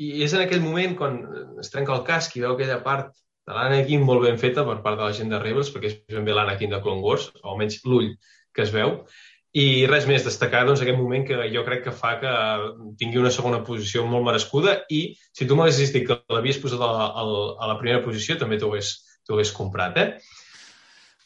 I 0.00 0.22
és 0.24 0.32
en 0.32 0.44
aquell 0.44 0.62
moment 0.64 0.94
quan 0.96 1.18
es 1.60 1.72
trenca 1.72 1.96
el 1.96 2.06
casc 2.06 2.36
i 2.36 2.44
veu 2.44 2.54
aquella 2.54 2.80
part 2.84 3.10
de 3.48 3.56
l'Anakin 3.56 4.04
molt 4.04 4.24
ben 4.24 4.38
feta 4.40 4.64
per 4.68 4.78
part 4.84 5.00
de 5.00 5.08
la 5.08 5.16
gent 5.16 5.32
de 5.32 5.40
Rebels, 5.40 5.72
perquè 5.72 5.90
és 5.92 5.98
ben 6.12 6.28
bé 6.28 6.36
l'Anakin 6.36 6.72
de 6.72 6.80
Clone 6.84 7.04
Wars, 7.04 7.28
o 7.40 7.52
almenys 7.52 7.80
l'ull 7.84 8.14
que 8.56 8.64
es 8.64 8.72
veu. 8.74 8.96
I 9.58 9.86
res 9.90 10.04
més, 10.06 10.22
destacar 10.22 10.62
doncs, 10.66 10.82
aquest 10.84 10.98
moment 10.98 11.24
que 11.26 11.38
jo 11.50 11.64
crec 11.66 11.82
que 11.88 11.94
fa 11.94 12.12
que 12.20 12.32
tingui 13.00 13.18
una 13.18 13.32
segona 13.34 13.64
posició 13.66 14.04
molt 14.06 14.22
merescuda 14.28 14.76
i 14.94 15.00
si 15.34 15.46
tu 15.46 15.56
m'haguessis 15.58 15.90
dit 15.90 16.06
que 16.06 16.20
l'havies 16.30 16.60
posat 16.62 16.84
a 16.86 16.90
la, 16.94 17.08
a 17.58 17.70
la 17.72 17.78
primera 17.80 18.04
posició 18.04 18.38
també 18.38 18.60
t'ho 18.60 18.70
hagués, 18.70 18.92
hagués 19.30 19.50
comprat, 19.56 19.98
eh? 19.98 20.06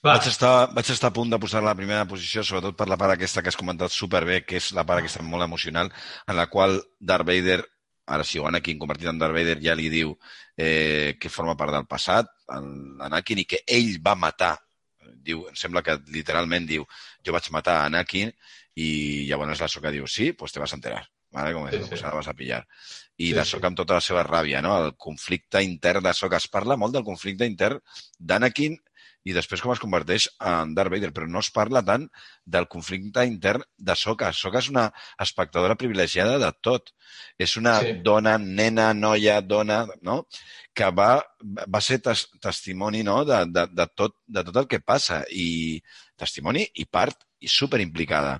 Va. 0.04 0.18
Vaig 0.18 0.26
estar, 0.28 0.70
vaig 0.76 0.88
estar 0.92 1.08
a 1.08 1.16
punt 1.16 1.30
de 1.32 1.38
posar 1.40 1.62
la 1.64 1.76
primera 1.76 2.04
posició, 2.08 2.42
sobretot 2.44 2.76
per 2.76 2.88
la 2.90 2.98
part 3.00 3.14
aquesta 3.14 3.40
que 3.40 3.48
has 3.48 3.56
comentat 3.56 3.92
superbé, 3.92 4.42
que 4.44 4.58
és 4.60 4.72
la 4.76 4.84
part 4.84 5.00
aquesta 5.00 5.24
molt 5.24 5.44
emocional, 5.46 5.88
en 6.28 6.36
la 6.36 6.48
qual 6.52 6.76
Darth 7.00 7.24
Vader 7.28 7.62
ara 8.06 8.24
si 8.24 8.38
Anakin 8.38 8.78
convertit 8.78 9.08
en 9.08 9.18
Darth 9.18 9.32
Vader 9.32 9.56
ja 9.64 9.74
li 9.76 9.88
diu 9.88 10.12
eh, 10.56 11.16
que 11.20 11.32
forma 11.32 11.56
part 11.56 11.72
del 11.72 11.86
passat, 11.88 12.28
l'Anakin, 12.48 13.40
i 13.40 13.46
que 13.48 13.62
ell 13.64 13.96
va 14.04 14.12
matar, 14.14 14.58
diu, 15.24 15.46
em 15.50 15.56
sembla 15.58 15.82
que 15.86 15.98
literalment 16.14 16.68
diu, 16.68 16.86
jo 17.24 17.34
vaig 17.36 17.50
matar 17.54 17.80
Anakin, 17.84 18.32
i 18.74 18.88
llavors 19.28 19.62
la 19.62 19.70
Soca 19.70 19.92
diu, 19.94 20.06
sí, 20.10 20.32
pues 20.32 20.52
te 20.52 20.62
vas 20.62 20.72
a 20.72 20.80
enterar. 20.80 21.04
¿vale? 21.34 21.52
Com 21.52 21.68
sí, 21.68 21.82
sí. 21.98 22.02
vas 22.02 22.28
a 22.28 22.34
pillar. 22.34 22.62
I 23.18 23.28
sí, 23.28 23.34
la 23.34 23.44
Soca 23.44 23.66
amb 23.66 23.78
tota 23.78 23.98
la 23.98 24.04
seva 24.04 24.22
ràbia, 24.26 24.62
no? 24.62 24.76
El 24.78 24.94
conflicte 24.96 25.62
intern 25.66 26.06
de 26.06 26.14
Soca. 26.14 26.38
Es 26.38 26.46
parla 26.48 26.78
molt 26.80 26.94
del 26.94 27.04
conflicte 27.06 27.48
intern 27.50 27.82
d'Anakin 28.18 28.78
i 29.24 29.34
després 29.36 29.62
com 29.64 29.72
es 29.72 29.80
converteix 29.80 30.26
en 30.52 30.74
Darth 30.76 30.92
Vader, 30.92 31.10
però 31.16 31.26
no 31.30 31.40
es 31.40 31.50
parla 31.54 31.82
tant 31.86 32.04
del 32.56 32.66
conflicte 32.72 33.24
intern 33.28 33.64
de 33.76 33.96
Soka. 33.96 34.30
Soka 34.36 34.60
és 34.60 34.68
una 34.72 34.90
espectadora 35.20 35.76
privilegiada 35.80 36.36
de 36.42 36.50
tot. 36.60 36.92
És 37.40 37.56
una 37.60 37.78
sí. 37.80 37.94
dona, 38.04 38.36
nena, 38.38 38.90
noia, 38.94 39.40
dona, 39.40 39.84
no? 40.02 40.22
que 40.74 40.90
va, 40.90 41.10
va 41.40 41.80
ser 41.86 42.00
tes, 42.04 42.26
testimoni 42.42 43.04
no? 43.06 43.22
de, 43.24 43.44
de, 43.48 43.66
de, 43.72 43.88
tot, 43.96 44.18
de 44.26 44.44
tot 44.50 44.60
el 44.64 44.68
que 44.68 44.82
passa 44.82 45.22
i 45.30 45.80
testimoni 46.20 46.66
i 46.82 46.84
part 46.84 47.24
i 47.40 47.48
super 47.48 47.80
implicada. 47.80 48.38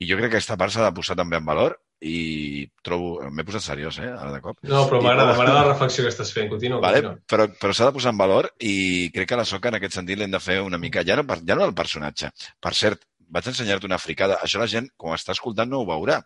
I 0.00 0.10
jo 0.10 0.18
crec 0.18 0.32
que 0.32 0.38
aquesta 0.38 0.58
part 0.58 0.74
s'ha 0.74 0.86
de 0.86 0.94
posar 0.96 1.18
també 1.20 1.38
en 1.38 1.46
valor 1.46 1.78
i 2.04 2.66
trobo... 2.84 3.16
M'he 3.32 3.44
posat 3.48 3.64
seriós, 3.64 3.98
eh, 4.02 4.10
ara 4.10 4.34
de 4.34 4.42
cop. 4.44 4.58
No, 4.68 4.84
però 4.90 5.00
m'agrada 5.04 5.32
m'agrada 5.32 5.62
la 5.62 5.72
reflexió 5.72 6.04
que 6.04 6.12
estàs 6.12 6.32
fent. 6.36 6.50
Continua, 6.52 6.82
vale? 6.84 7.00
continua. 7.00 7.24
Però, 7.32 7.48
però 7.60 7.76
s'ha 7.76 7.88
de 7.88 7.96
posar 7.96 8.12
en 8.12 8.20
valor 8.20 8.50
i 8.60 8.74
crec 9.14 9.30
que 9.30 9.40
la 9.40 9.46
Soca 9.48 9.72
en 9.72 9.78
aquest 9.78 9.96
sentit 9.96 10.20
l'hem 10.20 10.34
de 10.34 10.42
fer 10.42 10.60
una 10.64 10.80
mica... 10.80 11.04
Ja 11.08 11.16
no, 11.20 11.24
ja 11.24 11.56
no 11.56 11.66
el 11.68 11.74
personatge. 11.78 12.30
Per 12.60 12.74
cert, 12.76 13.06
vaig 13.34 13.48
ensenyar-te 13.50 13.88
una 13.88 14.00
fricada. 14.02 14.38
Això 14.44 14.60
la 14.60 14.68
gent, 14.70 14.90
quan 15.00 15.16
està 15.16 15.32
escoltant, 15.36 15.70
no 15.70 15.82
ho 15.82 15.88
veurà. 15.88 16.20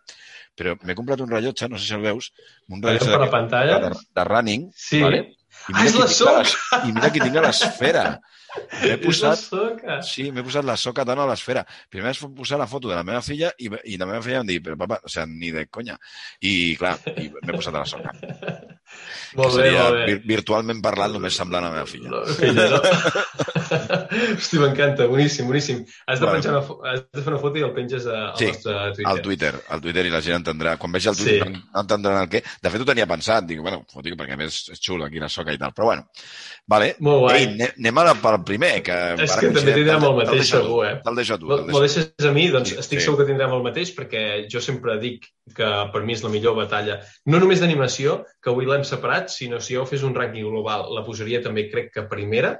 Però 0.59 0.75
m'he 0.83 0.97
comprat 0.97 1.23
un 1.23 1.31
rellotge, 1.31 1.69
no 1.71 1.79
sé 1.79 1.87
si 1.87 1.95
el 1.95 2.03
veus, 2.03 2.31
un 2.67 2.83
rellotge 2.83 3.15
la 3.15 3.31
pantalla? 3.31 3.79
De, 3.85 3.93
de 4.19 4.27
running. 4.27 4.67
Sí. 4.75 5.03
Vale? 5.05 5.23
I 5.69 5.75
ah, 5.75 5.85
és 5.85 5.95
la 5.97 6.09
soca! 6.11 6.83
I 6.83 6.91
mira 6.95 7.11
que 7.13 7.23
tinc 7.23 7.39
l'esfera. 7.45 8.05
M'he 8.81 8.97
posat... 9.05 9.45
Sí, 10.07 10.29
m'he 10.33 10.43
posat 10.45 10.67
la 10.67 10.77
soca 10.79 11.05
dona 11.07 11.25
a 11.25 11.29
l'esfera. 11.31 11.65
Primer 11.91 12.13
es 12.15 12.23
posar 12.39 12.59
la 12.61 12.69
foto 12.71 12.91
de 12.91 12.97
la 12.97 13.05
meva 13.07 13.21
filla 13.25 13.51
i, 13.57 13.69
i 13.93 13.99
la 14.01 14.09
meva 14.09 14.23
filla 14.25 14.43
em 14.43 14.49
diu, 14.49 14.63
però 14.65 14.79
papa, 14.79 15.01
o 15.03 15.13
sigui, 15.13 15.39
ni 15.43 15.53
de 15.55 15.65
conya. 15.69 15.99
I 16.45 16.75
clar, 16.79 16.97
i 17.15 17.29
m'he 17.33 17.55
posat 17.55 17.75
a 17.75 17.79
la 17.83 17.87
soca. 17.89 18.15
Molt 19.37 19.51
que 19.51 19.55
seria, 19.59 19.83
bé, 19.83 19.89
molt 19.89 20.07
bé. 20.09 20.15
virtualment 20.29 20.79
parlant, 20.81 21.13
només 21.13 21.35
semblant 21.37 21.65
a 21.65 21.69
la 21.69 21.75
meva 21.75 21.89
filla. 21.89 22.09
La 22.09 22.37
filla, 22.37 22.65
no? 22.73 22.79
Hosti, 24.39 24.59
m'encanta, 24.61 25.05
boníssim, 25.11 25.45
boníssim. 25.49 25.83
Has 26.07 26.19
de, 26.19 26.25
bueno. 26.25 26.39
penjar 26.39 26.55
una, 26.55 26.79
has 26.91 27.03
de 27.05 27.23
fer 27.23 27.33
una 27.33 27.41
foto 27.43 27.61
i 27.61 27.65
el 27.67 27.73
penges 27.75 28.07
al 28.09 28.33
sí, 28.39 28.49
nostre 28.49 28.73
Twitter. 28.95 29.07
al 29.11 29.21
Twitter, 29.25 29.53
al 29.75 29.83
Twitter 29.83 30.05
i 30.09 30.13
la 30.13 30.21
gent 30.25 30.39
entendrà. 30.39 30.75
Quan 30.81 30.95
vegi 30.95 31.11
el 31.11 31.19
Twitter 31.19 31.45
sí. 31.45 31.53
no 31.59 31.83
entendran 31.83 32.23
el 32.23 32.31
què. 32.31 32.41
De 32.63 32.73
fet, 32.73 32.81
ho 32.81 32.89
tenia 32.89 33.07
pensat. 33.09 33.45
Dic, 33.49 33.61
bueno, 33.65 33.83
foto, 33.91 34.15
perquè 34.19 34.37
a 34.37 34.41
més 34.41 34.61
és 34.73 34.81
xulo 34.81 35.05
aquí 35.05 35.21
la 35.21 35.29
soca 35.29 35.53
i 35.53 35.61
tal. 35.61 35.75
Però 35.77 35.91
bueno, 35.91 36.07
vale. 36.69 36.95
Molt 37.05 37.25
guai. 37.25 37.43
Ei, 37.43 37.69
anem 37.69 38.01
a 38.01 38.07
la, 38.09 38.15
pel 38.23 38.39
primer, 38.47 38.73
que 38.85 38.97
és 39.13 39.35
que 39.35 39.53
també 39.53 39.75
tindrem 39.77 40.07
el 40.09 40.17
mateix, 40.23 40.45
segur, 40.55 40.81
eh? 40.87 40.95
Te'l 41.05 41.21
deixo 41.21 41.37
tu. 41.41 41.53
Me'l 41.53 41.85
deixes 41.85 42.09
a 42.25 42.33
mi? 42.35 42.47
Doncs 42.53 42.73
sí, 42.73 42.79
estic 42.81 43.03
sí. 43.03 43.05
segur 43.05 43.21
que 43.21 43.29
tindrem 43.29 43.53
el 43.59 43.65
mateix, 43.65 43.93
perquè 43.97 44.25
jo 44.49 44.63
sempre 44.63 44.97
dic 45.01 45.29
que 45.55 45.69
per 45.93 46.03
mi 46.05 46.13
és 46.13 46.23
la 46.25 46.31
millor 46.33 46.55
batalla, 46.57 46.99
no 47.29 47.39
només 47.41 47.61
d'animació, 47.61 48.19
que 48.43 48.51
avui 48.51 48.67
l'hem 48.69 48.78
separat, 48.87 49.29
sinó 49.33 49.59
si 49.63 49.75
jo 49.77 49.85
fes 49.89 50.03
un 50.07 50.15
rànquing 50.15 50.47
global, 50.47 50.89
la 50.95 51.05
posaria 51.05 51.43
també, 51.45 51.69
crec 51.71 51.93
que 51.95 52.07
primera, 52.11 52.57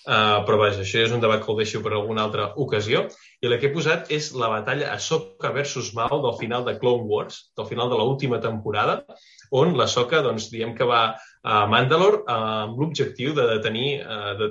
Uh, 0.00 0.40
però 0.48 0.56
vaja, 0.56 0.80
això 0.80 1.02
és 1.04 1.10
un 1.12 1.20
debat 1.20 1.42
que 1.44 1.50
ho 1.52 1.54
deixo 1.58 1.82
per 1.84 1.90
alguna 1.92 2.22
altra 2.24 2.46
ocasió. 2.62 3.02
I 3.44 3.50
la 3.52 3.58
que 3.60 3.68
he 3.68 3.74
posat 3.74 4.08
és 4.16 4.30
la 4.32 4.48
batalla 4.48 4.94
Ahsoka 4.94 5.50
versus 5.52 5.90
Maul 5.96 6.22
del 6.24 6.38
final 6.38 6.64
de 6.64 6.78
Clone 6.80 7.04
Wars, 7.04 7.50
del 7.56 7.68
final 7.68 7.90
de 7.92 7.98
l'última 8.00 8.40
temporada, 8.40 9.02
on 9.52 9.76
la 9.76 9.86
Soca, 9.90 10.22
doncs, 10.24 10.48
diem 10.50 10.72
que 10.78 10.88
va 10.88 11.02
a 11.42 11.60
Mandalore 11.68 12.22
uh, 12.22 12.38
amb 12.64 12.80
l'objectiu 12.80 13.34
de 13.36 13.44
detenir, 13.52 13.90
uh, 14.00 14.32
de, 14.40 14.48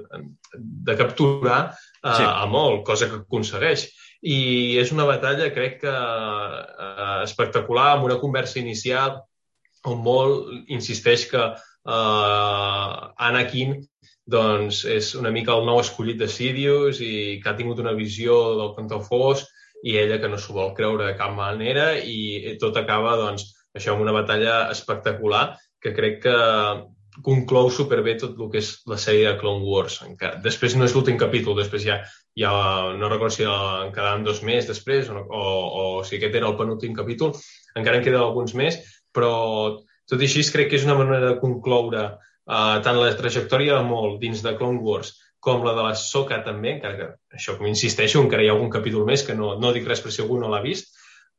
de 0.85 0.97
capturar 0.99 1.59
uh, 1.73 2.13
sí. 2.13 2.23
a 2.29 2.45
Maul, 2.49 2.83
cosa 2.85 3.09
que 3.09 3.23
aconsegueix. 3.23 3.87
I 4.21 4.77
és 4.77 4.93
una 4.93 5.07
batalla, 5.09 5.49
crec 5.55 5.79
que 5.81 5.95
uh, 5.95 7.23
espectacular, 7.25 7.95
amb 7.95 8.05
una 8.05 8.19
conversa 8.21 8.61
inicial 8.61 9.23
on 9.87 10.01
Maul 10.03 10.35
insisteix 10.67 11.27
que 11.31 11.45
uh, 11.45 12.97
Anakin 13.29 13.77
doncs 14.29 14.83
és 14.85 15.13
una 15.17 15.31
mica 15.33 15.55
el 15.55 15.65
nou 15.65 15.79
escollit 15.81 16.19
de 16.19 16.27
Sidious 16.29 16.99
i 17.01 17.39
que 17.41 17.49
ha 17.49 17.57
tingut 17.57 17.79
una 17.81 17.95
visió 17.97 18.35
del 18.59 18.75
cantó 18.77 18.99
fos 19.05 19.45
i 19.83 19.95
ella 19.97 20.19
que 20.21 20.29
no 20.29 20.37
s'ho 20.37 20.53
vol 20.53 20.75
creure 20.77 21.07
de 21.07 21.17
cap 21.17 21.33
manera 21.35 21.93
i 21.97 22.55
tot 22.61 22.77
acaba, 22.77 23.15
doncs, 23.17 23.47
això 23.75 23.95
amb 23.95 24.03
una 24.05 24.15
batalla 24.15 24.61
espectacular 24.73 25.43
que 25.81 25.95
crec 25.95 26.21
que 26.27 26.37
conclou 27.25 27.69
superbé 27.73 28.15
tot 28.19 28.37
el 28.37 28.49
que 28.51 28.61
és 28.61 28.69
la 28.87 28.97
sèrie 28.99 29.25
de 29.27 29.37
Clone 29.39 29.65
Wars. 29.65 29.99
Encara. 30.05 30.39
Després 30.43 30.75
no 30.77 30.85
és 30.87 30.93
l'últim 30.95 31.17
capítol, 31.19 31.57
després 31.57 31.83
ja, 31.83 31.97
ja 32.37 32.51
no 32.95 33.09
recordo 33.11 33.35
si 33.35 33.47
en 33.47 33.91
quedaven 33.95 34.23
dos 34.27 34.43
més 34.45 34.67
després 34.69 35.09
o, 35.11 35.23
o, 35.25 35.43
o 35.81 35.83
si 36.07 36.19
aquest 36.19 36.37
era 36.39 36.51
el 36.51 36.57
penúltim 36.59 36.95
capítol, 36.95 37.33
encara 37.75 37.99
en 37.99 38.05
queden 38.05 38.21
alguns 38.21 38.55
més, 38.55 38.79
però 39.19 39.35
tot 40.09 40.23
i 40.23 40.25
així 40.25 40.47
crec 40.49 40.71
que 40.71 40.79
és 40.79 40.87
una 40.87 40.97
manera 40.97 41.27
de 41.27 41.39
concloure 41.43 42.07
Uh, 42.49 42.79
tant 42.81 42.97
la 42.97 43.11
trajectòria 43.13 43.75
de 43.77 43.85
molt 43.85 44.15
dins 44.23 44.39
de 44.41 44.55
Clone 44.57 44.81
Wars 44.81 45.11
com 45.39 45.61
la 45.61 45.75
de 45.77 45.83
la 45.85 45.91
Soca 45.93 46.39
també, 46.41 46.71
encara 46.73 46.95
que 46.97 47.37
això 47.37 47.53
com 47.59 47.67
insisteixo, 47.69 48.23
encara 48.23 48.41
hi 48.41 48.49
ha 48.49 48.55
algun 48.55 48.71
capítol 48.73 49.05
més 49.05 49.21
que 49.27 49.35
no, 49.37 49.51
no 49.61 49.69
dic 49.75 49.85
res 49.85 50.01
per 50.01 50.09
si 50.11 50.23
algú 50.23 50.39
no 50.41 50.49
l'ha 50.49 50.63
vist, 50.63 50.89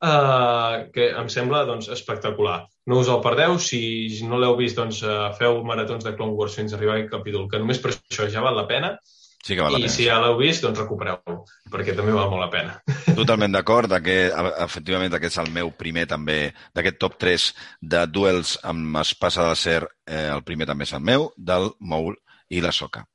uh, 0.07 0.87
que 0.95 1.09
em 1.11 1.33
sembla 1.35 1.65
doncs, 1.67 1.91
espectacular. 1.97 2.61
No 2.87 3.01
us 3.03 3.11
el 3.11 3.19
perdeu, 3.25 3.59
si 3.59 3.81
no 4.29 4.39
l'heu 4.39 4.55
vist, 4.61 4.79
doncs, 4.79 5.03
uh, 5.03 5.33
feu 5.41 5.59
maratons 5.67 6.07
de 6.07 6.15
Clone 6.15 6.39
Wars 6.39 6.55
fins 6.61 6.73
a 6.73 6.79
arribar 6.79 6.95
a 6.95 7.01
aquest 7.01 7.11
capítol, 7.17 7.51
que 7.51 7.59
només 7.59 7.83
per 7.83 7.91
això 7.97 8.31
ja 8.31 8.47
val 8.47 8.57
la 8.61 8.69
pena. 8.71 8.95
Sí 9.41 9.55
que 9.57 9.63
val 9.65 9.73
la 9.73 9.79
I 9.79 9.87
pena. 9.87 9.93
si 9.95 10.05
ja 10.05 10.19
l'heu 10.21 10.37
vist, 10.37 10.61
doncs 10.63 10.79
recupereu-lo, 10.83 11.39
perquè 11.73 11.95
també 11.97 12.13
val 12.13 12.29
molt 12.29 12.43
la 12.45 12.51
pena. 12.53 12.75
Totalment 13.21 13.55
d'acord, 13.55 13.93
que 14.05 14.17
efectivament 14.61 15.15
aquest 15.17 15.39
és 15.39 15.43
el 15.45 15.53
meu 15.55 15.71
primer 15.73 16.05
també, 16.11 16.53
d'aquest 16.77 16.99
top 17.01 17.17
3 17.23 17.47
de 17.95 18.03
duels 18.13 18.59
amb 18.69 18.99
espasa 19.01 19.47
de 19.49 19.55
ser, 19.57 19.79
eh, 20.07 20.27
el 20.35 20.45
primer 20.45 20.69
també 20.69 20.85
és 20.85 20.93
el 20.93 21.01
meu, 21.01 21.31
del 21.39 21.71
Moul 21.81 22.19
i 22.51 22.61
la 22.61 22.73
Soca. 22.75 23.07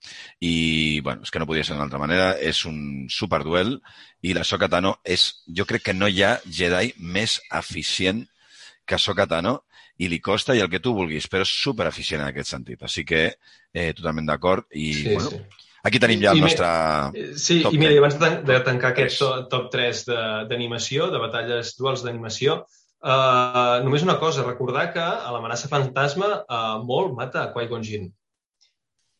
I, 0.41 1.01
bueno, 1.05 1.21
és 1.27 1.29
que 1.29 1.39
no 1.43 1.45
podia 1.45 1.63
ser 1.67 1.75
d'una 1.75 1.85
altra 1.85 1.99
manera, 2.01 2.31
és 2.39 2.63
un 2.65 3.05
superduel 3.11 3.75
i 4.25 4.33
la 4.33 4.45
Soca 4.47 4.69
Tano 4.71 4.95
és, 5.03 5.27
jo 5.45 5.67
crec 5.69 5.83
que 5.89 5.93
no 5.93 6.07
hi 6.09 6.23
ha 6.23 6.39
Jedi 6.47 6.93
més 6.97 7.37
eficient 7.53 8.23
que 8.87 8.97
Soca 8.97 9.27
Tano 9.27 9.59
i 10.01 10.09
li 10.11 10.21
costa 10.23 10.55
i 10.55 10.63
el 10.63 10.71
que 10.71 10.81
tu 10.83 10.95
vulguis, 10.95 11.27
però 11.31 11.45
és 11.45 11.51
supereficient 11.51 12.23
en 12.23 12.31
aquest 12.31 12.49
sentit. 12.51 12.81
Així 12.83 13.05
que, 13.07 13.27
eh, 13.75 13.91
totalment 13.93 14.25
d'acord 14.31 14.65
i, 14.71 14.89
Sí, 14.93 15.13
bueno, 15.13 15.29
sí. 15.29 15.43
Aquí 15.85 15.99
tenim 16.01 16.23
ja 16.23 16.33
el 16.33 16.39
I 16.39 16.43
nostre... 16.43 16.67
Sí, 17.37 17.59
Top 17.63 17.75
i 17.75 17.79
mira, 17.81 17.93
i 17.93 17.99
abans 18.01 18.17
de, 18.17 18.21
tan 18.23 18.39
de 18.47 18.57
tancar 18.65 18.91
aquest 18.93 19.19
to- 19.21 19.45
top 19.51 19.69
3 19.73 20.01
de- 20.09 20.25
d'animació, 20.49 21.07
de, 21.11 21.15
de 21.15 21.21
batalles 21.21 21.75
duals 21.77 22.03
d'animació, 22.05 22.59
uh, 23.05 23.77
només 23.85 24.05
una 24.05 24.17
cosa, 24.21 24.45
recordar 24.47 24.87
que 24.95 25.03
a 25.03 25.33
l'amenaça 25.35 25.69
fantasma 25.71 26.31
uh, 26.41 26.77
Maul 26.85 27.13
mata 27.17 27.43
a 27.43 27.51
Qui-Gon 27.53 27.85
Jinn. 27.85 28.09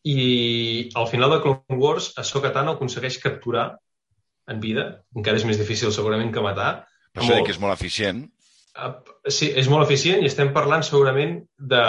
I 0.06 0.90
al 0.94 1.08
final 1.10 1.32
de 1.34 1.40
Clone 1.42 1.78
Wars, 1.82 2.12
Ahsoka 2.18 2.52
Tano 2.54 2.76
aconsegueix 2.76 3.18
capturar 3.22 3.68
en 4.46 4.60
vida, 4.62 4.84
encara 5.18 5.38
és 5.40 5.46
més 5.46 5.58
difícil 5.58 5.90
segurament 5.94 6.30
que 6.34 6.42
matar. 6.44 6.84
Per 7.14 7.24
això 7.24 7.38
dic 7.38 7.48
que 7.48 7.54
és 7.56 7.62
molt 7.62 7.74
eficient. 7.74 8.26
Uh, 8.76 8.92
sí, 9.30 9.48
és 9.56 9.70
molt 9.72 9.86
eficient 9.86 10.22
i 10.22 10.28
estem 10.30 10.52
parlant 10.54 10.84
segurament 10.86 11.40
de 11.58 11.82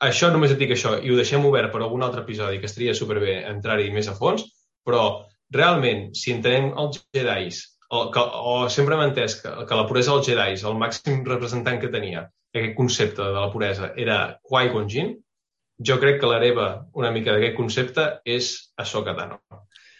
això 0.00 0.30
només 0.32 0.52
et 0.54 0.58
dic 0.60 0.74
això 0.74 0.96
i 1.02 1.12
ho 1.12 1.18
deixem 1.18 1.44
obert 1.46 1.72
per 1.72 1.82
algun 1.82 2.02
altre 2.06 2.24
episodi 2.24 2.60
que 2.60 2.70
estaria 2.70 2.94
superbé 2.94 3.40
entrar-hi 3.50 3.90
més 3.94 4.08
a 4.08 4.16
fons, 4.18 4.46
però 4.84 5.04
realment, 5.54 6.08
si 6.18 6.32
entenem 6.34 6.72
els 6.80 7.02
Jedis, 7.14 7.60
o, 7.90 8.08
que, 8.10 8.20
o 8.20 8.68
sempre 8.72 8.96
hem 8.96 9.04
entès 9.10 9.36
que, 9.42 9.52
que 9.68 9.78
la 9.78 9.86
puresa 9.88 10.14
dels 10.14 10.30
Jedis, 10.30 10.64
el 10.64 10.78
màxim 10.80 11.22
representant 11.28 11.80
que 11.82 11.92
tenia 11.92 12.26
aquest 12.54 12.74
concepte 12.78 13.22
de 13.22 13.36
la 13.36 13.50
puresa 13.52 13.92
era 13.98 14.18
Qui-Gon 14.46 14.90
Jinn, 14.90 15.14
jo 15.84 15.98
crec 16.02 16.20
que 16.22 16.30
l'hereva 16.30 16.68
una 16.94 17.10
mica 17.14 17.34
d'aquest 17.34 17.56
concepte 17.58 18.04
és 18.24 18.52
Ahsoka 18.78 19.14
Tano. 19.16 19.40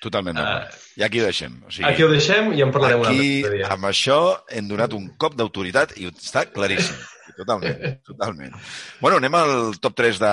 Totalment 0.05 0.37
d'acord. 0.37 0.75
Uh, 0.75 1.01
I 1.01 1.07
aquí 1.07 1.23
ho 1.23 1.25
deixem. 1.27 1.57
O 1.65 1.73
sigui, 1.73 1.87
aquí 1.89 2.05
ho 2.05 2.11
deixem 2.13 2.53
i 2.55 2.63
en 2.63 2.71
parlarem 2.75 3.03
un 3.03 3.09
aquí, 3.09 3.31
altre 3.41 3.57
dia. 3.57 3.71
amb 3.75 3.89
això, 3.89 4.19
hem 4.53 4.69
donat 4.71 4.95
un 4.97 5.09
cop 5.19 5.37
d'autoritat 5.39 5.97
i 5.99 6.11
està 6.13 6.45
claríssim. 6.51 6.99
Totalment, 7.37 7.99
totalment. 8.07 8.55
Bueno, 9.01 9.19
anem 9.19 9.37
al 9.39 9.55
top 9.83 9.97
3 9.99 10.21
de, 10.23 10.33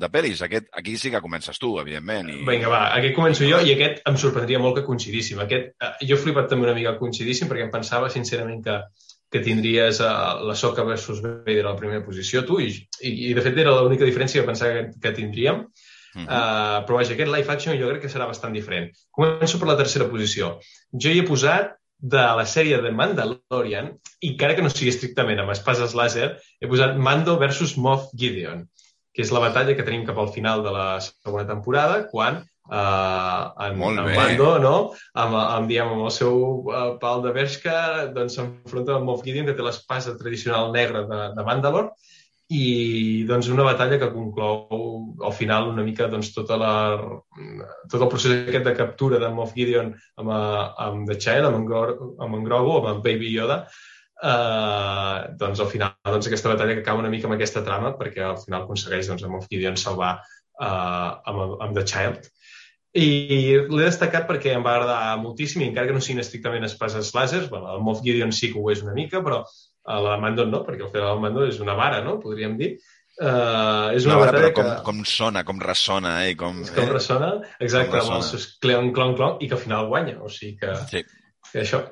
de 0.00 0.10
pel·lis. 0.12 0.42
Aquest, 0.46 0.70
aquí 0.76 0.96
sí 1.00 1.12
que 1.12 1.20
comences 1.24 1.60
tu, 1.60 1.74
evidentment. 1.82 2.30
I... 2.32 2.40
Vinga, 2.48 2.70
va, 2.72 2.82
aquest 2.96 3.16
començo 3.16 3.46
jo 3.48 3.60
i 3.60 3.74
aquest 3.74 4.02
em 4.08 4.18
sorprendria 4.20 4.62
molt 4.62 4.78
que 4.78 4.86
coincidíssim. 4.86 5.42
Aquest, 5.44 5.74
eh, 5.76 5.92
jo 6.08 6.16
he 6.16 6.22
flipat 6.24 6.50
també 6.52 6.68
una 6.68 6.76
mica 6.76 6.96
coincidíssim 7.00 7.50
perquè 7.50 7.66
em 7.68 7.74
pensava 7.74 8.10
sincerament 8.12 8.64
que, 8.64 8.78
que 9.30 9.44
tindries 9.44 10.00
uh, 10.02 10.40
la 10.46 10.56
Soca 10.58 10.84
versus 10.84 11.20
Vader 11.22 11.64
a 11.64 11.72
la 11.72 11.78
primera 11.78 12.04
posició, 12.04 12.42
tu, 12.46 12.58
i, 12.62 12.72
i, 13.00 13.14
i 13.30 13.34
de 13.36 13.44
fet 13.44 13.60
era 13.62 13.76
l'única 13.76 14.08
diferència 14.08 14.42
que 14.42 14.48
pensava 14.48 14.78
que, 14.78 15.00
que 15.00 15.16
tindríem. 15.16 15.64
Mhm. 16.10 16.24
Uh, 16.26 16.80
però 16.86 16.96
vaja, 16.98 17.14
aquest 17.14 17.30
live 17.30 17.52
action 17.52 17.76
jo 17.78 17.90
crec 17.92 18.02
que 18.02 18.10
serà 18.10 18.26
bastant 18.26 18.56
diferent. 18.56 18.88
Començo 19.14 19.60
per 19.60 19.68
la 19.70 19.78
tercera 19.78 20.08
posició. 20.10 20.56
Jo 20.90 21.12
hi 21.12 21.20
he 21.20 21.26
posat 21.28 21.76
de 22.00 22.20
la 22.38 22.46
sèrie 22.48 22.80
de 22.82 22.92
Mandalorian, 22.96 23.90
i 24.20 24.32
encara 24.32 24.56
que 24.56 24.64
no 24.64 24.72
sigui 24.72 24.92
estrictament 24.92 25.40
amb 25.42 25.52
espases 25.54 25.96
làser, 25.96 26.32
he 26.60 26.68
posat 26.70 26.96
Mando 26.96 27.36
versus 27.40 27.76
Moff 27.76 28.08
Gideon, 28.16 28.64
que 29.14 29.24
és 29.24 29.32
la 29.34 29.42
batalla 29.44 29.76
que 29.76 29.84
tenim 29.86 30.06
cap 30.08 30.18
al 30.18 30.32
final 30.32 30.64
de 30.64 30.72
la 30.74 30.86
segona 31.04 31.46
temporada, 31.48 32.04
quan 32.12 32.40
uh, 32.40 33.52
en, 33.66 33.76
en. 33.76 34.00
Mando, 34.16 34.50
no? 34.62 34.76
amb, 35.12 35.36
amb, 35.36 35.68
diguem, 35.68 35.92
amb 35.96 36.06
el 36.08 36.14
seu 36.14 36.40
uh, 36.70 36.86
pal 37.02 37.24
de 37.26 37.34
Bershka, 37.36 37.76
doncs 38.16 38.38
s'enfronta 38.38 38.96
amb 38.96 39.10
Moff 39.10 39.26
Gideon, 39.26 39.50
que 39.50 39.58
té 39.58 39.66
l'espasa 39.66 40.16
tradicional 40.20 40.72
negra 40.76 41.04
de, 41.10 41.20
de 41.36 41.46
Mandalore, 41.46 41.92
i 42.50 43.22
doncs 43.28 43.46
una 43.54 43.62
batalla 43.62 43.98
que 44.00 44.10
conclou 44.10 45.22
al 45.22 45.34
final 45.36 45.68
una 45.70 45.84
mica 45.86 46.08
doncs, 46.10 46.32
tota 46.34 46.56
la, 46.58 46.72
tot 47.86 48.00
el 48.00 48.10
procés 48.10 48.34
aquest 48.40 48.66
de 48.66 48.74
captura 48.74 49.20
de 49.22 49.28
Moff 49.30 49.54
Gideon 49.54 49.92
amb, 50.18 50.32
eh, 50.34 50.64
amb 50.86 51.06
The 51.06 51.16
Child, 51.16 51.46
amb 51.46 51.60
en, 51.60 51.68
Gro 51.68 52.10
amb 52.18 52.40
en 52.40 52.48
Grogu, 52.48 52.74
amb 52.80 52.90
en 52.90 53.04
Baby 53.06 53.30
Yoda, 53.36 53.60
eh, 54.18 55.30
doncs 55.38 55.62
al 55.62 55.70
final 55.70 55.94
doncs, 56.10 56.26
aquesta 56.26 56.50
batalla 56.50 56.74
que 56.74 56.82
acaba 56.82 57.04
una 57.04 57.12
mica 57.12 57.30
amb 57.30 57.38
aquesta 57.38 57.62
trama 57.62 57.94
perquè 58.00 58.26
al 58.26 58.42
final 58.42 58.66
aconsegueix 58.66 59.12
doncs, 59.12 59.22
a 59.22 59.30
Moff 59.30 59.46
Gideon 59.52 59.78
salvar 59.78 60.16
eh, 60.18 60.66
amb, 60.66 61.56
amb 61.62 61.78
The 61.78 61.86
Child. 61.86 62.30
I 62.98 63.10
l'he 63.70 63.84
destacat 63.86 64.26
perquè 64.26 64.56
em 64.56 64.66
va 64.66 64.74
agradar 64.74 65.18
moltíssim, 65.22 65.62
i 65.62 65.70
encara 65.70 65.86
que 65.86 65.94
no 65.94 66.02
siguin 66.02 66.24
estrictament 66.24 66.66
espases 66.66 67.14
làsers, 67.14 67.46
bueno, 67.52 67.70
el 67.70 67.84
Moff 67.86 68.02
Gideon 68.02 68.34
sí 68.34 68.50
que 68.50 68.58
ho 68.58 68.72
és 68.74 68.82
una 68.82 68.96
mica, 68.96 69.22
però 69.22 69.44
a 69.84 70.00
la 70.04 70.16
Mando 70.20 70.44
no, 70.46 70.64
perquè 70.66 70.88
el 71.00 71.20
Mando 71.22 71.46
és 71.48 71.60
una 71.60 71.74
vara, 71.78 72.02
no? 72.04 72.18
Podríem 72.22 72.56
dir. 72.58 72.74
Uh, 73.20 73.90
és 73.92 74.06
una, 74.06 74.14
però 74.16 74.24
batalla 74.24 74.50
com, 74.56 74.64
que... 74.64 74.76
com 74.86 75.00
sona, 75.04 75.42
com 75.44 75.58
ressona, 75.60 76.12
eh? 76.24 76.36
Com, 76.40 76.62
Com 76.64 76.86
eh? 76.86 76.92
ressona, 76.92 77.32
exacte, 77.60 77.90
Com 77.90 77.98
amb 77.98 78.00
ressona. 78.00 78.20
els 78.22 78.30
seus 78.32 78.46
clon, 78.62 78.92
clon, 78.96 79.16
clon, 79.18 79.34
i 79.44 79.48
que 79.50 79.58
al 79.58 79.60
final 79.64 79.88
guanya. 79.90 80.16
O 80.24 80.30
sigui 80.32 80.56
que, 80.62 80.72
Sí, 80.88 81.02
que 81.50 81.60
això, 81.64 81.82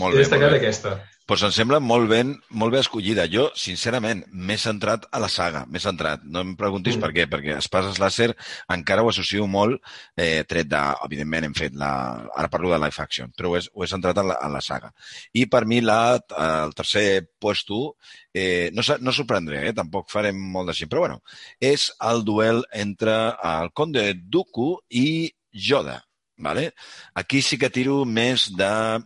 molt 0.00 0.14
he 0.14 0.22
bé, 0.22 0.22
destacat 0.24 0.48
molt 0.48 0.56
bé. 0.56 0.62
aquesta. 0.62 0.94
Pues 1.24 1.40
em 1.40 1.52
sembla 1.56 1.78
molt 1.80 2.10
ben, 2.10 2.34
molt 2.52 2.74
bé 2.74 2.82
escollida. 2.82 3.24
Jo, 3.32 3.46
sincerament, 3.56 4.18
m'he 4.28 4.58
centrat 4.60 5.06
a 5.08 5.20
la 5.22 5.30
saga, 5.32 5.62
m'he 5.64 5.80
centrat. 5.80 6.20
No 6.28 6.42
em 6.44 6.50
preguntis 6.54 6.98
Mm. 6.98 7.00
per 7.00 7.10
què, 7.16 7.24
perquè 7.32 7.54
Espases 7.56 7.98
Láser 7.98 8.34
encara 8.68 9.02
ho 9.02 9.08
associo 9.08 9.46
molt, 9.46 9.80
eh, 10.18 10.44
tret 10.44 10.68
de, 10.68 10.82
evidentment, 11.06 11.44
hem 11.48 11.54
fet 11.54 11.72
la... 11.80 12.28
Ara 12.36 12.50
parlo 12.52 12.70
de 12.70 12.78
live 12.78 13.00
action, 13.00 13.32
però 13.32 13.48
ho 13.54 13.56
he, 13.56 13.62
ho 13.72 13.84
he 13.84 13.88
centrat 13.88 14.20
en 14.20 14.28
la, 14.28 14.38
en 14.44 14.52
la 14.52 14.60
saga. 14.60 14.92
I 15.32 15.46
per 15.46 15.64
mi 15.64 15.80
la, 15.80 16.20
el 16.44 16.74
tercer 16.74 17.26
puesto, 17.40 17.96
eh, 18.34 18.70
no, 18.74 18.82
no 19.00 19.12
sorprendré, 19.16 19.68
eh, 19.68 19.72
tampoc 19.72 20.10
farem 20.12 20.36
molt 20.36 20.68
de 20.68 20.76
així, 20.76 20.86
però 20.92 21.06
bueno, 21.06 21.22
és 21.58 21.88
el 22.04 22.22
duel 22.28 22.64
entre 22.72 23.16
el 23.54 23.72
conde 23.72 24.10
Dooku 24.14 24.74
i 24.90 25.32
Yoda. 25.52 26.02
Vale? 26.36 26.72
Aquí 27.14 27.40
sí 27.46 27.56
que 27.56 27.70
tiro 27.70 28.00
més 28.04 28.48
de 28.58 28.98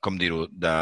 com 0.00 0.18
dir-ho, 0.20 0.46
de 0.50 0.74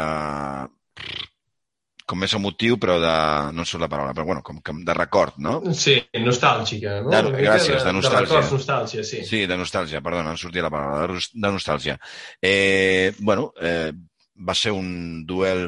com 2.07 2.21
més 2.23 2.31
emotiu, 2.37 2.77
però 2.79 2.95
de... 3.03 3.13
no 3.53 3.65
surt 3.67 3.83
la 3.83 3.89
paraula, 3.91 4.13
però 4.15 4.25
bueno, 4.29 4.43
com, 4.45 4.61
com 4.63 4.79
de 4.87 4.93
record, 4.95 5.35
no? 5.43 5.57
Sí, 5.75 5.97
nostàlgica, 6.23 7.01
no? 7.03 7.11
De- 7.11 7.33
gràcies, 7.35 7.83
de 7.83 7.93
nostàlgia. 7.97 8.21
De 8.21 8.29
records, 8.29 8.53
nostàlgia, 8.55 9.03
sí. 9.03 9.25
Sí, 9.27 9.41
de 9.49 9.57
nostàlgia, 9.59 9.99
perdona, 10.05 10.31
em 10.31 10.39
sortia 10.39 10.63
la 10.63 10.71
paraula, 10.71 11.09
de, 11.11 11.25
de 11.35 11.51
nostàlgia. 11.51 11.97
Eh, 12.39 13.11
bueno, 13.19 13.49
eh, 13.59 13.91
va 14.39 14.55
ser 14.55 14.71
un 14.71 15.25
duel 15.27 15.67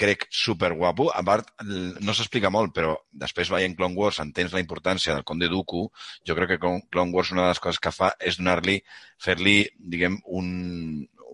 crec 0.00 0.26
super 0.32 0.72
guapo. 0.76 1.08
A 1.12 1.22
part, 1.24 1.50
no 1.64 2.12
s'explica 2.16 2.52
molt, 2.52 2.72
però 2.76 2.94
després 3.24 3.50
veient 3.52 3.76
Clone 3.76 3.96
Wars 3.96 4.20
entens 4.24 4.52
la 4.56 4.62
importància 4.62 5.14
del 5.16 5.24
Conde 5.28 5.48
Dooku. 5.52 5.86
Jo 6.28 6.36
crec 6.36 6.54
que 6.54 6.60
Clone 6.60 7.12
Wars 7.16 7.32
una 7.34 7.46
de 7.46 7.54
les 7.54 7.60
coses 7.60 7.80
que 7.80 7.92
fa 7.92 8.12
és 8.20 8.40
donar-li, 8.40 8.78
fer-li, 9.20 9.58
diguem, 9.92 10.20
un, 10.40 10.48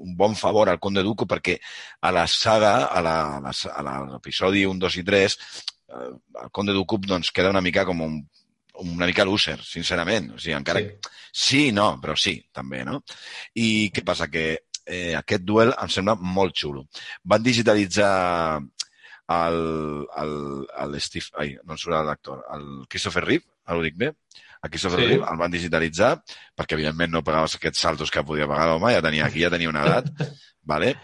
un 0.02 0.16
bon 0.16 0.34
favor 0.36 0.68
al 0.68 0.80
Conde 0.82 1.04
Dooku 1.04 1.26
perquè 1.28 1.56
a 2.00 2.12
la 2.14 2.26
saga, 2.30 2.88
a 2.88 3.02
l'episodi 3.02 4.64
1, 4.68 4.80
2 4.82 4.98
i 5.00 5.04
3, 5.06 5.36
eh, 5.92 6.10
el 6.44 6.50
Conde 6.52 6.74
Dooku 6.76 7.00
doncs, 7.06 7.32
queda 7.32 7.52
una 7.54 7.64
mica 7.64 7.86
com 7.88 8.02
un, 8.04 8.18
una 8.84 9.08
mica 9.08 9.24
loser, 9.24 9.58
sincerament. 9.64 10.32
O 10.36 10.38
sigui, 10.38 10.56
encara 10.56 10.82
Sí. 10.84 11.12
Sí, 11.36 11.72
no, 11.72 11.98
però 12.00 12.14
sí, 12.16 12.38
també, 12.52 12.82
no? 12.84 13.02
I 13.60 13.90
què 13.92 14.02
passa? 14.04 14.30
Que 14.32 14.46
eh, 14.86 15.12
aquest 15.18 15.44
duel 15.44 15.74
em 15.74 15.90
sembla 15.92 16.14
molt 16.16 16.56
xulo. 16.56 16.86
Van 17.24 17.42
digitalitzar 17.44 18.60
el, 19.28 19.58
el, 20.22 20.34
el 20.84 21.00
Steve... 21.02 21.28
Ai, 21.42 21.56
no 21.64 21.76
em 21.76 21.82
surt 21.82 21.98
l'actor. 22.06 22.40
El 22.56 22.86
Christopher 22.88 23.24
Reeve, 23.26 23.44
ara 23.66 23.78
ho 23.78 23.84
dic 23.84 23.98
bé? 24.00 24.12
El 24.66 24.70
Christopher 24.74 25.00
Sí. 25.06 25.14
el 25.20 25.40
van 25.40 25.50
digitalitzar 25.54 26.12
perquè, 26.58 26.76
evidentment, 26.78 27.12
no 27.14 27.24
pagaves 27.26 27.56
aquests 27.58 27.80
saltos 27.86 28.10
que 28.12 28.24
podia 28.26 28.48
pagar 28.50 28.68
l'home, 28.72 28.92
ja 28.94 29.02
tenia, 29.04 29.26
aquí 29.30 29.42
ja 29.46 29.50
tenia 29.54 29.70
una 29.72 29.84
edat, 29.86 30.10
vale? 30.74 30.96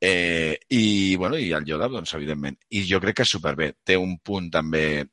Eh, 0.00 0.56
I, 0.72 1.16
bueno, 1.20 1.36
i 1.36 1.50
el 1.52 1.66
Yoda, 1.68 1.88
doncs, 1.92 2.14
evidentment. 2.16 2.56
I 2.72 2.86
jo 2.88 3.00
crec 3.02 3.18
que 3.20 3.26
és 3.26 3.32
superbé. 3.36 3.74
Té 3.84 3.98
un 4.00 4.14
punt 4.24 4.46
també 4.50 5.04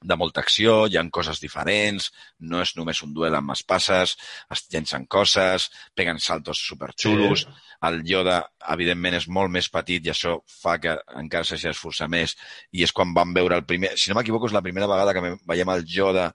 de 0.00 0.14
molta 0.18 0.40
acció, 0.44 0.86
hi 0.86 0.96
han 0.98 1.08
coses 1.10 1.40
diferents, 1.42 2.08
no 2.46 2.60
és 2.62 2.72
només 2.78 3.00
un 3.02 3.12
duel 3.14 3.34
amb 3.34 3.50
espases, 3.50 4.12
es 4.54 4.60
llencen 4.70 5.06
coses, 5.10 5.68
peguen 5.94 6.20
saltos 6.22 6.60
superxulos, 6.68 7.40
Sí. 7.46 7.56
el 7.88 8.02
Yoda, 8.06 8.40
evidentment, 8.74 9.14
és 9.18 9.26
molt 9.28 9.50
més 9.50 9.68
petit 9.70 10.04
i 10.06 10.10
això 10.10 10.36
fa 10.46 10.78
que 10.78 10.96
encara 11.18 11.44
s'hagi 11.44 11.66
d'esforçar 11.70 12.08
més. 12.08 12.36
I 12.72 12.82
és 12.86 12.92
quan 12.92 13.14
vam 13.14 13.34
veure 13.34 13.56
el 13.58 13.64
primer... 13.66 13.96
Si 13.98 14.10
no 14.10 14.16
m'equivoco, 14.18 14.46
és 14.46 14.52
la 14.54 14.62
primera 14.62 14.86
vegada 14.90 15.14
que 15.14 15.36
veiem 15.46 15.68
el 15.74 15.84
Yoda 15.86 16.32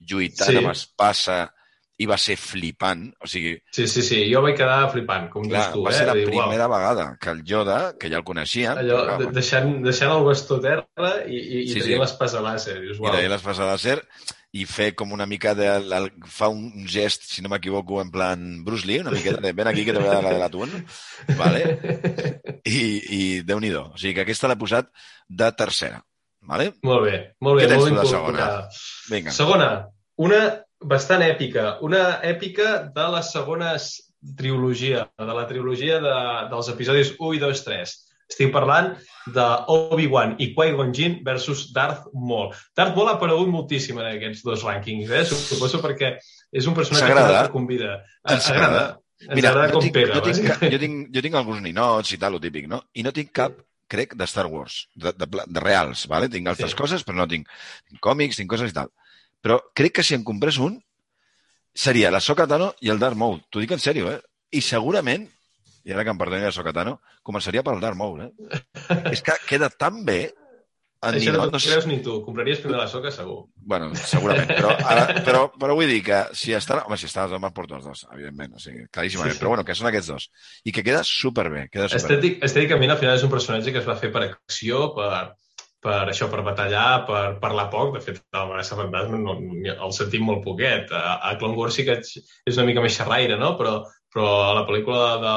lluitant 0.00 0.50
Sí. 0.50 0.56
amb 0.58 0.70
espasa 0.72 1.52
i 1.96 2.06
va 2.10 2.16
ser 2.18 2.34
flipant. 2.36 3.04
O 3.22 3.26
sigui, 3.30 3.52
Sí, 3.70 3.86
sí, 3.86 4.02
sí, 4.02 4.24
jo 4.32 4.40
vaig 4.42 4.56
quedar 4.58 4.90
flipant, 4.90 5.28
com 5.30 5.44
clar, 5.46 5.60
dius 5.68 5.72
tu, 5.76 5.84
va 5.84 5.90
eh? 5.92 5.94
ser 5.94 6.06
la 6.08 6.14
dir, 6.18 6.24
primera 6.26 6.66
vegada 6.66 7.16
que 7.20 7.30
el 7.30 7.44
Yoda, 7.46 7.94
que 7.98 8.10
ja 8.10 8.16
el 8.18 8.24
coneixia, 8.26 8.72
Allò, 8.72 8.98
però, 9.04 9.18
de- 9.20 9.32
deixant, 9.36 9.76
deixant 9.84 10.10
el 10.10 10.24
bastó 10.26 10.56
a 10.58 10.64
terra 10.64 11.12
i, 11.28 11.36
i, 11.38 11.60
i 11.62 11.68
Sí, 11.68 11.80
sí, 11.80 11.94
l'espasa 11.98 12.40
làser. 12.42 12.80
Dius, 12.82 12.98
i 12.98 13.00
uau. 13.00 13.14
de 13.14 13.28
l'espasa 13.30 13.70
de 13.70 13.78
ser 13.78 14.00
i 14.54 14.64
fer 14.70 14.92
com 14.94 15.10
una 15.12 15.26
mica 15.26 15.54
de... 15.54 15.68
La, 15.86 16.00
fa 16.30 16.46
un 16.48 16.84
gest, 16.86 17.24
si 17.26 17.42
no 17.42 17.48
m'equivoco, 17.50 18.00
en 18.02 18.10
plan 18.10 18.64
Bruce 18.64 18.86
Lee, 18.86 19.00
una 19.00 19.10
miqueta 19.10 19.40
de 19.42 19.52
ven 19.52 19.66
aquí 19.66 19.84
que 19.84 19.92
te 19.92 19.98
voy 19.98 20.06
a 20.08 20.14
dar 20.14 20.22
la 20.24 20.32
de 20.34 20.38
l'atún. 20.38 20.70
Vale? 21.38 21.62
I, 22.64 22.82
i 23.10 23.42
Déu-n'hi-do. 23.42 23.92
O 23.94 23.98
sigui 23.98 24.14
que 24.14 24.22
aquesta 24.26 24.46
l'he 24.50 24.56
posat 24.58 24.90
de 25.28 25.50
tercera. 25.58 26.02
Vale? 26.46 26.70
Molt 26.84 27.06
bé, 27.06 27.18
molt 27.40 27.58
bé. 27.58 27.64
Què 27.64 27.70
tens 27.72 27.84
molt 27.84 27.94
tu 27.94 28.00
de 28.00 28.10
segona? 28.10 28.48
Vinga. 29.10 29.34
Segona, 29.34 29.68
una 30.20 30.40
bastant 30.84 31.24
èpica. 31.24 31.78
Una 31.86 32.20
èpica 32.22 32.72
de 32.94 33.06
la 33.14 33.22
segona 33.24 33.74
trilogia, 34.36 35.06
de 35.20 35.36
la 35.36 35.46
trilogia 35.48 36.00
de, 36.00 36.16
dels 36.50 36.68
episodis 36.72 37.14
1 37.18 37.36
i 37.38 37.40
2 37.42 37.64
3. 37.68 37.94
Estic 38.24 38.52
parlant 38.54 38.94
de 39.34 39.44
Obi-Wan 39.68 40.38
i 40.40 40.50
Qui-Gon 40.56 40.94
Jinn 40.96 41.18
versus 41.26 41.66
Darth 41.76 42.06
Maul. 42.16 42.54
Darth 42.76 42.96
Maul 42.96 43.10
ha 43.12 43.16
aparegut 43.18 43.50
moltíssim 43.52 44.00
en 44.00 44.08
aquests 44.14 44.44
dos 44.46 44.64
rànquings, 44.64 45.12
eh? 45.12 45.24
Suposo 45.28 45.80
perquè 45.84 46.14
és 46.52 46.68
un 46.70 46.76
personatge 46.76 47.12
que 47.20 47.52
convida. 47.52 47.98
Ens 48.24 48.48
agrada? 48.52 48.86
Ens 49.24 49.36
Mira, 49.38 49.52
agrada 49.52 49.72
com 49.76 49.84
tinc, 49.84 49.94
pega. 49.94 50.16
jo, 50.16 50.24
tinc, 50.24 50.40
bàsicament. 50.40 50.72
jo, 50.72 50.80
tinc, 50.82 51.04
jo 51.14 51.22
tinc 51.24 51.36
alguns 51.38 51.62
ninots 51.64 52.16
i 52.16 52.18
tal, 52.20 52.34
lo 52.36 52.40
típic, 52.42 52.66
no? 52.68 52.80
I 52.96 53.04
no 53.06 53.12
tinc 53.14 53.30
cap, 53.36 53.60
crec, 53.94 54.14
de 54.18 54.26
Star 54.30 54.46
Wars, 54.50 54.82
de, 54.94 55.12
de, 55.16 55.28
de 55.46 55.62
reals, 55.62 56.04
¿vale? 56.10 56.28
Tinc 56.32 56.50
altres 56.52 56.74
Sí. 56.74 56.78
coses, 56.82 57.04
però 57.06 57.22
no 57.22 57.28
tinc, 57.30 57.48
tinc 57.88 58.02
còmics, 58.04 58.40
tinc 58.42 58.50
coses 58.50 58.70
i 58.74 58.76
tal. 58.76 58.90
Però 59.44 59.60
crec 59.76 59.96
que 60.00 60.04
si 60.06 60.14
em 60.18 60.24
comprés 60.26 60.58
un, 60.58 60.80
seria 61.74 62.10
la 62.14 62.20
Soka 62.22 62.46
Tano 62.50 62.72
i 62.80 62.90
el 62.92 63.00
Darth 63.02 63.18
Maul. 63.18 63.40
T'ho 63.50 63.62
dic 63.62 63.72
en 63.74 63.82
sèrio, 63.82 64.10
eh? 64.12 64.20
I 64.54 64.60
segurament, 64.62 65.26
i 65.84 65.92
ara 65.92 66.04
que 66.06 66.12
em 66.14 66.18
perdoni 66.20 66.46
la 66.46 66.52
Soka 66.54 66.72
Tano, 66.72 66.98
començaria 67.26 67.64
pel 67.66 67.80
Darth 67.82 67.98
Maul, 67.98 68.22
eh? 68.28 68.60
És 69.14 69.22
que 69.26 69.34
queda 69.48 69.68
tan 69.70 70.04
bé 70.06 70.32
en 71.08 71.18
Això 71.18 71.34
no 71.34 71.46
t'ho 71.52 71.60
creus 71.60 71.86
ni 71.90 71.98
tu. 72.04 72.16
Compraries 72.24 72.62
primer 72.62 72.78
la 72.80 72.88
soca, 72.90 73.12
segur. 73.14 73.44
Bueno, 73.72 73.90
segurament, 73.98 74.50
però, 74.50 74.72
ara, 74.94 75.04
però, 75.26 75.44
però 75.60 75.76
vull 75.78 75.90
dir 75.90 76.00
que 76.06 76.20
si 76.38 76.56
estan... 76.56 76.82
Home, 76.84 76.98
si 77.00 77.08
estan 77.10 77.28
els 77.28 77.36
homes, 77.38 77.54
porto 77.56 77.78
els 77.78 77.86
dos, 77.86 78.04
evidentment, 78.14 78.56
o 78.58 78.62
sigui, 78.62 78.86
claríssimament. 78.94 79.34
Sí, 79.34 79.38
sí. 79.38 79.42
Però 79.42 79.54
bueno, 79.54 79.66
que 79.68 79.76
són 79.78 79.90
aquests 79.90 80.12
dos. 80.12 80.28
I 80.64 80.74
que 80.74 80.84
queda 80.86 81.04
superbé, 81.08 81.68
queda 81.72 81.88
superbé. 81.88 82.02
Estètic, 82.04 82.42
estèticament, 82.48 82.94
al 82.94 83.00
final, 83.02 83.18
és 83.18 83.26
un 83.26 83.32
personatge 83.32 83.74
que 83.74 83.82
es 83.82 83.88
va 83.88 83.98
fer 84.00 84.12
per 84.14 84.24
acció, 84.28 84.88
per, 84.96 85.12
per 85.84 86.00
això, 86.08 86.30
per 86.32 86.42
batallar, 86.46 86.88
per 87.08 87.22
parlar 87.42 87.68
poc. 87.72 87.94
De 87.98 88.02
fet, 88.04 88.20
el 88.32 88.50
Manassa 88.50 88.78
Fantasma 88.80 89.20
no, 89.20 89.36
el 89.74 89.96
sentim 89.96 90.24
molt 90.24 90.44
poquet. 90.46 90.92
A, 90.96 91.18
a 91.30 91.36
Clone 91.40 91.58
Wars 91.60 91.76
sí 91.76 91.84
que 91.86 92.00
és 92.00 92.56
una 92.56 92.66
mica 92.70 92.84
més 92.84 92.96
xerraire, 92.96 93.36
no? 93.40 93.54
Però, 93.60 93.80
però 94.14 94.28
a 94.48 94.52
la 94.56 94.64
pel·lícula 94.68 95.08
de, 95.24 95.34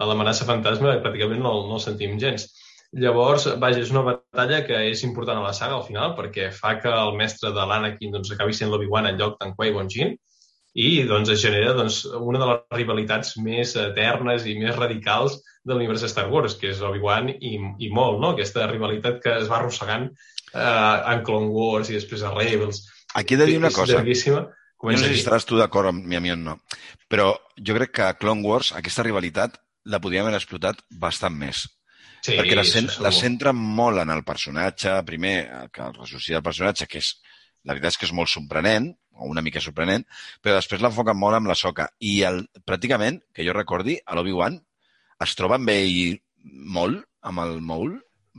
de 0.00 0.08
l'amenaça 0.08 0.48
fantasma 0.48 0.96
pràcticament 1.04 1.42
no, 1.44 1.56
no 1.68 1.78
el 1.78 1.84
sentim 1.84 2.16
gens. 2.22 2.48
Llavors, 2.94 3.48
vaja, 3.58 3.80
és 3.82 3.90
una 3.90 4.04
batalla 4.06 4.60
que 4.66 4.76
és 4.90 5.02
important 5.02 5.40
a 5.40 5.46
la 5.48 5.54
saga 5.56 5.74
al 5.80 5.86
final 5.86 6.12
perquè 6.18 6.50
fa 6.54 6.76
que 6.82 6.92
el 6.94 7.16
mestre 7.18 7.50
de 7.54 7.64
l'Anakin 7.66 8.12
doncs, 8.14 8.30
acabi 8.30 8.54
sent 8.54 8.70
l'Obi-Wan 8.70 9.08
en 9.10 9.18
lloc 9.18 9.40
d'en 9.40 9.54
Qui-Gon 9.56 9.90
Jinn 9.90 10.14
i 10.74 11.02
doncs, 11.06 11.30
es 11.30 11.42
genera 11.42 11.74
doncs, 11.74 12.02
una 12.18 12.38
de 12.42 12.48
les 12.50 12.62
rivalitats 12.78 13.36
més 13.42 13.74
eternes 13.78 14.46
i 14.46 14.56
més 14.58 14.74
radicals 14.78 15.40
de 15.64 15.74
l'univers 15.74 16.02
de 16.02 16.10
Star 16.10 16.26
Wars, 16.30 16.56
que 16.58 16.70
és 16.70 16.82
Obi-Wan 16.82 17.30
i, 17.34 17.54
i 17.58 17.90
molt, 17.94 18.20
no? 18.22 18.34
Aquesta 18.34 18.66
rivalitat 18.70 19.20
que 19.22 19.36
es 19.40 19.50
va 19.50 19.60
arrossegant 19.60 20.08
eh, 20.10 21.12
en 21.14 21.22
Clone 21.26 21.50
Wars 21.54 21.90
i 21.90 21.98
després 21.98 22.22
a 22.22 22.34
Rebels. 22.34 22.82
Aquí 23.14 23.34
he 23.34 23.40
de 23.40 23.46
dir 23.50 23.60
una 23.62 23.70
cosa. 23.74 23.94
llarguíssima. 23.94 24.42
Jo 24.44 24.50
no 24.50 24.62
Comença 24.84 25.06
sé 25.06 25.14
si 25.14 25.22
estaràs 25.22 25.46
tu 25.48 25.56
d'acord 25.56 25.88
amb 25.88 26.04
mi, 26.04 26.18
a 26.18 26.20
mi 26.20 26.30
o 26.34 26.36
no, 26.36 26.58
però 27.08 27.30
jo 27.56 27.76
crec 27.78 27.94
que 27.96 28.02
a 28.04 28.16
Clone 28.18 28.44
Wars 28.44 28.74
aquesta 28.76 29.06
rivalitat 29.06 29.56
la 29.88 30.00
podíem 30.02 30.26
haver 30.26 30.36
explotat 30.36 30.82
bastant 31.00 31.38
més. 31.38 31.62
Sí, 32.24 32.36
perquè 32.38 32.56
la, 32.56 32.64
cent, 32.64 32.86
la 33.04 33.10
centra 33.12 33.52
molt 33.52 34.00
en 34.00 34.10
el 34.14 34.22
personatge, 34.24 34.94
primer, 35.04 35.34
eh, 35.44 35.64
que 35.72 35.82
el 35.84 35.96
ressuscita 35.98 36.38
el 36.40 36.46
personatge, 36.46 36.86
que 36.88 37.02
és, 37.02 37.10
la 37.68 37.74
veritat 37.74 37.92
és 37.92 37.98
que 38.00 38.06
és 38.08 38.14
molt 38.16 38.32
sorprenent, 38.32 38.88
o 39.14 39.28
una 39.30 39.42
mica 39.44 39.60
sorprenent, 39.62 40.06
però 40.42 40.56
després 40.56 40.80
l'enfoquen 40.82 41.18
molt 41.20 41.36
amb 41.36 41.50
la 41.50 41.54
soca. 41.58 41.90
I 42.00 42.14
el, 42.26 42.40
pràcticament, 42.66 43.20
que 43.36 43.44
jo 43.46 43.52
recordi, 43.54 43.98
a 44.06 44.16
l'Obi-Wan 44.16 44.56
es 45.22 45.36
troba 45.38 45.60
amb 45.60 45.70
ell 45.70 46.16
molt, 46.78 47.04
amb 47.22 47.44
el 47.44 47.60
Maul. 47.62 47.92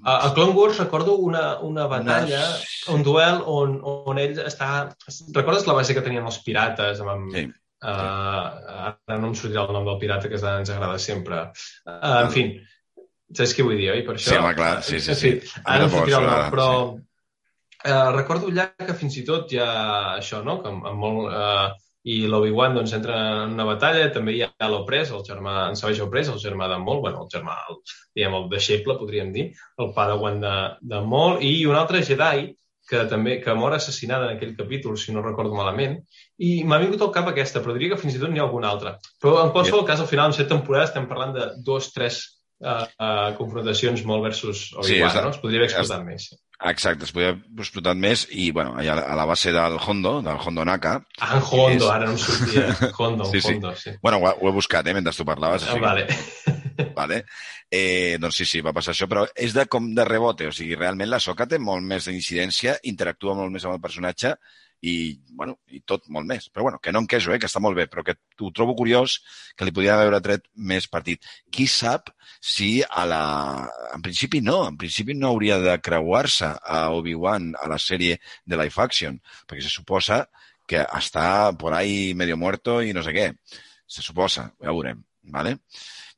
A, 0.03 0.17
a 0.27 0.33
Clone 0.35 0.51
Wars 0.57 0.77
recordo 0.81 1.15
una, 1.23 1.59
una 1.63 1.85
batalla, 1.87 2.41
Una- 2.89 2.95
un 2.97 3.03
duel 3.07 3.39
on, 3.45 3.77
on 3.85 4.19
ell 4.19 4.41
està... 4.43 4.89
Recordes 5.37 5.69
la 5.69 5.77
base 5.77 5.95
que 5.95 6.03
tenien 6.03 6.25
els 6.27 6.41
pirates? 6.43 6.99
Amb, 7.05 7.13
amb, 7.13 7.31
Sí. 7.37 7.45
uh, 7.85 8.89
ara 8.89 9.17
no 9.21 9.29
em 9.29 9.35
sortirà 9.37 9.63
el 9.67 9.73
nom 9.77 9.85
del 9.87 9.99
pirata 10.01 10.27
que 10.27 10.35
ens 10.41 10.69
agrada 10.73 10.97
sempre. 10.99 11.45
Uh, 11.85 12.25
en 12.25 12.31
fi, 12.33 12.43
saps 13.33 13.55
què 13.57 13.65
vull 13.65 13.79
dir, 13.79 13.89
oi? 13.93 14.03
Per 14.05 14.17
això? 14.17 14.31
Sí, 14.31 14.37
home, 14.37 14.53
clar, 14.57 14.75
sí, 14.85 14.99
sí, 15.01 15.15
sí. 15.17 15.33
A 15.63 15.77
mi 15.77 15.77
ara 15.77 15.87
tampoc 15.87 15.99
sortirà 16.03 16.21
el 16.21 16.29
nom, 16.29 16.53
però... 16.53 16.69
Uh, 17.85 18.09
recordo 18.15 18.47
allà 18.49 18.71
que 18.79 18.95
fins 18.97 19.13
i 19.19 19.25
tot 19.25 19.51
hi 19.53 19.59
ha 19.61 19.71
això, 20.15 20.39
no? 20.45 20.57
Que 20.61 20.71
amb, 20.71 20.87
amb 20.89 21.03
molt, 21.03 21.27
uh, 21.29 21.67
i 22.09 22.15
l'Obi-Wan 22.29 22.77
doncs, 22.77 22.93
entra 22.97 23.15
en 23.43 23.55
una 23.55 23.65
batalla, 23.65 24.09
també 24.13 24.35
hi 24.35 24.43
ha 24.45 24.69
l'Oprès, 24.69 25.11
el 25.13 25.23
germà, 25.25 25.55
en 25.69 25.77
Savage 25.77 26.03
Oprès, 26.05 26.29
el 26.29 26.41
germà 26.41 26.67
de 26.69 26.77
Mol, 26.81 27.01
bueno, 27.01 27.23
el 27.25 27.31
germà, 27.33 27.55
el, 27.69 27.79
diguem, 28.17 28.37
el 28.39 28.45
deixeble, 28.51 28.97
podríem 28.99 29.31
dir, 29.33 29.47
el 29.81 29.89
padawan 29.95 30.37
de, 30.43 30.53
de 30.93 31.01
Mol, 31.13 31.39
i 31.45 31.65
un 31.69 31.77
altre 31.79 32.03
Jedi, 32.05 32.51
que 32.85 33.01
també 33.09 33.39
que 33.41 33.53
mor 33.57 33.73
assassinada 33.73 34.27
en 34.29 34.35
aquell 34.35 34.53
capítol, 34.57 34.93
si 35.01 35.13
no 35.13 35.23
recordo 35.25 35.57
malament, 35.57 35.97
i 36.37 36.59
m'ha 36.69 36.77
vingut 36.83 37.01
al 37.01 37.13
cap 37.15 37.31
aquesta, 37.31 37.61
però 37.63 37.73
diria 37.73 37.95
que 37.95 38.01
fins 38.01 38.13
i 38.13 38.21
tot 38.21 38.29
n'hi 38.29 38.41
ha 38.41 38.45
alguna 38.45 38.69
altra. 38.69 38.99
Però 39.21 39.39
en 39.41 39.49
qualsevol 39.55 39.87
cas, 39.89 40.03
al 40.03 40.09
final, 40.11 40.29
en 40.29 40.37
set 40.37 40.51
temporades, 40.51 40.91
estem 40.91 41.07
parlant 41.09 41.33
de 41.33 41.47
dos, 41.65 41.89
tres 41.95 42.21
uh, 42.61 43.35
confrontacions 43.37 44.03
molt 44.05 44.23
versus 44.23 44.67
Sí, 44.69 44.75
Obi-Wan, 44.77 45.09
és 45.09 45.15
la- 45.15 45.21
no? 45.25 45.29
Es 45.35 45.37
podria 45.43 45.59
haver 45.61 45.69
explotat 45.71 46.05
més. 46.05 46.29
Exacte, 46.71 47.03
es 47.03 47.11
podia 47.11 47.33
haver 47.33 47.43
explotat 47.59 47.97
més 47.99 48.27
i, 48.31 48.49
bueno, 48.55 48.75
allà 48.79 48.93
a 49.03 49.15
la 49.19 49.25
base 49.27 49.51
del 49.51 49.75
Hondo, 49.85 50.21
del 50.23 50.37
Hondo 50.39 50.63
Naka, 50.65 50.93
Ah, 51.19 51.35
en 51.35 51.43
Hondo, 51.51 51.85
És- 51.85 51.91
ara 51.91 52.05
no 52.05 52.11
em 52.13 52.17
sortia. 52.17 52.67
Hondo, 52.99 53.25
Sí, 53.25 53.41
sí. 53.41 53.53
Hondo, 53.53 53.75
sí. 53.75 53.91
bueno, 54.01 54.17
ho, 54.23 54.29
ho 54.39 54.49
he 54.49 54.53
buscat, 54.55 54.87
eh, 54.87 54.93
mentre 54.93 55.13
tu 55.13 55.25
parlaves. 55.25 55.63
Ah, 55.63 55.73
així 55.73 55.79
que- 55.79 55.85
vale. 55.85 56.07
vale? 56.95 57.25
Eh, 57.71 58.17
doncs 58.21 58.35
sí, 58.39 58.45
sí, 58.45 58.61
va 58.61 58.71
passar 58.73 58.93
això, 58.93 59.07
però 59.11 59.25
és 59.35 59.53
de 59.53 59.65
com 59.67 59.87
de 59.95 60.05
rebote, 60.05 60.47
o 60.47 60.51
sigui, 60.55 60.75
realment 60.79 61.09
la 61.09 61.19
Soca 61.19 61.47
té 61.47 61.59
molt 61.59 61.83
més 61.83 62.05
d'incidència, 62.07 62.77
interactua 62.83 63.33
molt 63.35 63.51
més 63.51 63.65
amb 63.65 63.75
el 63.75 63.81
personatge 63.81 64.35
i, 64.85 64.93
bueno, 65.33 65.57
i 65.73 65.81
tot 65.87 66.05
molt 66.13 66.27
més. 66.29 66.47
Però 66.53 66.65
bueno, 66.67 66.79
que 66.83 66.93
no 66.93 67.01
em 67.01 67.07
queixo, 67.09 67.33
eh, 67.33 67.39
que 67.41 67.49
està 67.49 67.61
molt 67.63 67.77
bé, 67.77 67.87
però 67.89 68.03
que 68.05 68.15
ho 68.41 68.51
trobo 68.55 68.75
curiós 68.77 69.17
que 69.57 69.65
li 69.65 69.73
podria 69.75 69.97
haver 69.97 70.21
tret 70.25 70.45
més 70.55 70.87
partit. 70.91 71.25
Qui 71.51 71.65
sap 71.71 72.11
si 72.39 72.69
a 72.85 73.05
la... 73.09 73.23
En 73.95 74.05
principi 74.05 74.43
no, 74.45 74.59
en 74.69 74.77
principi 74.81 75.17
no 75.17 75.31
hauria 75.33 75.57
de 75.63 75.77
creuar-se 75.81 76.51
a 76.61 76.85
Obi-Wan 76.93 77.53
a 77.61 77.69
la 77.71 77.79
sèrie 77.81 78.19
de 78.45 78.59
live 78.61 78.83
action, 78.85 79.17
perquè 79.49 79.65
se 79.65 79.73
suposa 79.73 80.25
que 80.69 80.81
està 80.81 81.53
por 81.57 81.73
ahí 81.77 82.13
medio 82.17 82.37
muerto 82.37 82.81
i 82.81 82.93
no 82.93 83.03
sé 83.05 83.13
què. 83.15 83.29
Se 83.85 84.05
suposa, 84.05 84.49
ja 84.61 84.71
ho 84.71 84.77
veurem. 84.77 85.01
Vale? 85.33 85.55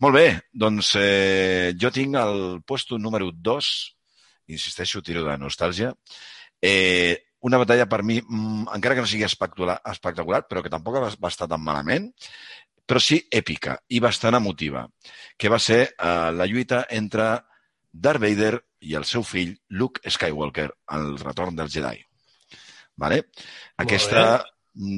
Molt 0.03 0.13
bé, 0.13 0.26
doncs 0.51 0.91
eh, 0.99 1.72
jo 1.80 1.91
tinc 1.95 2.20
el 2.20 2.59
puesto 2.68 2.99
número 2.99 3.32
2, 3.32 3.70
insisteixo, 4.51 5.01
tiro 5.01 5.24
de 5.26 5.38
nostàlgia, 5.39 5.93
eh, 6.61 7.26
una 7.47 7.59
batalla 7.61 7.87
per 7.89 8.03
mi, 8.03 8.19
mm, 8.21 8.67
encara 8.75 8.95
que 8.95 9.03
no 9.05 9.09
sigui 9.09 9.25
espectacular, 9.27 9.79
espectacular, 9.91 10.43
però 10.47 10.63
que 10.63 10.73
tampoc 10.73 10.99
va, 11.01 11.31
estar 11.31 11.47
tan 11.47 11.63
malament, 11.63 12.09
però 12.87 13.01
sí 13.03 13.19
èpica 13.31 13.77
i 13.91 13.99
bastant 14.03 14.37
emotiva, 14.39 14.85
que 15.37 15.51
va 15.51 15.59
ser 15.59 15.81
eh, 15.87 16.31
la 16.31 16.47
lluita 16.47 16.85
entre 16.89 17.29
Darth 17.91 18.21
Vader 18.23 18.53
i 18.87 18.95
el 18.95 19.07
seu 19.09 19.23
fill 19.23 19.55
Luke 19.79 20.03
Skywalker, 20.09 20.69
el 20.95 21.17
retorn 21.19 21.55
del 21.57 21.71
Jedi. 21.73 21.97
Vale? 22.97 23.23
Aquesta, 23.77 24.43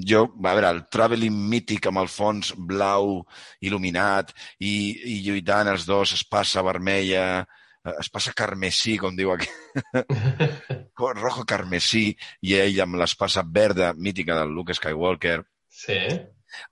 jo, 0.07 0.25
a 0.39 0.53
veure, 0.53 0.69
el 0.69 0.83
traveling 0.91 1.35
mític 1.51 1.87
amb 1.89 2.01
el 2.03 2.11
fons 2.11 2.53
blau 2.55 3.19
il·luminat 3.65 4.33
i, 4.59 4.73
i 5.15 5.19
lluitant 5.25 5.71
els 5.71 5.87
dos, 5.87 6.13
espassa 6.15 6.63
vermella, 6.65 7.45
eh, 7.85 7.95
espassa 7.99 8.33
carmesí, 8.37 8.97
com 8.97 9.15
diu 9.17 9.31
aquí, 9.33 9.47
rojo 11.19 11.45
carmesí, 11.47 12.09
i 12.45 12.55
ell 12.59 12.81
amb 12.83 12.99
l'espassa 12.99 13.43
verda 13.45 13.93
mítica 13.95 14.35
del 14.39 14.53
Luke 14.55 14.73
Skywalker, 14.75 15.41
Sí. 15.69 15.95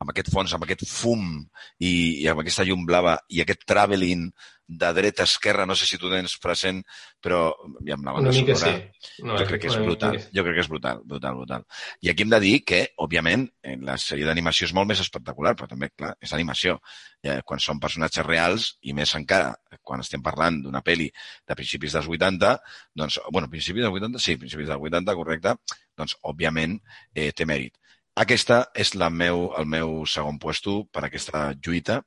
amb 0.02 0.10
aquest 0.10 0.32
fons, 0.34 0.52
amb 0.54 0.66
aquest 0.66 0.84
fum 0.90 1.38
i, 1.80 1.92
i 2.24 2.28
amb 2.28 2.42
aquesta 2.42 2.66
llum 2.66 2.82
blava 2.88 3.20
i 3.30 3.44
aquest 3.44 3.62
traveling 3.70 4.26
de 4.68 4.94
dreta 4.94 5.24
a 5.24 5.30
esquerra, 5.30 5.66
no 5.66 5.76
sé 5.80 5.86
si 5.88 5.98
tu 5.98 6.10
tens 6.12 6.36
present, 6.44 6.82
però 7.24 7.54
i 7.88 7.94
amb 7.96 8.04
la 8.04 8.14
banda 8.18 8.34
sonora, 8.36 8.58
sí. 8.60 9.22
No, 9.24 9.38
jo 9.40 9.46
crec 9.48 9.64
que 9.64 9.72
és 9.72 9.78
brutal. 9.80 10.20
Jo 10.36 10.44
crec 10.44 10.58
que 10.58 10.66
és 10.66 10.70
brutal, 10.72 11.00
brutal, 11.08 11.38
brutal. 11.40 11.64
I 12.04 12.12
aquí 12.12 12.26
hem 12.26 12.34
de 12.36 12.42
dir 12.44 12.54
que, 12.68 12.82
òbviament, 13.06 13.48
en 13.64 13.88
la 13.88 13.96
sèrie 14.02 14.28
d'animació 14.28 14.68
és 14.68 14.76
molt 14.76 14.92
més 14.92 15.02
espectacular, 15.04 15.56
però 15.56 15.72
també, 15.72 15.90
clar, 15.96 16.14
és 16.20 16.36
animació. 16.36 16.78
Ja, 17.24 17.40
quan 17.48 17.64
són 17.64 17.80
personatges 17.80 18.28
reals, 18.28 18.70
i 18.84 18.94
més 18.98 19.16
encara 19.16 19.56
quan 19.88 20.04
estem 20.04 20.22
parlant 20.24 20.60
d'una 20.66 20.84
pel·li 20.84 21.08
de 21.48 21.58
principis 21.58 21.96
dels 21.96 22.12
80, 22.12 22.54
doncs, 23.00 23.22
bueno, 23.32 23.48
principis 23.50 23.88
dels 23.88 23.96
80, 23.96 24.20
sí, 24.20 24.36
principis 24.36 24.68
dels 24.68 24.84
80, 24.92 25.16
correcte, 25.16 25.56
doncs, 25.98 26.20
òbviament, 26.28 26.76
eh, 27.16 27.32
té 27.32 27.48
mèrit. 27.48 27.80
Aquesta 28.18 28.56
és 28.74 28.96
la 28.98 29.12
meu, 29.14 29.44
el 29.60 29.68
meu 29.70 29.92
segon 30.10 30.40
puesto 30.42 30.80
per 30.94 31.04
aquesta 31.06 31.52
lluita, 31.54 32.00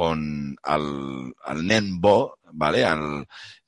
on 0.00 0.22
el, 0.74 0.86
el 1.52 1.60
nen 1.68 1.90
bo, 2.00 2.14
vale? 2.62 2.86
el, 2.88 3.04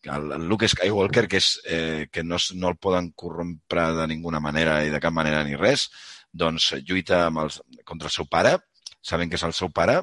el, 0.09 0.33
el 0.39 0.47
Luke 0.49 0.69
Skywalker, 0.73 1.27
que, 1.29 1.43
és, 1.43 1.51
eh, 1.69 2.07
que 2.13 2.25
no, 2.25 2.39
no 2.57 2.73
el 2.73 2.79
poden 2.81 3.11
corrompre 3.13 3.85
de 3.99 4.09
ninguna 4.15 4.41
manera 4.41 4.79
i 4.87 4.95
de 4.95 5.03
cap 5.05 5.13
manera 5.13 5.45
ni 5.45 5.61
res, 5.61 5.91
doncs 6.33 6.73
lluita 6.89 7.27
amb 7.27 7.45
els, 7.45 7.61
contra 7.85 8.09
el 8.09 8.17
seu 8.17 8.31
pare, 8.33 8.57
saben 9.05 9.29
que 9.29 9.37
és 9.37 9.45
el 9.45 9.57
seu 9.57 9.69
pare, 9.69 10.01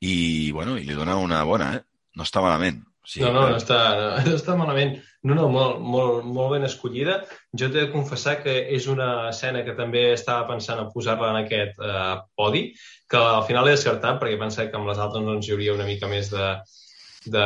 i, 0.00 0.52
bueno, 0.52 0.78
i 0.78 0.86
li 0.86 0.94
dona 0.94 1.18
una 1.18 1.42
bona, 1.48 1.72
eh? 1.80 1.84
No 2.14 2.22
està 2.22 2.42
malament. 2.44 2.84
O 3.04 3.08
sigui, 3.08 3.26
no, 3.26 3.32
no, 3.36 3.48
no 3.52 3.58
està, 3.60 3.78
no 4.24 4.36
està 4.40 4.54
malament. 4.56 4.94
No, 5.24 5.34
no, 5.36 5.48
molt, 5.52 5.80
molt, 5.80 6.24
molt 6.24 6.54
ben 6.54 6.64
escollida. 6.68 7.18
Jo 7.56 7.68
t'he 7.72 7.86
de 7.86 7.92
confessar 7.92 8.38
que 8.42 8.54
és 8.76 8.88
una 8.92 9.28
escena 9.30 9.62
que 9.64 9.76
també 9.76 10.06
estava 10.12 10.46
pensant 10.48 10.80
en 10.80 10.90
posar-la 10.92 11.32
en 11.32 11.40
aquest 11.42 11.80
eh, 11.80 12.14
podi, 12.36 12.64
que 13.08 13.20
al 13.20 13.44
final 13.48 13.68
he 13.68 13.76
acertat 13.76 14.20
perquè 14.20 14.40
pensava 14.40 14.70
que 14.70 14.80
amb 14.80 14.88
les 14.88 15.00
altres 15.04 15.24
doncs, 15.24 15.48
hi 15.48 15.56
hauria 15.56 15.76
una 15.76 15.88
mica 15.88 16.08
més 16.08 16.32
de, 16.32 16.48
de, 17.26 17.44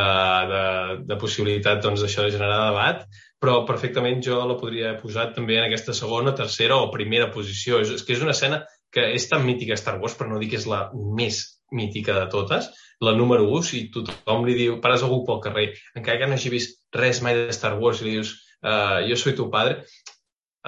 de, 0.53 0.65
de 1.11 1.19
possibilitat 1.23 1.83
doncs, 1.83 2.03
d'això 2.03 2.27
de 2.27 2.35
generar 2.35 2.65
debat, 2.71 3.05
però 3.43 3.61
perfectament 3.67 4.23
jo 4.27 4.41
la 4.47 4.59
podria 4.59 4.97
posar 5.03 5.31
també 5.35 5.59
en 5.59 5.69
aquesta 5.69 5.95
segona, 5.95 6.35
tercera 6.39 6.79
o 6.79 6.91
primera 6.95 7.31
posició. 7.35 7.83
És, 7.83 7.95
és 7.99 8.07
que 8.07 8.15
és 8.15 8.23
una 8.23 8.35
escena 8.35 8.63
que 8.95 9.11
és 9.15 9.27
tan 9.31 9.47
mítica 9.47 9.79
Star 9.79 9.99
Wars, 9.99 10.19
per 10.19 10.31
no 10.31 10.39
dir 10.43 10.51
que 10.55 10.59
és 10.63 10.67
la 10.71 10.87
més 10.95 11.45
mítica 11.75 12.17
de 12.19 12.27
totes, 12.33 12.71
la 13.01 13.15
número 13.15 13.49
1, 13.49 13.63
si 13.63 13.87
tothom 13.95 14.45
li 14.47 14.57
diu, 14.59 14.79
pares 14.83 15.05
algú 15.07 15.23
pel 15.27 15.43
carrer, 15.45 15.71
encara 15.95 16.19
que 16.23 16.29
no 16.29 16.39
hagi 16.39 16.53
vist 16.53 16.81
res 16.95 17.23
mai 17.23 17.37
de 17.37 17.55
Star 17.55 17.77
Wars 17.79 18.03
i 18.03 18.09
li 18.09 18.15
dius, 18.19 18.35
uh, 18.65 19.01
jo 19.07 19.19
soy 19.19 19.37
tu 19.39 19.49
padre, 19.53 19.83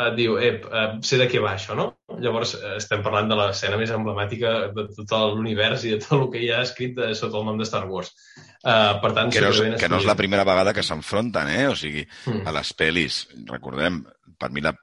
et 0.01 0.15
diu, 0.17 0.37
ep, 0.41 0.65
uh, 0.71 0.93
sé 1.05 1.19
de 1.21 1.27
què 1.29 1.41
va 1.43 1.55
això, 1.57 1.75
no? 1.77 1.89
Llavors 2.23 2.55
uh, 2.57 2.77
estem 2.79 3.03
parlant 3.05 3.29
de 3.29 3.37
l'escena 3.41 3.81
més 3.81 3.91
emblemàtica 3.95 4.55
de 4.77 4.87
tot 5.01 5.35
l'univers 5.35 5.85
i 5.85 5.95
de 5.97 6.01
tot 6.05 6.17
el 6.21 6.29
que 6.33 6.45
hi 6.45 6.53
ha 6.55 6.63
escrit 6.65 6.95
de, 6.97 7.11
sota 7.19 7.41
el 7.41 7.49
nom 7.49 7.59
de 7.61 7.67
Star 7.69 7.83
Wars. 7.91 8.15
Uh, 8.61 9.01
per 9.03 9.13
tant, 9.17 9.33
que 9.35 9.43
no, 9.43 9.51
és, 9.51 9.77
que 9.81 9.91
no 9.91 10.01
és 10.01 10.09
la 10.09 10.17
primera 10.19 10.47
vegada 10.49 10.75
que 10.77 10.87
s'enfronten, 10.87 11.51
eh? 11.53 11.67
O 11.73 11.77
sigui, 11.77 12.07
mm. 12.07 12.47
a 12.47 12.55
les 12.57 12.73
pel·lis, 12.79 13.23
recordem, 13.51 14.03
per 14.41 14.53
mi 14.55 14.65
la, 14.65 14.75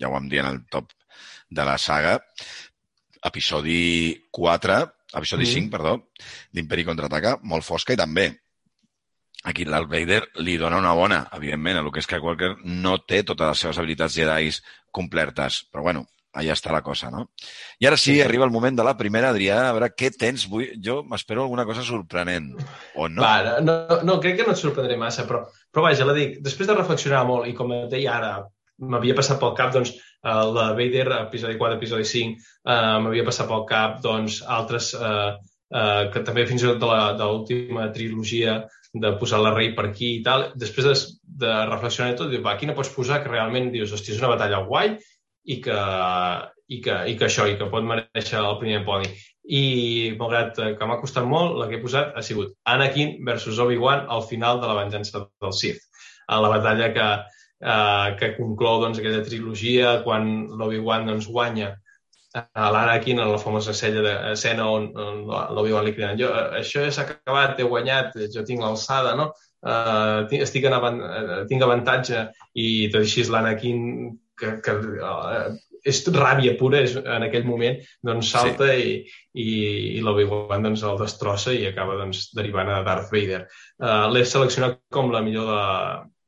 ja 0.00 0.08
ho 0.08 0.14
vam 0.14 0.30
dir 0.30 0.44
en 0.44 0.52
el 0.54 0.62
top 0.72 0.94
de 1.52 1.66
la 1.68 1.76
saga, 1.80 2.16
episodi 3.28 3.82
4, 4.30 4.78
episodi 5.18 5.46
mm. 5.48 5.54
5, 5.58 5.72
perdó, 5.72 5.96
l'Imperi 6.56 6.86
contraataca, 6.88 7.36
molt 7.48 7.66
fosca 7.66 7.96
i 7.96 8.00
també 8.00 8.30
aquí 9.48 9.66
l'Alt 9.66 9.90
Vader 9.90 10.22
li 10.46 10.56
dona 10.60 10.78
una 10.78 10.94
bona, 10.94 11.24
evidentment, 11.34 11.80
a 11.80 11.84
Luke 11.84 12.02
Skywalker 12.02 12.54
no 12.64 12.98
té 13.02 13.22
totes 13.26 13.48
les 13.48 13.62
seves 13.64 13.80
habilitats 13.80 14.14
Jedi 14.14 14.52
complertes, 14.94 15.64
però 15.72 15.82
bueno, 15.88 16.04
allà 16.32 16.54
està 16.56 16.72
la 16.72 16.82
cosa, 16.84 17.10
no? 17.12 17.26
I 17.82 17.88
ara 17.88 17.98
sí, 18.00 18.14
arriba 18.22 18.46
el 18.46 18.54
moment 18.54 18.78
de 18.78 18.86
la 18.86 18.94
primera, 18.96 19.32
Adrià, 19.34 19.58
a 19.66 19.74
veure 19.76 19.90
què 19.92 20.12
tens. 20.16 20.46
Vull... 20.48 20.70
Jo 20.80 21.02
m'espero 21.08 21.44
alguna 21.44 21.66
cosa 21.68 21.84
sorprenent, 21.84 22.52
o 22.96 23.08
no? 23.08 23.24
Va, 23.24 23.58
no, 23.64 23.76
no, 24.06 24.18
crec 24.22 24.38
que 24.40 24.46
no 24.48 24.54
et 24.56 24.60
sorprendré 24.60 24.96
massa, 25.00 25.26
però, 25.28 25.42
però 25.72 25.88
vaja, 25.88 26.08
la 26.08 26.16
dic, 26.16 26.38
després 26.44 26.70
de 26.70 26.78
reflexionar 26.78 27.26
molt, 27.28 27.50
i 27.50 27.56
com 27.58 27.74
et 27.76 27.90
deia 27.92 28.16
ara, 28.16 28.32
m'havia 28.82 29.16
passat 29.18 29.40
pel 29.42 29.56
cap, 29.58 29.74
doncs, 29.74 29.92
el 30.22 30.54
de 30.54 30.66
Vader, 30.78 31.08
episodi 31.20 31.56
4, 31.58 31.76
episodi 31.76 32.04
5, 32.04 32.36
eh, 32.66 32.98
m'havia 33.02 33.24
passat 33.26 33.48
pel 33.50 33.64
cap 33.66 33.98
doncs, 34.04 34.38
altres 34.46 34.92
eh, 34.94 35.32
eh, 35.74 36.04
que 36.14 36.22
també 36.26 36.46
fins 36.46 36.62
i 36.62 36.70
tot 36.70 37.18
de 37.18 37.26
l'última 37.26 37.88
trilogia 37.94 38.60
de 38.92 39.12
posar 39.18 39.40
la 39.40 39.54
rei 39.54 39.72
per 39.74 39.88
aquí 39.88 40.18
i 40.18 40.22
tal. 40.22 40.50
Després 40.58 40.86
de, 40.86 40.94
de 41.46 41.52
reflexionar 41.70 42.14
tot, 42.18 42.30
dius, 42.30 42.44
va, 42.44 42.54
aquí 42.54 42.68
no 42.68 42.76
pots 42.78 42.92
posar 42.94 43.22
que 43.22 43.32
realment 43.32 43.72
dius, 43.74 43.92
hosti, 43.92 44.14
és 44.14 44.22
una 44.22 44.34
batalla 44.34 44.62
guai 44.68 44.94
i 45.44 45.58
que, 45.64 45.78
i 46.68 46.80
que, 46.84 46.98
i 47.10 47.18
que 47.18 47.26
això, 47.26 47.48
i 47.50 47.58
que 47.58 47.70
pot 47.72 47.86
mereixer 47.86 48.38
el 48.38 48.58
primer 48.62 48.84
podi. 48.86 49.10
I, 49.42 49.62
malgrat 50.20 50.60
que 50.78 50.86
m'ha 50.86 51.00
costat 51.00 51.24
molt, 51.26 51.56
la 51.58 51.66
que 51.66 51.80
he 51.80 51.82
posat 51.82 52.12
ha 52.14 52.22
sigut 52.22 52.52
Anakin 52.68 53.16
versus 53.26 53.58
Obi-Wan 53.58 54.06
al 54.06 54.22
final 54.28 54.60
de 54.62 54.70
la 54.70 54.84
venjança 54.84 55.24
del 55.26 55.56
Sith. 55.56 55.82
A 56.30 56.38
la 56.38 56.52
batalla 56.52 56.92
que, 56.94 57.08
eh, 57.62 58.16
que 58.18 58.34
conclou 58.36 58.82
doncs, 58.82 58.98
aquella 58.98 59.22
trilogia 59.26 60.00
quan 60.06 60.28
l'Obi-Wan 60.58 61.08
doncs, 61.08 61.30
guanya 61.30 61.76
a 62.32 62.70
l'Anakin 62.72 63.20
en 63.20 63.30
la 63.30 63.38
famosa 63.38 63.72
escena, 63.72 64.02
de, 64.04 64.12
escena 64.32 64.68
on, 64.72 64.88
on 64.96 65.24
l'Obi-Wan 65.28 65.84
li 65.84 65.94
crida 65.96 66.14
jo, 66.18 66.30
això 66.58 66.84
ja 66.86 66.92
s'ha 66.94 67.04
acabat, 67.06 67.60
he 67.60 67.68
guanyat, 67.68 68.16
jo 68.32 68.44
tinc 68.48 68.64
l'alçada, 68.64 69.16
no? 69.18 69.32
Uh, 69.62 70.26
estic 70.42 70.64
en 70.66 70.74
avant, 70.74 70.96
uh, 71.06 71.42
tinc 71.46 71.62
avantatge 71.62 72.24
i 72.58 72.88
tot 72.90 73.04
així 73.04 73.22
l'Anakin 73.30 73.84
que, 74.40 74.56
que 74.64 74.74
uh, 75.04 75.52
és 75.86 76.00
ràbia 76.14 76.56
pura 76.58 76.80
és, 76.82 76.96
en 76.96 77.26
aquell 77.26 77.44
moment, 77.46 77.78
doncs 78.06 78.32
salta 78.34 78.70
sí. 78.72 78.82
i, 78.82 79.44
i, 79.44 79.52
i 79.98 80.02
l'Obi-Wan 80.02 80.66
doncs, 80.66 80.82
el 80.88 80.98
destrossa 81.02 81.54
i 81.54 81.66
acaba 81.68 81.98
doncs, 82.00 82.30
derivant 82.38 82.72
a 82.72 82.80
Darth 82.86 83.12
Vader. 83.14 83.44
Uh, 83.82 84.08
L'he 84.14 84.24
seleccionat 84.26 84.80
com 84.94 85.12
la 85.14 85.22
millor 85.26 85.52
de, 85.52 85.62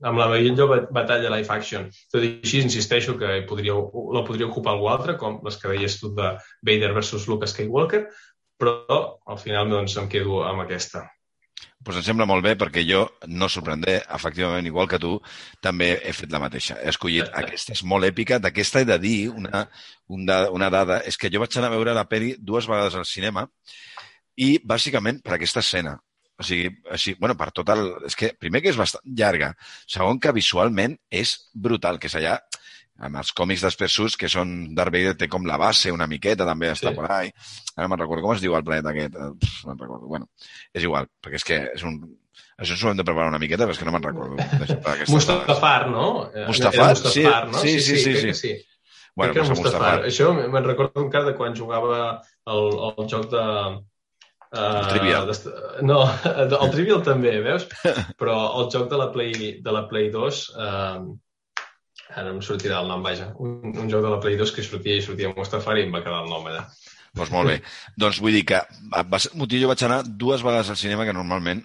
amb 0.05 0.21
la 0.21 0.29
millor 0.33 0.87
batalla 0.93 1.33
live 1.33 1.51
action. 1.55 1.89
Tot 2.13 2.25
i 2.25 2.31
així, 2.45 2.61
insisteixo 2.63 3.17
que 3.21 3.41
podria, 3.49 3.77
la 4.17 4.25
podria 4.27 4.51
ocupar 4.51 4.75
algú 4.75 4.91
altre, 4.93 5.17
com 5.21 5.41
les 5.47 5.59
que 5.61 5.73
deies 5.73 5.99
tu 6.01 6.13
de 6.17 6.35
Vader 6.67 6.93
versus 6.97 7.27
Luke 7.31 7.49
Skywalker, 7.49 8.05
però 8.61 9.01
al 9.27 9.41
final 9.41 9.71
doncs, 9.73 9.97
em 10.01 10.09
quedo 10.13 10.43
amb 10.47 10.65
aquesta. 10.65 11.07
Pues 11.85 11.99
em 12.01 12.05
sembla 12.07 12.25
molt 12.25 12.45
bé 12.45 12.55
perquè 12.57 12.81
jo, 12.89 13.03
no 13.29 13.49
sorprendré, 13.53 13.99
efectivament, 14.17 14.65
igual 14.67 14.89
que 14.89 15.01
tu, 15.01 15.19
també 15.65 15.91
he 16.01 16.15
fet 16.17 16.33
la 16.33 16.41
mateixa. 16.41 16.79
He 16.81 16.89
escollit 16.95 17.29
aquesta, 17.29 17.75
és 17.77 17.83
molt 17.85 18.09
èpica. 18.09 18.39
D'aquesta 18.41 18.81
he 18.81 18.89
de 18.89 18.97
dir 19.03 19.19
una, 19.29 19.67
una, 20.09 20.39
una 20.55 20.71
dada. 20.73 21.03
És 21.05 21.21
que 21.21 21.29
jo 21.33 21.43
vaig 21.43 21.59
anar 21.61 21.69
a 21.73 21.77
veure 21.77 21.97
la 21.97 22.07
peli 22.09 22.35
dues 22.41 22.69
vegades 22.71 22.97
al 22.97 23.05
cinema 23.09 23.45
i, 24.37 24.57
bàsicament, 24.65 25.21
per 25.25 25.37
aquesta 25.37 25.61
escena. 25.61 25.99
O 26.35 26.43
sigui, 26.43 26.71
així, 26.91 27.15
bueno, 27.21 27.37
per 27.39 27.53
tot 27.55 27.71
el... 27.71 27.85
És 28.09 28.17
que, 28.19 28.33
primer, 28.39 28.63
que 28.65 28.73
és 28.73 28.79
bastant 28.79 29.05
llarga. 29.19 29.53
Segon, 29.87 30.19
que 30.23 30.35
visualment 30.35 30.97
és 31.15 31.37
brutal, 31.55 32.01
que 32.03 32.11
és 32.11 32.17
allà 32.19 32.39
amb 33.03 33.19
els 33.19 33.33
còmics 33.35 33.65
d'Espersús, 33.65 34.17
que 34.19 34.31
són 34.31 34.51
Darth 34.75 34.95
Vader 34.95 35.15
té 35.19 35.29
com 35.31 35.47
la 35.47 35.59
base 35.59 35.93
una 35.95 36.07
miqueta, 36.11 36.47
també 36.47 36.71
està 36.71 36.93
sí. 36.93 36.99
per 36.99 37.09
ahí. 37.11 37.31
Ara 37.75 37.89
me'n 37.91 38.01
recordo 38.01 38.23
com 38.23 38.35
es 38.35 38.43
diu 38.43 38.55
el 38.55 38.67
planeta 38.67 38.93
aquest. 38.93 39.17
Pff, 39.41 39.65
no 39.65 39.73
me'n 39.73 39.81
recordo. 39.83 40.11
Bueno, 40.11 40.29
és 40.75 40.87
igual, 40.87 41.09
perquè 41.23 41.41
és 41.41 41.49
que 41.49 41.59
és 41.73 41.87
un... 41.87 41.99
Això 42.55 42.77
s'ho 42.79 42.93
hem 42.93 42.99
de 42.99 43.07
preparar 43.07 43.33
una 43.33 43.41
miqueta, 43.43 43.67
però 43.67 43.75
és 43.75 43.81
que 43.81 43.87
no 43.89 43.95
me'n 43.95 44.05
recordo. 44.05 44.39
Mustafar, 45.11 45.89
no? 45.91 46.07
Mustafar, 46.47 46.93
Mustafar 46.95 47.11
sí, 47.11 47.25
no? 47.27 47.59
sí, 47.59 47.81
sí, 47.81 47.99
sí, 47.99 48.15
sí, 48.15 48.21
sí. 48.21 48.35
sí. 48.43 48.55
Bueno, 49.15 49.35
pues 49.35 49.51
Mustafar. 49.51 50.05
Mustafar. 50.05 50.07
Això 50.11 50.31
me'n 50.39 50.67
recordo 50.67 51.03
encara 51.03 51.31
de 51.31 51.35
quan 51.39 51.59
jugava 51.59 51.99
el, 52.47 52.71
el 52.91 53.11
joc 53.11 53.27
de, 53.35 53.45
el 54.55 54.89
Trivial. 54.93 55.33
No, 55.87 56.01
el 56.45 56.73
Trivial 56.73 57.03
també, 57.07 57.35
veus? 57.45 57.67
Però 58.21 58.39
el 58.61 58.71
joc 58.73 58.89
de 58.93 59.01
la 59.01 59.11
Play, 59.15 59.53
de 59.65 59.75
la 59.75 59.85
Play 59.91 60.11
2, 60.15 60.41
uh, 60.55 61.65
ara 62.15 62.31
em 62.31 62.41
sortirà 62.45 62.81
el 62.83 62.91
nom, 62.91 63.05
vaja, 63.05 63.33
un, 63.43 63.73
un 63.73 63.91
joc 63.91 64.05
de 64.05 64.13
la 64.13 64.21
Play 64.23 64.39
2 64.41 64.55
que 64.55 64.67
sortia 64.67 64.99
i 64.99 65.05
sortia 65.05 65.33
Mustafari 65.35 65.85
i 65.85 65.89
em 65.89 65.95
va 65.95 66.05
quedar 66.05 66.23
el 66.25 66.33
nom 66.33 66.47
allà. 66.51 66.67
Doncs 67.15 67.31
molt 67.35 67.53
bé. 67.53 67.59
doncs 68.05 68.21
vull 68.23 68.35
dir 68.35 68.45
que 68.49 68.63
va 68.95 69.23
ser 69.23 69.35
motiu 69.39 69.63
jo 69.63 69.71
vaig 69.71 69.85
anar 69.87 70.03
dues 70.07 70.43
vegades 70.47 70.73
al 70.73 70.81
cinema 70.81 71.07
que 71.07 71.15
normalment 71.17 71.63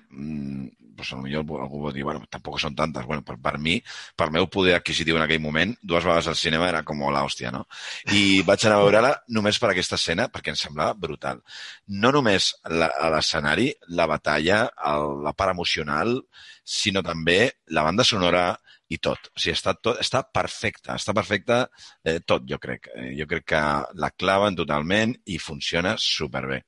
pues, 0.99 1.11
potser 1.11 1.39
algú 1.63 1.81
pot 1.85 1.95
dir, 1.95 2.03
bueno, 2.07 2.23
tampoc 2.29 2.59
són 2.61 2.75
tantes. 2.75 3.05
Bueno, 3.07 3.23
per, 3.25 3.37
per 3.41 3.57
mi, 3.57 3.79
per 4.19 4.29
meu 4.35 4.47
poder 4.51 4.75
adquisitiu 4.77 5.17
en 5.17 5.25
aquell 5.25 5.41
moment, 5.43 5.75
dues 5.81 6.05
vegades 6.05 6.27
al 6.27 6.37
cinema 6.39 6.69
era 6.69 6.83
com 6.87 7.01
l'hòstia, 7.01 7.53
no? 7.55 7.65
I 8.11 8.41
vaig 8.49 8.65
anar 8.65 8.79
a 8.79 8.85
veure-la 8.85 9.13
només 9.35 9.59
per 9.59 9.71
aquesta 9.71 9.99
escena, 9.99 10.29
perquè 10.33 10.53
em 10.53 10.59
semblava 10.59 10.97
brutal. 10.97 11.43
No 11.87 12.13
només 12.15 12.51
la, 12.69 12.91
l'escenari, 13.15 13.71
la 13.95 14.07
batalla, 14.09 14.65
el, 14.91 15.23
la 15.25 15.33
part 15.33 15.55
emocional, 15.55 16.17
sinó 16.63 17.03
també 17.05 17.39
la 17.73 17.83
banda 17.87 18.05
sonora, 18.05 18.51
i 18.89 18.97
tot. 18.97 19.29
O 19.29 19.39
sigui, 19.39 19.53
està, 19.53 19.75
tot, 19.77 19.99
està 20.01 20.21
perfecta, 20.33 20.95
està 20.97 21.13
perfecta 21.15 21.59
eh, 22.03 22.19
tot, 22.25 22.45
jo 22.49 22.57
crec. 22.61 22.89
Eh, 22.95 23.11
jo 23.19 23.27
crec 23.29 23.45
que 23.53 23.61
la 24.01 24.11
claven 24.11 24.57
totalment 24.57 25.13
i 25.29 25.37
funciona 25.41 25.95
superbé. 26.01 26.63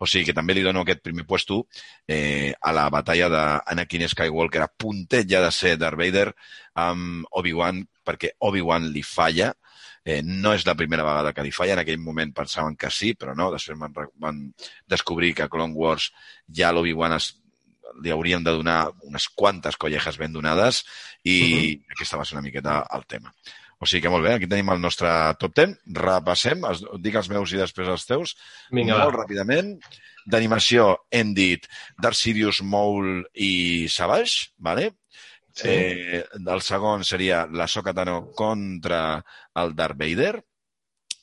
O 0.00 0.08
sigui 0.08 0.30
que 0.30 0.36
també 0.36 0.56
li 0.56 0.64
dono 0.64 0.86
aquest 0.86 1.04
primer 1.04 1.26
puesto 1.28 1.64
eh, 2.08 2.54
a 2.56 2.72
la 2.76 2.88
batalla 2.92 3.28
d'Anakin 3.32 4.08
Skywalker 4.08 4.64
a 4.64 4.72
puntet 4.72 5.28
ja 5.30 5.44
de 5.44 5.52
ser 5.52 5.76
Darth 5.80 6.00
Vader 6.00 6.30
amb 6.80 7.28
Obi-Wan, 7.36 7.84
perquè 8.06 8.36
Obi-Wan 8.48 8.90
li 8.92 9.04
falla, 9.04 9.52
Eh, 10.06 10.20
no 10.22 10.52
és 10.54 10.62
la 10.62 10.76
primera 10.78 11.02
vegada 11.02 11.32
que 11.34 11.42
li 11.42 11.50
falla, 11.50 11.74
en 11.74 11.80
aquell 11.82 11.98
moment 11.98 12.30
pensaven 12.30 12.76
que 12.78 12.92
sí, 12.94 13.08
però 13.18 13.32
no, 13.34 13.48
després 13.50 13.78
van, 13.80 13.96
van 14.22 14.36
descobrir 14.86 15.32
que 15.34 15.48
Clone 15.50 15.74
Wars 15.74 16.12
ja 16.46 16.70
l'Obi-Wan 16.70 17.16
es 17.16 17.32
li 18.02 18.12
hauríem 18.14 18.44
de 18.44 18.54
donar 18.56 18.80
unes 19.06 19.28
quantes 19.34 19.76
collejas 19.76 20.18
ben 20.18 20.32
donades 20.32 20.84
i 21.22 21.36
uh 21.36 21.46
-huh. 21.46 21.92
aquesta 21.96 22.16
va 22.16 22.24
ser 22.24 22.36
una 22.38 22.46
miqueta 22.46 22.86
el 22.92 23.06
tema. 23.06 23.32
O 23.78 23.84
sigui 23.84 24.02
que 24.02 24.08
molt 24.12 24.24
bé, 24.24 24.32
aquí 24.34 24.48
tenim 24.48 24.70
el 24.72 24.80
nostre 24.80 25.08
top 25.40 25.54
10. 25.54 25.74
Repassem, 25.98 26.64
els, 26.64 26.82
dic 27.04 27.14
els 27.14 27.28
meus 27.28 27.52
i 27.52 27.60
després 27.60 27.88
els 27.88 28.06
teus. 28.08 28.36
Vinga, 28.70 28.96
molt 28.96 29.14
va. 29.14 29.22
ràpidament. 29.22 29.76
D'animació 30.26 30.88
hem 31.10 31.34
dit 31.36 31.68
Darth 32.02 32.16
Sidious, 32.16 32.62
Maul 32.62 33.26
i 33.34 33.86
Savage, 33.92 34.48
¿vale? 34.56 34.94
Sí. 35.56 35.68
Eh, 35.68 36.24
el 36.36 36.60
segon 36.60 37.04
seria 37.04 37.46
la 37.46 37.68
Sokatano 37.68 38.32
contra 38.36 39.24
el 39.54 39.74
Darth 39.76 39.96
Vader 39.96 40.34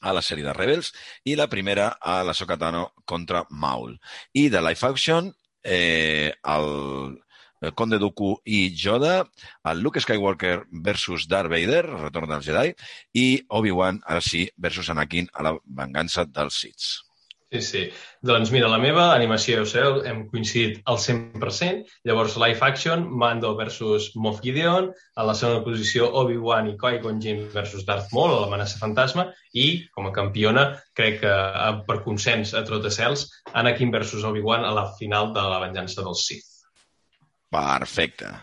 a 0.03 0.13
la 0.13 0.21
sèrie 0.25 0.45
de 0.45 0.53
Rebels 0.53 0.91
i 1.29 1.35
la 1.39 1.49
primera 1.49 1.93
a 2.01 2.21
la 2.27 2.33
Sokatano 2.37 2.91
contra 3.05 3.45
Maul. 3.49 3.97
I 4.33 4.49
de 4.49 4.61
Life 4.61 4.87
Action 4.87 5.31
eh, 5.63 6.33
el 6.43 7.19
el 7.63 7.73
Conde 7.73 7.97
Dooku 7.97 8.33
i 8.43 8.73
Yoda, 8.75 9.23
el 9.71 9.79
Luke 9.79 10.01
Skywalker 10.03 10.65
versus 10.69 11.29
Darth 11.31 11.49
Vader, 11.49 11.85
retorn 11.87 12.27
del 12.29 12.43
Jedi, 12.43 12.73
i 13.15 13.25
Obi-Wan, 13.47 14.01
ara 14.03 14.19
sí, 14.21 14.43
versus 14.57 14.91
Anakin 14.91 15.31
a 15.31 15.47
la 15.47 15.55
vengança 15.63 16.27
dels 16.27 16.59
Sith. 16.59 17.12
Sí, 17.53 17.61
sí. 17.61 17.81
Doncs 18.25 18.49
mira, 18.49 18.65
la 18.71 18.79
meva 18.81 19.03
animació, 19.13 19.59
ja 19.61 19.69
sabeu, 19.69 19.99
hem 20.09 20.23
coincidit 20.31 20.79
al 20.89 20.97
100%. 20.97 21.83
Llavors, 22.09 22.33
live 22.41 22.65
action, 22.65 23.03
Mando 23.21 23.51
versus 23.59 24.07
Moff 24.17 24.39
Gideon. 24.41 24.87
A 25.13 25.25
la 25.27 25.35
segona 25.37 25.61
posició, 25.61 26.07
Obi-Wan 26.23 26.71
i 26.71 26.73
Qui-Gon 26.81 27.21
Jinn 27.21 27.43
versus 27.53 27.85
Darth 27.85 28.09
Maul, 28.15 28.33
a 28.33 28.39
l'amenaça 28.41 28.81
fantasma. 28.81 29.27
I, 29.53 29.67
com 29.93 30.09
a 30.09 30.15
campiona, 30.15 30.65
crec 30.97 31.19
que 31.21 31.35
eh, 31.35 31.69
per 31.85 31.99
consens 32.07 32.55
a 32.57 32.63
Trotacels, 32.65 33.27
Anakin 33.53 33.93
versus 33.93 34.25
Obi-Wan 34.25 34.65
a 34.65 34.73
la 34.73 34.87
final 34.97 35.29
de 35.37 35.45
la 35.53 35.61
venjança 35.67 36.01
dels 36.01 36.25
Sith. 36.25 36.49
Perfecte. 37.53 38.33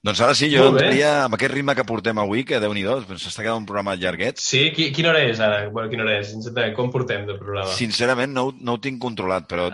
Doncs 0.00 0.20
ara 0.24 0.32
sí, 0.32 0.46
jo 0.48 0.70
entraria 0.70 1.08
amb 1.26 1.36
aquest 1.36 1.52
ritme 1.52 1.74
que 1.76 1.84
portem 1.84 2.16
avui, 2.22 2.40
que 2.48 2.60
déu 2.62 2.72
nhi 2.72 2.86
s'està 3.20 3.42
quedant 3.42 3.58
un 3.60 3.66
programa 3.68 3.98
llarguet. 4.00 4.40
Sí? 4.40 4.70
Quina 4.72 5.10
hora 5.10 5.26
és 5.28 5.42
ara? 5.44 5.58
Bueno, 5.68 5.90
quina 5.92 6.06
hora 6.06 6.14
és? 6.22 6.32
Com 6.76 6.88
portem 6.94 7.26
de 7.28 7.36
programa? 7.36 7.68
Sincerament 7.76 8.32
no, 8.32 8.46
no 8.64 8.78
ho 8.78 8.80
tinc 8.80 8.96
controlat, 9.02 9.44
però 9.50 9.68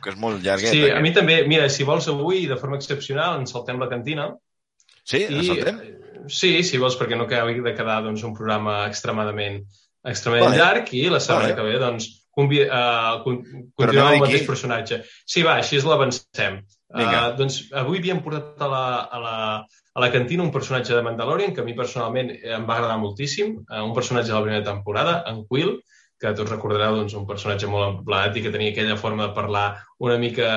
que 0.00 0.12
és 0.12 0.20
molt 0.20 0.38
llarguet. 0.44 0.70
Sí, 0.70 0.84
a 0.94 1.02
mi 1.02 1.10
també. 1.16 1.40
Mira, 1.50 1.66
si 1.72 1.86
vols 1.88 2.06
avui, 2.12 2.44
de 2.46 2.58
forma 2.60 2.78
excepcional, 2.78 3.40
ens 3.42 3.50
saltem 3.56 3.82
la 3.82 3.90
cantina. 3.90 4.30
Sí? 5.02 5.24
Ens 5.26 5.50
saltem? 5.50 5.82
Sí, 6.30 6.54
si 6.62 6.78
vols, 6.78 6.94
perquè 7.00 7.18
no 7.18 7.26
acabi 7.26 7.58
de 7.64 7.74
quedar 7.74 8.00
doncs, 8.06 8.22
un 8.28 8.34
programa 8.36 8.84
extremadament, 8.86 9.64
extremadament 10.06 10.54
vale. 10.54 10.62
llarg 10.62 10.94
i 10.94 11.06
la 11.10 11.18
setmana 11.18 11.50
vale. 11.50 11.56
que 11.58 11.66
ve 11.66 11.78
doncs, 11.82 12.10
convi 12.30 12.62
uh, 12.62 13.18
continuem 13.26 14.04
amb 14.06 14.20
el 14.20 14.22
mateix 14.28 14.46
personatge. 14.46 15.02
Sí, 15.26 15.42
va, 15.42 15.58
així 15.58 15.82
l'avancem. 16.90 17.30
Uh, 17.30 17.36
doncs 17.38 17.60
avui 17.82 18.00
havíem 18.00 18.22
portat 18.24 18.60
a 18.66 18.68
la, 18.70 18.82
a, 19.04 19.22
la, 19.22 19.36
a 19.94 20.04
la 20.04 20.10
cantina 20.10 20.42
un 20.42 20.52
personatge 20.54 20.96
de 20.96 21.04
Mandalorian 21.06 21.54
que 21.54 21.62
a 21.62 21.66
mi 21.66 21.76
personalment 21.78 22.32
em 22.34 22.66
va 22.68 22.76
agradar 22.76 22.98
moltíssim, 23.02 23.56
uh, 23.68 23.82
un 23.86 23.94
personatge 23.96 24.32
de 24.32 24.36
la 24.36 24.44
primera 24.46 24.66
temporada, 24.66 25.22
en 25.30 25.44
Quill, 25.48 25.78
que 26.20 26.34
tots 26.36 26.52
recordareu 26.52 26.98
doncs, 26.98 27.16
un 27.16 27.26
personatge 27.28 27.68
molt 27.70 27.86
emblemàtic 27.86 28.44
que 28.46 28.52
tenia 28.52 28.74
aquella 28.74 28.98
forma 29.00 29.28
de 29.28 29.36
parlar 29.36 29.66
una 30.04 30.18
mica... 30.20 30.48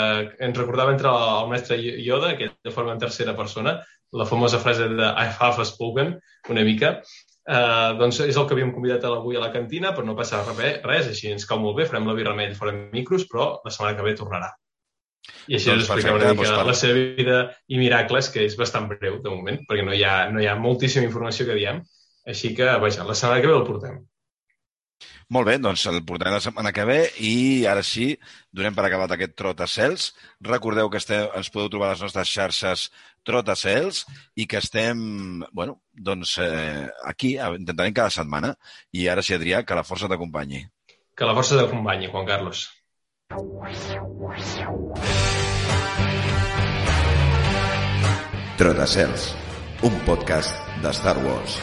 Ens 0.43 0.57
recordava 0.59 0.91
entre 0.91 1.11
el 1.11 1.51
mestre 1.51 1.77
Yoda, 1.79 2.33
aquella 2.33 2.73
forma 2.75 2.91
en 2.95 2.99
tercera 2.99 3.35
persona, 3.37 3.77
la 4.13 4.27
famosa 4.29 4.59
frase 4.59 4.89
de 4.91 5.05
I 5.07 5.29
have 5.39 5.65
spoken, 5.65 6.17
una 6.49 6.65
mica. 6.67 6.97
Uh, 7.43 7.95
doncs 7.99 8.21
és 8.23 8.37
el 8.39 8.45
que 8.47 8.55
havíem 8.55 8.71
convidat 8.75 9.07
avui 9.07 9.39
a 9.39 9.43
la 9.43 9.51
cantina, 9.55 9.91
però 9.95 10.07
no 10.07 10.17
passa 10.19 10.43
res, 10.51 10.81
res 10.83 11.09
així 11.11 11.31
ens 11.31 11.47
cau 11.47 11.59
molt 11.63 11.79
bé, 11.79 11.87
farem 11.87 12.07
la 12.07 12.15
birra 12.19 12.35
amb 12.35 12.43
ell 12.43 12.59
fora 12.59 12.75
micros, 12.75 13.25
però 13.31 13.49
la 13.63 13.71
setmana 13.71 13.97
que 13.97 14.05
ve 14.05 14.15
tornarà. 14.19 14.51
I 15.47 15.57
així 15.57 15.69
doncs, 15.71 15.83
us 15.83 15.89
expliquem 15.89 16.17
una 16.19 16.31
mica 16.33 16.49
doncs, 16.51 16.69
la 16.69 16.77
seva 16.77 17.03
vida 17.19 17.37
i 17.71 17.79
miracles, 17.79 18.29
que 18.33 18.43
és 18.47 18.55
bastant 18.59 18.89
breu 18.91 19.19
de 19.23 19.31
moment, 19.31 19.59
perquè 19.69 19.85
no 19.87 19.95
hi 19.95 20.03
ha, 20.07 20.15
no 20.31 20.43
hi 20.43 20.49
ha 20.49 20.57
moltíssima 20.59 21.07
informació 21.07 21.47
que 21.49 21.59
diem. 21.59 21.83
Així 22.27 22.53
que, 22.55 22.67
vaja, 22.79 23.05
la 23.07 23.15
setmana 23.19 23.43
que 23.43 23.51
ve 23.51 23.55
el 23.59 23.67
portem. 23.67 24.01
Molt 25.33 25.47
bé, 25.47 25.55
doncs 25.61 25.85
el 25.89 26.01
portem 26.07 26.33
la 26.33 26.41
setmana 26.43 26.71
que 26.75 26.83
ve 26.87 26.97
i 27.25 27.33
ara 27.69 27.83
sí, 27.87 28.09
donem 28.51 28.75
per 28.75 28.85
acabat 28.87 29.15
aquest 29.15 29.33
Trotacels. 29.39 30.09
Recordeu 30.49 30.91
que 30.91 30.99
esteu, 31.01 31.29
ens 31.39 31.49
podeu 31.53 31.71
trobar 31.73 31.89
a 31.89 31.95
les 31.95 32.03
nostres 32.05 32.29
xarxes 32.29 32.85
Trotacels 33.27 34.03
i 34.35 34.47
que 34.51 34.59
estem, 34.59 35.43
bueno, 35.55 35.79
doncs 36.09 36.37
eh, 36.43 36.85
aquí, 37.09 37.35
intentarem 37.39 37.95
cada 37.95 38.13
setmana. 38.13 38.53
I 38.91 39.07
ara 39.11 39.23
sí, 39.25 39.35
Adrià, 39.37 39.63
que 39.63 39.79
la 39.79 39.87
força 39.87 40.11
t'acompanyi. 40.11 40.65
Que 41.17 41.27
la 41.29 41.35
força 41.37 41.59
t'acompanyi, 41.59 42.11
Juan 42.11 42.29
Carlos. 42.29 42.67
Trotacels, 48.57 49.35
un 49.81 49.93
podcast 50.05 50.55
de 50.83 50.89
Star 50.89 51.17
Wars. 51.17 51.59